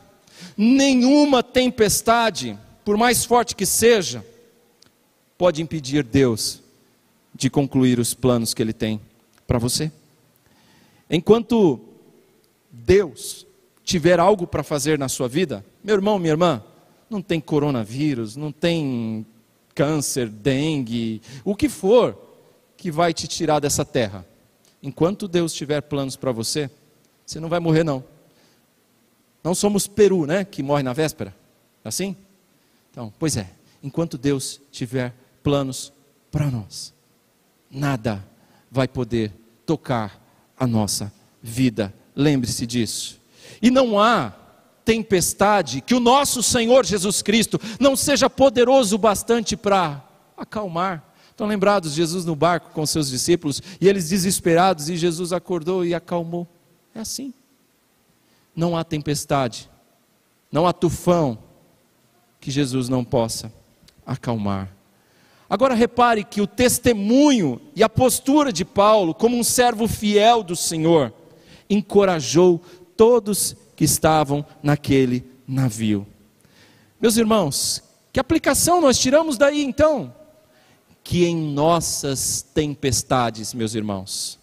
Nenhuma 0.56 1.42
tempestade, 1.42 2.58
por 2.84 2.96
mais 2.96 3.24
forte 3.24 3.56
que 3.56 3.66
seja, 3.66 4.24
pode 5.38 5.62
impedir 5.62 6.04
Deus 6.04 6.62
de 7.34 7.48
concluir 7.48 7.98
os 7.98 8.12
planos 8.12 8.52
que 8.52 8.62
Ele 8.62 8.72
tem 8.72 9.00
para 9.46 9.58
você. 9.58 9.90
Enquanto 11.08 11.80
Deus 12.70 13.46
tiver 13.82 14.20
algo 14.20 14.46
para 14.46 14.62
fazer 14.62 14.98
na 14.98 15.08
sua 15.08 15.26
vida, 15.26 15.64
meu 15.82 15.96
irmão, 15.96 16.18
minha 16.18 16.32
irmã, 16.32 16.62
não 17.08 17.20
tem 17.20 17.40
coronavírus, 17.40 18.36
não 18.36 18.52
tem 18.52 19.26
câncer, 19.74 20.28
dengue, 20.28 21.22
o 21.44 21.56
que 21.56 21.68
for 21.68 22.16
que 22.76 22.90
vai 22.90 23.12
te 23.12 23.26
tirar 23.26 23.58
dessa 23.58 23.84
terra. 23.84 24.24
Enquanto 24.82 25.26
Deus 25.26 25.52
tiver 25.52 25.80
planos 25.82 26.16
para 26.16 26.32
você, 26.32 26.70
você 27.30 27.38
não 27.38 27.48
vai 27.48 27.60
morrer 27.60 27.84
não. 27.84 28.02
Não 29.44 29.54
somos 29.54 29.86
Peru, 29.86 30.26
né, 30.26 30.44
que 30.44 30.64
morre 30.64 30.82
na 30.82 30.92
véspera. 30.92 31.32
É 31.84 31.88
assim? 31.88 32.16
Então, 32.90 33.12
pois 33.20 33.36
é, 33.36 33.48
enquanto 33.80 34.18
Deus 34.18 34.60
tiver 34.72 35.14
planos 35.40 35.92
para 36.32 36.50
nós, 36.50 36.92
nada 37.70 38.26
vai 38.68 38.88
poder 38.88 39.32
tocar 39.64 40.20
a 40.58 40.66
nossa 40.66 41.12
vida 41.40 41.94
lembre-se 42.16 42.66
disso. 42.66 43.20
E 43.62 43.70
não 43.70 44.00
há 44.00 44.32
tempestade 44.84 45.80
que 45.80 45.94
o 45.94 46.00
nosso 46.00 46.42
Senhor 46.42 46.84
Jesus 46.84 47.22
Cristo 47.22 47.60
não 47.78 47.94
seja 47.94 48.28
poderoso 48.28 48.98
bastante 48.98 49.56
para 49.56 50.04
acalmar. 50.36 51.04
Estão 51.30 51.46
lembrados, 51.46 51.92
Jesus 51.92 52.24
no 52.24 52.34
barco 52.34 52.72
com 52.72 52.84
seus 52.84 53.08
discípulos 53.08 53.62
e 53.80 53.88
eles 53.88 54.08
desesperados 54.08 54.88
e 54.88 54.96
Jesus 54.96 55.32
acordou 55.32 55.84
e 55.84 55.94
acalmou. 55.94 56.48
É 56.94 57.00
assim. 57.00 57.32
Não 58.54 58.76
há 58.76 58.82
tempestade, 58.82 59.70
não 60.50 60.66
há 60.66 60.72
tufão 60.72 61.38
que 62.40 62.50
Jesus 62.50 62.88
não 62.88 63.04
possa 63.04 63.52
acalmar. 64.04 64.74
Agora 65.48 65.74
repare 65.74 66.24
que 66.24 66.40
o 66.40 66.46
testemunho 66.46 67.60
e 67.74 67.82
a 67.82 67.88
postura 67.88 68.52
de 68.52 68.64
Paulo, 68.64 69.14
como 69.14 69.36
um 69.36 69.44
servo 69.44 69.86
fiel 69.86 70.42
do 70.42 70.56
Senhor, 70.56 71.12
encorajou 71.68 72.60
todos 72.96 73.56
que 73.76 73.84
estavam 73.84 74.44
naquele 74.62 75.24
navio. 75.46 76.06
Meus 77.00 77.16
irmãos, 77.16 77.82
que 78.12 78.20
aplicação 78.20 78.80
nós 78.80 78.98
tiramos 78.98 79.38
daí 79.38 79.62
então? 79.62 80.14
Que 81.02 81.24
em 81.24 81.36
nossas 81.36 82.42
tempestades, 82.42 83.54
meus 83.54 83.74
irmãos, 83.74 84.39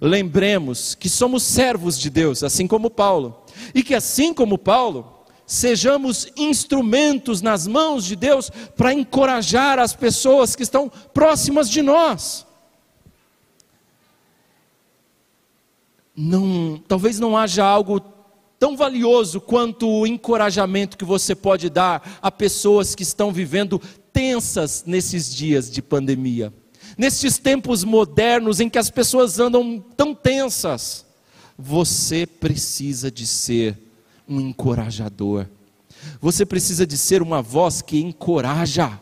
lembremos 0.00 0.94
que 0.94 1.08
somos 1.08 1.42
servos 1.42 1.98
de 1.98 2.10
Deus, 2.10 2.42
assim 2.42 2.66
como 2.66 2.90
Paulo, 2.90 3.42
e 3.74 3.82
que 3.82 3.94
assim 3.94 4.32
como 4.32 4.56
Paulo, 4.56 5.18
sejamos 5.46 6.28
instrumentos 6.36 7.40
nas 7.40 7.66
mãos 7.66 8.04
de 8.04 8.14
Deus 8.14 8.50
para 8.76 8.92
encorajar 8.92 9.78
as 9.78 9.94
pessoas 9.94 10.54
que 10.54 10.62
estão 10.62 10.90
próximas 11.12 11.70
de 11.70 11.80
nós. 11.80 12.46
Não, 16.14 16.82
talvez 16.86 17.18
não 17.18 17.36
haja 17.36 17.64
algo 17.64 18.00
tão 18.58 18.76
valioso 18.76 19.40
quanto 19.40 19.88
o 19.88 20.06
encorajamento 20.06 20.98
que 20.98 21.04
você 21.04 21.34
pode 21.34 21.70
dar 21.70 22.18
a 22.20 22.30
pessoas 22.30 22.94
que 22.94 23.04
estão 23.04 23.32
vivendo 23.32 23.80
tensas 24.12 24.84
nesses 24.84 25.34
dias 25.34 25.70
de 25.70 25.80
pandemia. 25.80 26.52
Nesses 26.98 27.38
tempos 27.38 27.84
modernos 27.84 28.58
em 28.58 28.68
que 28.68 28.76
as 28.76 28.90
pessoas 28.90 29.38
andam 29.38 29.78
tão 29.96 30.12
tensas, 30.12 31.06
você 31.56 32.26
precisa 32.26 33.08
de 33.08 33.24
ser 33.24 33.78
um 34.28 34.40
encorajador. 34.40 35.46
Você 36.20 36.44
precisa 36.44 36.84
de 36.84 36.98
ser 36.98 37.22
uma 37.22 37.40
voz 37.40 37.80
que 37.80 38.00
encoraja. 38.00 39.00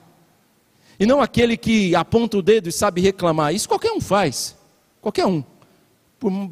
E 1.01 1.07
não 1.07 1.23
aquele 1.23 1.57
que 1.57 1.95
aponta 1.95 2.37
o 2.37 2.43
dedo 2.43 2.69
e 2.69 2.73
sabe 2.73 3.01
reclamar. 3.01 3.55
Isso 3.55 3.67
qualquer 3.67 3.93
um 3.93 4.01
faz. 4.01 4.55
Qualquer 5.01 5.25
um. 5.25 5.43
Por 6.21 6.51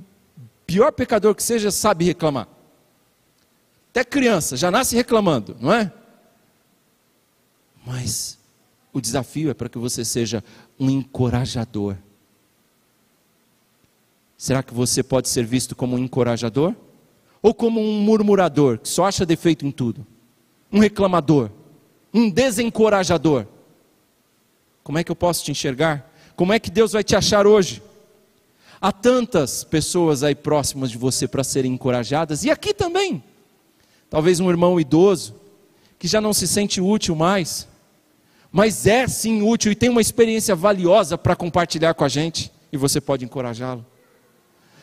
pior 0.67 0.93
pecador 0.93 1.35
que 1.35 1.43
seja, 1.43 1.71
sabe 1.71 2.07
reclamar. 2.07 2.49
Até 3.91 4.03
criança, 4.03 4.57
já 4.57 4.71
nasce 4.71 4.97
reclamando, 4.97 5.57
não 5.61 5.73
é? 5.73 5.93
Mas 7.87 8.39
o 8.93 9.01
desafio 9.01 9.51
é 9.51 9.55
para 9.55 9.69
que 9.69 9.79
você 9.79 10.05
seja 10.05 10.43
um 10.79 10.91
encorajador. 10.91 11.97
Será 14.37 14.63
que 14.63 14.75
você 14.75 15.03
pode 15.03 15.29
ser 15.29 15.45
visto 15.45 15.75
como 15.75 15.97
um 15.97 15.99
encorajador? 15.99 16.75
ou 17.45 17.53
como 17.53 17.79
um 17.79 18.01
murmurador, 18.01 18.79
que 18.79 18.89
só 18.89 19.05
acha 19.05 19.27
defeito 19.27 19.67
em 19.67 19.71
tudo? 19.71 20.07
Um 20.73 20.79
reclamador, 20.79 21.51
um 22.13 22.31
desencorajador. 22.31 23.47
Como 24.83 24.97
é 24.97 25.05
que 25.05 25.13
eu 25.13 25.15
posso 25.15 25.45
te 25.45 25.51
enxergar? 25.51 26.11
Como 26.35 26.55
é 26.55 26.59
que 26.59 26.71
Deus 26.71 26.93
vai 26.93 27.05
te 27.05 27.15
achar 27.15 27.47
hoje? 27.47 27.83
Há 28.81 28.91
tantas 28.91 29.63
pessoas 29.63 30.23
aí 30.23 30.35
próximas 30.35 30.91
de 30.91 30.97
você 30.97 31.29
para 31.29 31.45
serem 31.45 31.75
encorajadas, 31.75 32.45
e 32.45 32.51
aqui 32.51 32.73
também. 32.73 33.23
Talvez 34.09 34.41
um 34.41 34.49
irmão 34.49 34.81
idoso, 34.81 35.35
que 35.99 36.09
já 36.09 36.23
não 36.23 36.33
se 36.33 36.49
sente 36.49 36.81
útil 36.81 37.15
mais, 37.15 37.69
mas 38.57 38.87
é 38.87 39.09
sim 39.09 39.43
útil 39.43 39.73
e 39.73 39.75
tem 39.75 39.91
uma 39.91 40.01
experiência 40.01 40.55
valiosa 40.55 41.19
para 41.19 41.35
compartilhar 41.35 41.93
com 41.93 42.05
a 42.05 42.09
gente, 42.09 42.53
e 42.71 42.77
você 42.77 43.01
pode 43.01 43.25
encorajá-lo. 43.25 43.85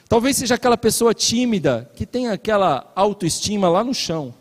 Talvez 0.10 0.36
seja 0.36 0.56
aquela 0.56 0.78
pessoa 0.78 1.14
tímida 1.14 1.90
que 1.96 2.06
tem 2.06 2.28
aquela 2.28 2.92
autoestima 2.94 3.70
lá 3.70 3.82
no 3.82 3.94
chão. 3.94 4.34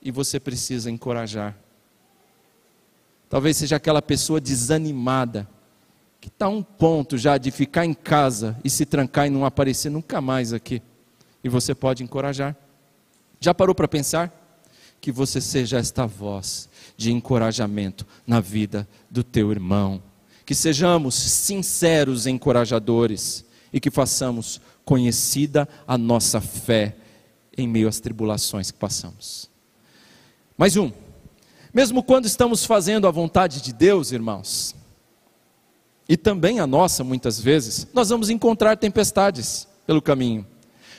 E 0.00 0.10
você 0.10 0.40
precisa 0.40 0.90
encorajar. 0.90 1.54
Talvez 3.28 3.58
seja 3.58 3.76
aquela 3.76 4.00
pessoa 4.00 4.40
desanimada 4.40 5.46
que 6.22 6.28
está 6.28 6.46
a 6.46 6.48
um 6.48 6.62
ponto 6.62 7.18
já 7.18 7.36
de 7.36 7.50
ficar 7.50 7.84
em 7.84 7.92
casa 7.92 8.58
e 8.64 8.70
se 8.70 8.86
trancar 8.86 9.26
e 9.26 9.30
não 9.30 9.44
aparecer 9.44 9.90
nunca 9.90 10.22
mais 10.22 10.54
aqui. 10.54 10.80
E 11.42 11.50
você 11.50 11.74
pode 11.74 12.02
encorajar. 12.02 12.56
Já 13.38 13.52
parou 13.52 13.74
para 13.74 13.86
pensar? 13.86 14.32
Que 15.02 15.12
você 15.12 15.38
seja 15.38 15.76
esta 15.76 16.06
voz 16.06 16.70
de 16.96 17.12
encorajamento 17.12 18.06
na 18.26 18.40
vida 18.40 18.88
do 19.10 19.22
teu 19.22 19.50
irmão. 19.50 20.02
Que 20.44 20.54
sejamos 20.54 21.14
sinceros 21.14 22.26
encorajadores 22.26 23.44
e 23.72 23.80
que 23.80 23.90
façamos 23.90 24.60
conhecida 24.84 25.68
a 25.86 25.96
nossa 25.96 26.40
fé 26.40 26.96
em 27.56 27.66
meio 27.66 27.88
às 27.88 28.00
tribulações 28.00 28.70
que 28.70 28.78
passamos. 28.78 29.50
Mais 30.56 30.76
um. 30.76 30.92
Mesmo 31.72 32.02
quando 32.02 32.26
estamos 32.26 32.64
fazendo 32.64 33.08
a 33.08 33.10
vontade 33.10 33.60
de 33.60 33.72
Deus, 33.72 34.12
irmãos, 34.12 34.76
e 36.08 36.16
também 36.16 36.60
a 36.60 36.66
nossa 36.66 37.02
muitas 37.02 37.40
vezes, 37.40 37.86
nós 37.92 38.10
vamos 38.10 38.30
encontrar 38.30 38.76
tempestades 38.76 39.66
pelo 39.86 40.02
caminho. 40.02 40.46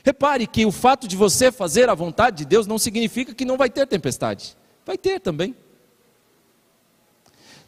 Repare 0.03 0.45
que 0.45 0.65
o 0.65 0.71
fato 0.71 1.07
de 1.07 1.15
você 1.15 1.51
fazer 1.51 1.89
a 1.89 1.95
vontade 1.95 2.37
de 2.37 2.45
Deus 2.45 2.67
não 2.67 2.77
significa 2.77 3.33
que 3.33 3.45
não 3.45 3.57
vai 3.57 3.69
ter 3.69 3.87
tempestade. 3.87 4.57
Vai 4.85 4.97
ter 4.97 5.19
também 5.19 5.55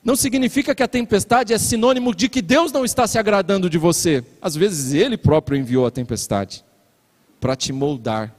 não 0.08 0.16
significa 0.16 0.74
que 0.74 0.82
a 0.82 0.88
tempestade 0.88 1.51
é 1.51 1.58
sinônimo 1.58 2.16
de 2.16 2.30
que 2.30 2.41
Deus 2.41 2.72
não 2.72 2.86
está 2.86 3.05
se 3.05 3.20
agradando 3.20 3.70
de 3.70 3.78
você. 3.78 4.24
Às 4.41 4.55
vezes 4.55 4.93
Ele 4.93 5.18
próprio 5.18 5.58
enviou 5.58 5.86
a 5.86 5.91
tempestade 5.91 6.64
para 7.41 7.58
te 7.58 7.74
moldar, 7.74 8.34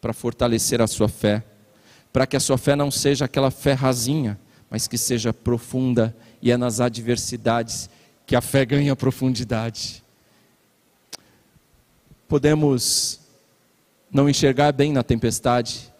para 0.00 0.12
fortalecer 0.12 0.82
a 0.82 0.88
sua 0.88 1.08
fé, 1.08 1.44
para 2.12 2.26
que 2.26 2.36
a 2.36 2.40
sua 2.40 2.58
fé 2.58 2.74
não 2.74 2.90
seja 2.90 3.26
aquela 3.26 3.48
fé 3.48 3.74
rasinha, 3.74 4.36
mas 4.68 4.88
que 4.88 4.98
seja 4.98 5.32
profunda, 5.32 6.12
e 6.42 6.50
é 6.50 6.56
nas 6.56 6.80
adversidades 6.80 7.88
que 8.26 8.34
a 8.34 8.40
fé 8.40 8.66
ganha 8.66 8.96
profundidade. 8.96 10.02
Podemos 12.26 13.20
não 14.10 14.28
enxergar 14.28 14.72
bem 14.72 14.92
na 14.92 15.04
tempestade, 15.04 15.92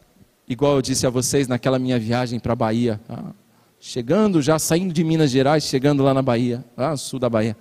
igual 0.48 0.74
eu 0.74 0.82
disse 0.82 1.06
a 1.06 1.10
vocês 1.10 1.46
naquela 1.46 1.78
minha 1.78 2.00
viagem 2.00 2.40
para 2.40 2.52
a 2.52 2.56
Bahia. 2.56 3.00
Ah, 3.08 3.30
chegando 3.80 4.42
já, 4.42 4.58
saindo 4.58 4.92
de 4.92 5.04
Minas 5.04 5.30
Gerais, 5.30 5.64
chegando 5.64 6.02
lá 6.02 6.12
na 6.12 6.22
Bahia, 6.22 6.64
lá 6.76 6.90
no 6.90 6.98
sul 6.98 7.18
da 7.18 7.28
Bahia. 7.28 7.56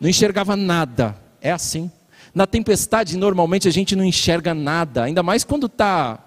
Não 0.00 0.08
enxergava 0.08 0.56
nada. 0.56 1.16
É 1.40 1.50
assim. 1.50 1.90
Na 2.34 2.46
tempestade, 2.46 3.16
normalmente 3.16 3.66
a 3.66 3.70
gente 3.70 3.96
não 3.96 4.04
enxerga 4.04 4.54
nada, 4.54 5.04
ainda 5.04 5.22
mais 5.22 5.44
quando 5.44 5.66
está 5.66 6.18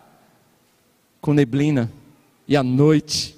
com 1.22 1.34
neblina 1.34 1.92
e 2.48 2.58
à 2.58 2.64
noite. 2.64 3.36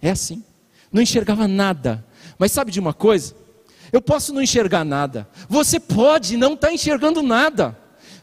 É 0.00 0.10
assim. 0.10 0.44
Não 0.92 1.02
enxergava 1.02 1.48
nada. 1.48 2.04
Mas 2.38 2.52
sabe 2.52 2.70
de 2.70 2.78
uma 2.78 2.92
coisa? 2.92 3.34
Eu 3.92 4.00
posso 4.02 4.32
não 4.32 4.42
enxergar 4.42 4.84
nada. 4.84 5.28
Você 5.48 5.80
pode 5.80 6.36
não 6.36 6.54
estar 6.54 6.68
tá 6.68 6.72
enxergando 6.72 7.22
nada. 7.22 7.76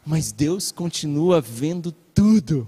Mas 0.06 0.32
Deus 0.32 0.72
continua 0.72 1.42
vendo 1.42 1.92
tudo. 1.92 2.68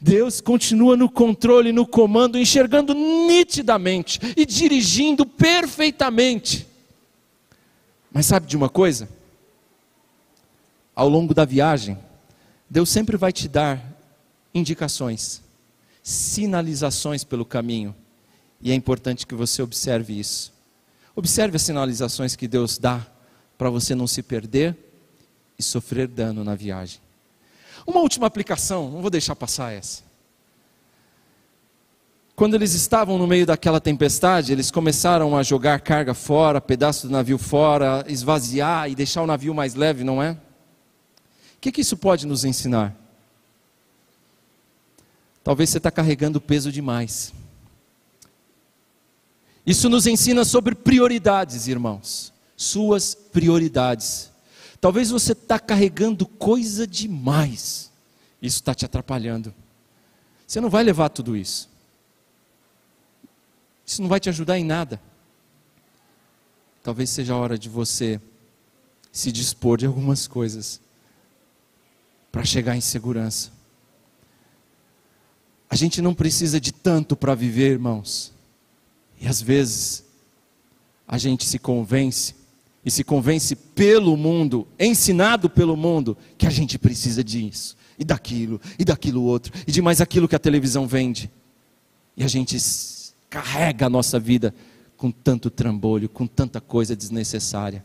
Deus 0.00 0.40
continua 0.40 0.96
no 0.96 1.08
controle, 1.08 1.72
no 1.72 1.86
comando, 1.86 2.38
enxergando 2.38 2.94
nitidamente 2.94 4.18
e 4.36 4.44
dirigindo 4.44 5.24
perfeitamente. 5.26 6.66
Mas 8.12 8.26
sabe 8.26 8.46
de 8.46 8.56
uma 8.56 8.68
coisa? 8.68 9.08
Ao 10.94 11.08
longo 11.08 11.34
da 11.34 11.44
viagem, 11.44 11.98
Deus 12.68 12.88
sempre 12.88 13.16
vai 13.16 13.32
te 13.32 13.48
dar 13.48 13.84
indicações, 14.54 15.42
sinalizações 16.02 17.22
pelo 17.22 17.44
caminho, 17.44 17.94
e 18.60 18.70
é 18.72 18.74
importante 18.74 19.26
que 19.26 19.34
você 19.34 19.60
observe 19.60 20.18
isso. 20.18 20.52
Observe 21.14 21.56
as 21.56 21.62
sinalizações 21.62 22.34
que 22.34 22.48
Deus 22.48 22.78
dá 22.78 23.06
para 23.58 23.70
você 23.70 23.94
não 23.94 24.06
se 24.06 24.22
perder 24.22 24.76
e 25.58 25.62
sofrer 25.62 26.06
dano 26.08 26.42
na 26.42 26.54
viagem. 26.54 27.00
Uma 27.86 28.00
última 28.00 28.26
aplicação, 28.26 28.90
não 28.90 29.00
vou 29.00 29.10
deixar 29.10 29.36
passar 29.36 29.72
essa. 29.72 30.02
Quando 32.34 32.54
eles 32.54 32.74
estavam 32.74 33.16
no 33.16 33.26
meio 33.26 33.46
daquela 33.46 33.80
tempestade, 33.80 34.52
eles 34.52 34.70
começaram 34.70 35.34
a 35.34 35.42
jogar 35.42 35.80
carga 35.80 36.12
fora, 36.12 36.60
pedaços 36.60 37.04
do 37.04 37.10
navio 37.10 37.38
fora, 37.38 38.04
esvaziar 38.08 38.90
e 38.90 38.94
deixar 38.94 39.22
o 39.22 39.26
navio 39.26 39.54
mais 39.54 39.74
leve, 39.74 40.04
não 40.04 40.22
é? 40.22 40.32
O 40.32 40.36
que, 41.60 41.72
que 41.72 41.80
isso 41.80 41.96
pode 41.96 42.26
nos 42.26 42.44
ensinar? 42.44 42.94
Talvez 45.42 45.70
você 45.70 45.78
está 45.78 45.90
carregando 45.90 46.40
peso 46.40 46.70
demais. 46.70 47.32
Isso 49.64 49.88
nos 49.88 50.06
ensina 50.06 50.44
sobre 50.44 50.74
prioridades, 50.74 51.66
irmãos. 51.68 52.34
Suas 52.54 53.14
prioridades. 53.14 54.30
Talvez 54.86 55.10
você 55.10 55.32
está 55.32 55.58
carregando 55.58 56.24
coisa 56.24 56.86
demais. 56.86 57.90
Isso 58.40 58.58
está 58.58 58.72
te 58.72 58.84
atrapalhando. 58.84 59.52
Você 60.46 60.60
não 60.60 60.70
vai 60.70 60.84
levar 60.84 61.08
tudo 61.08 61.36
isso. 61.36 61.68
Isso 63.84 64.00
não 64.00 64.08
vai 64.08 64.20
te 64.20 64.28
ajudar 64.28 64.56
em 64.56 64.64
nada. 64.64 65.02
Talvez 66.84 67.10
seja 67.10 67.34
a 67.34 67.36
hora 67.36 67.58
de 67.58 67.68
você 67.68 68.20
se 69.10 69.32
dispor 69.32 69.76
de 69.76 69.86
algumas 69.86 70.28
coisas 70.28 70.80
para 72.30 72.44
chegar 72.44 72.76
em 72.76 72.80
segurança. 72.80 73.50
A 75.68 75.74
gente 75.74 76.00
não 76.00 76.14
precisa 76.14 76.60
de 76.60 76.70
tanto 76.70 77.16
para 77.16 77.34
viver, 77.34 77.72
irmãos. 77.72 78.32
E 79.20 79.26
às 79.26 79.42
vezes 79.42 80.04
a 81.08 81.18
gente 81.18 81.44
se 81.44 81.58
convence 81.58 82.45
e 82.86 82.90
se 82.90 83.02
convence 83.02 83.56
pelo 83.56 84.16
mundo, 84.16 84.64
ensinado 84.78 85.50
pelo 85.50 85.76
mundo, 85.76 86.16
que 86.38 86.46
a 86.46 86.50
gente 86.50 86.78
precisa 86.78 87.24
disso, 87.24 87.76
e 87.98 88.04
daquilo, 88.04 88.60
e 88.78 88.84
daquilo 88.84 89.24
outro, 89.24 89.52
e 89.66 89.72
de 89.72 89.82
mais 89.82 90.00
aquilo 90.00 90.28
que 90.28 90.36
a 90.36 90.38
televisão 90.38 90.86
vende. 90.86 91.28
E 92.16 92.22
a 92.22 92.28
gente 92.28 92.56
carrega 93.28 93.86
a 93.86 93.90
nossa 93.90 94.20
vida 94.20 94.54
com 94.96 95.10
tanto 95.10 95.50
trambolho, 95.50 96.08
com 96.08 96.28
tanta 96.28 96.60
coisa 96.60 96.94
desnecessária. 96.94 97.84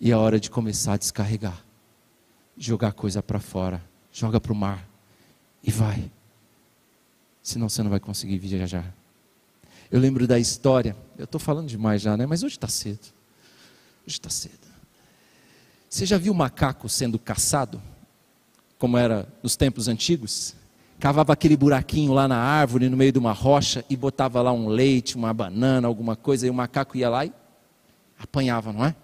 E 0.00 0.10
é 0.10 0.16
hora 0.16 0.40
de 0.40 0.48
começar 0.48 0.94
a 0.94 0.96
descarregar, 0.96 1.62
jogar 2.56 2.94
coisa 2.94 3.22
para 3.22 3.38
fora, 3.38 3.84
joga 4.10 4.40
para 4.40 4.54
o 4.54 4.56
mar 4.56 4.88
e 5.62 5.70
vai. 5.70 6.10
Senão 7.42 7.68
você 7.68 7.82
não 7.82 7.90
vai 7.90 8.00
conseguir 8.00 8.38
viajar. 8.38 8.90
Eu 9.90 10.00
lembro 10.00 10.26
da 10.26 10.38
história, 10.38 10.96
eu 11.18 11.24
estou 11.24 11.38
falando 11.38 11.68
demais 11.68 12.00
já, 12.00 12.16
né? 12.16 12.24
Mas 12.24 12.42
hoje 12.42 12.54
está 12.54 12.68
cedo. 12.68 13.12
Hoje 14.06 14.16
está 14.16 14.28
cedo. 14.30 14.58
Você 15.88 16.06
já 16.06 16.18
viu 16.18 16.34
macaco 16.34 16.88
sendo 16.88 17.18
caçado? 17.18 17.80
Como 18.78 18.96
era 18.96 19.28
nos 19.42 19.56
tempos 19.56 19.88
antigos? 19.88 20.54
Cavava 20.98 21.32
aquele 21.32 21.56
buraquinho 21.56 22.12
lá 22.12 22.26
na 22.26 22.36
árvore, 22.36 22.88
no 22.88 22.96
meio 22.96 23.12
de 23.12 23.18
uma 23.18 23.32
rocha, 23.32 23.84
e 23.88 23.96
botava 23.96 24.40
lá 24.40 24.52
um 24.52 24.68
leite, 24.68 25.16
uma 25.16 25.32
banana, 25.32 25.86
alguma 25.86 26.16
coisa, 26.16 26.46
e 26.46 26.50
o 26.50 26.54
macaco 26.54 26.96
ia 26.96 27.08
lá 27.08 27.26
e 27.26 27.32
apanhava, 28.18 28.72
não 28.72 28.84
é? 28.84 28.94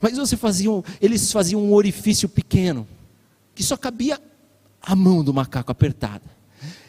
Mas 0.00 0.16
você 0.16 0.36
eles 1.00 1.30
faziam 1.30 1.60
um 1.60 1.72
orifício 1.72 2.28
pequeno, 2.28 2.86
que 3.54 3.62
só 3.62 3.76
cabia 3.76 4.20
a 4.80 4.96
mão 4.96 5.22
do 5.22 5.34
macaco 5.34 5.70
apertada. 5.70 6.24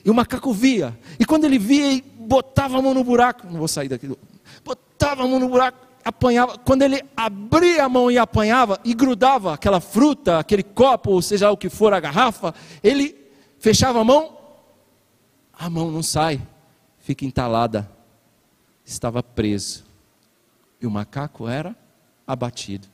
E 0.06 0.10
o 0.10 0.14
macaco 0.14 0.54
via, 0.54 0.98
e 1.20 1.26
quando 1.26 1.46
ele 1.46 1.58
via, 1.60 2.04
botava 2.18 2.78
a 2.78 2.82
mão 2.82 2.94
no 2.94 3.04
buraco, 3.04 3.48
não 3.48 3.60
vou 3.60 3.68
sair 3.68 3.90
daqui, 3.90 4.10
botava 4.64 5.24
a 5.24 5.28
mão 5.28 5.40
no 5.40 5.50
buraco, 5.50 5.83
apanhava, 6.04 6.58
quando 6.58 6.82
ele 6.82 7.04
abria 7.16 7.86
a 7.86 7.90
mão 7.90 8.12
e 8.12 8.18
apanhava 8.18 8.80
e 8.84 8.94
grudava 8.94 9.54
aquela 9.54 9.80
fruta, 9.80 10.40
aquele 10.40 10.64
copo, 10.64 11.12
ou 11.12 11.22
seja 11.22 11.52
o 11.52 11.58
que 11.58 11.70
for 11.70 11.94
a 11.94 12.00
garrafa, 12.00 12.54
ele 12.84 13.16
fechava 13.60 14.02
a 14.02 14.04
mão, 14.04 14.38
a 15.54 15.70
mão 15.70 15.90
não 15.92 16.04
sai, 16.04 16.42
fica 17.00 17.26
entalada. 17.26 17.90
Estava 18.86 19.24
preso. 19.24 19.86
E 20.82 20.86
o 20.86 20.92
macaco 20.92 21.48
era 21.48 21.76
abatido. 22.28 22.88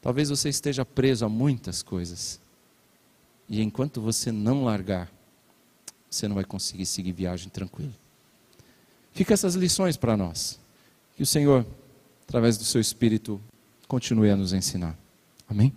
Talvez 0.00 0.30
você 0.30 0.48
esteja 0.48 0.84
preso 0.84 1.26
a 1.26 1.28
muitas 1.28 1.82
coisas. 1.82 2.40
E 3.48 3.60
enquanto 3.60 4.00
você 4.00 4.32
não 4.32 4.64
largar, 4.64 5.10
você 6.08 6.26
não 6.26 6.34
vai 6.34 6.44
conseguir 6.44 6.86
seguir 6.86 7.12
viagem 7.12 7.50
tranquilo. 7.50 7.92
Fica 9.12 9.34
essas 9.34 9.54
lições 9.54 9.96
para 9.96 10.16
nós. 10.16 10.58
Que 11.16 11.22
o 11.22 11.26
Senhor, 11.26 11.66
através 12.28 12.58
do 12.58 12.64
seu 12.64 12.80
Espírito, 12.80 13.40
continue 13.88 14.30
a 14.30 14.36
nos 14.36 14.52
ensinar. 14.52 14.96
Amém? 15.48 15.72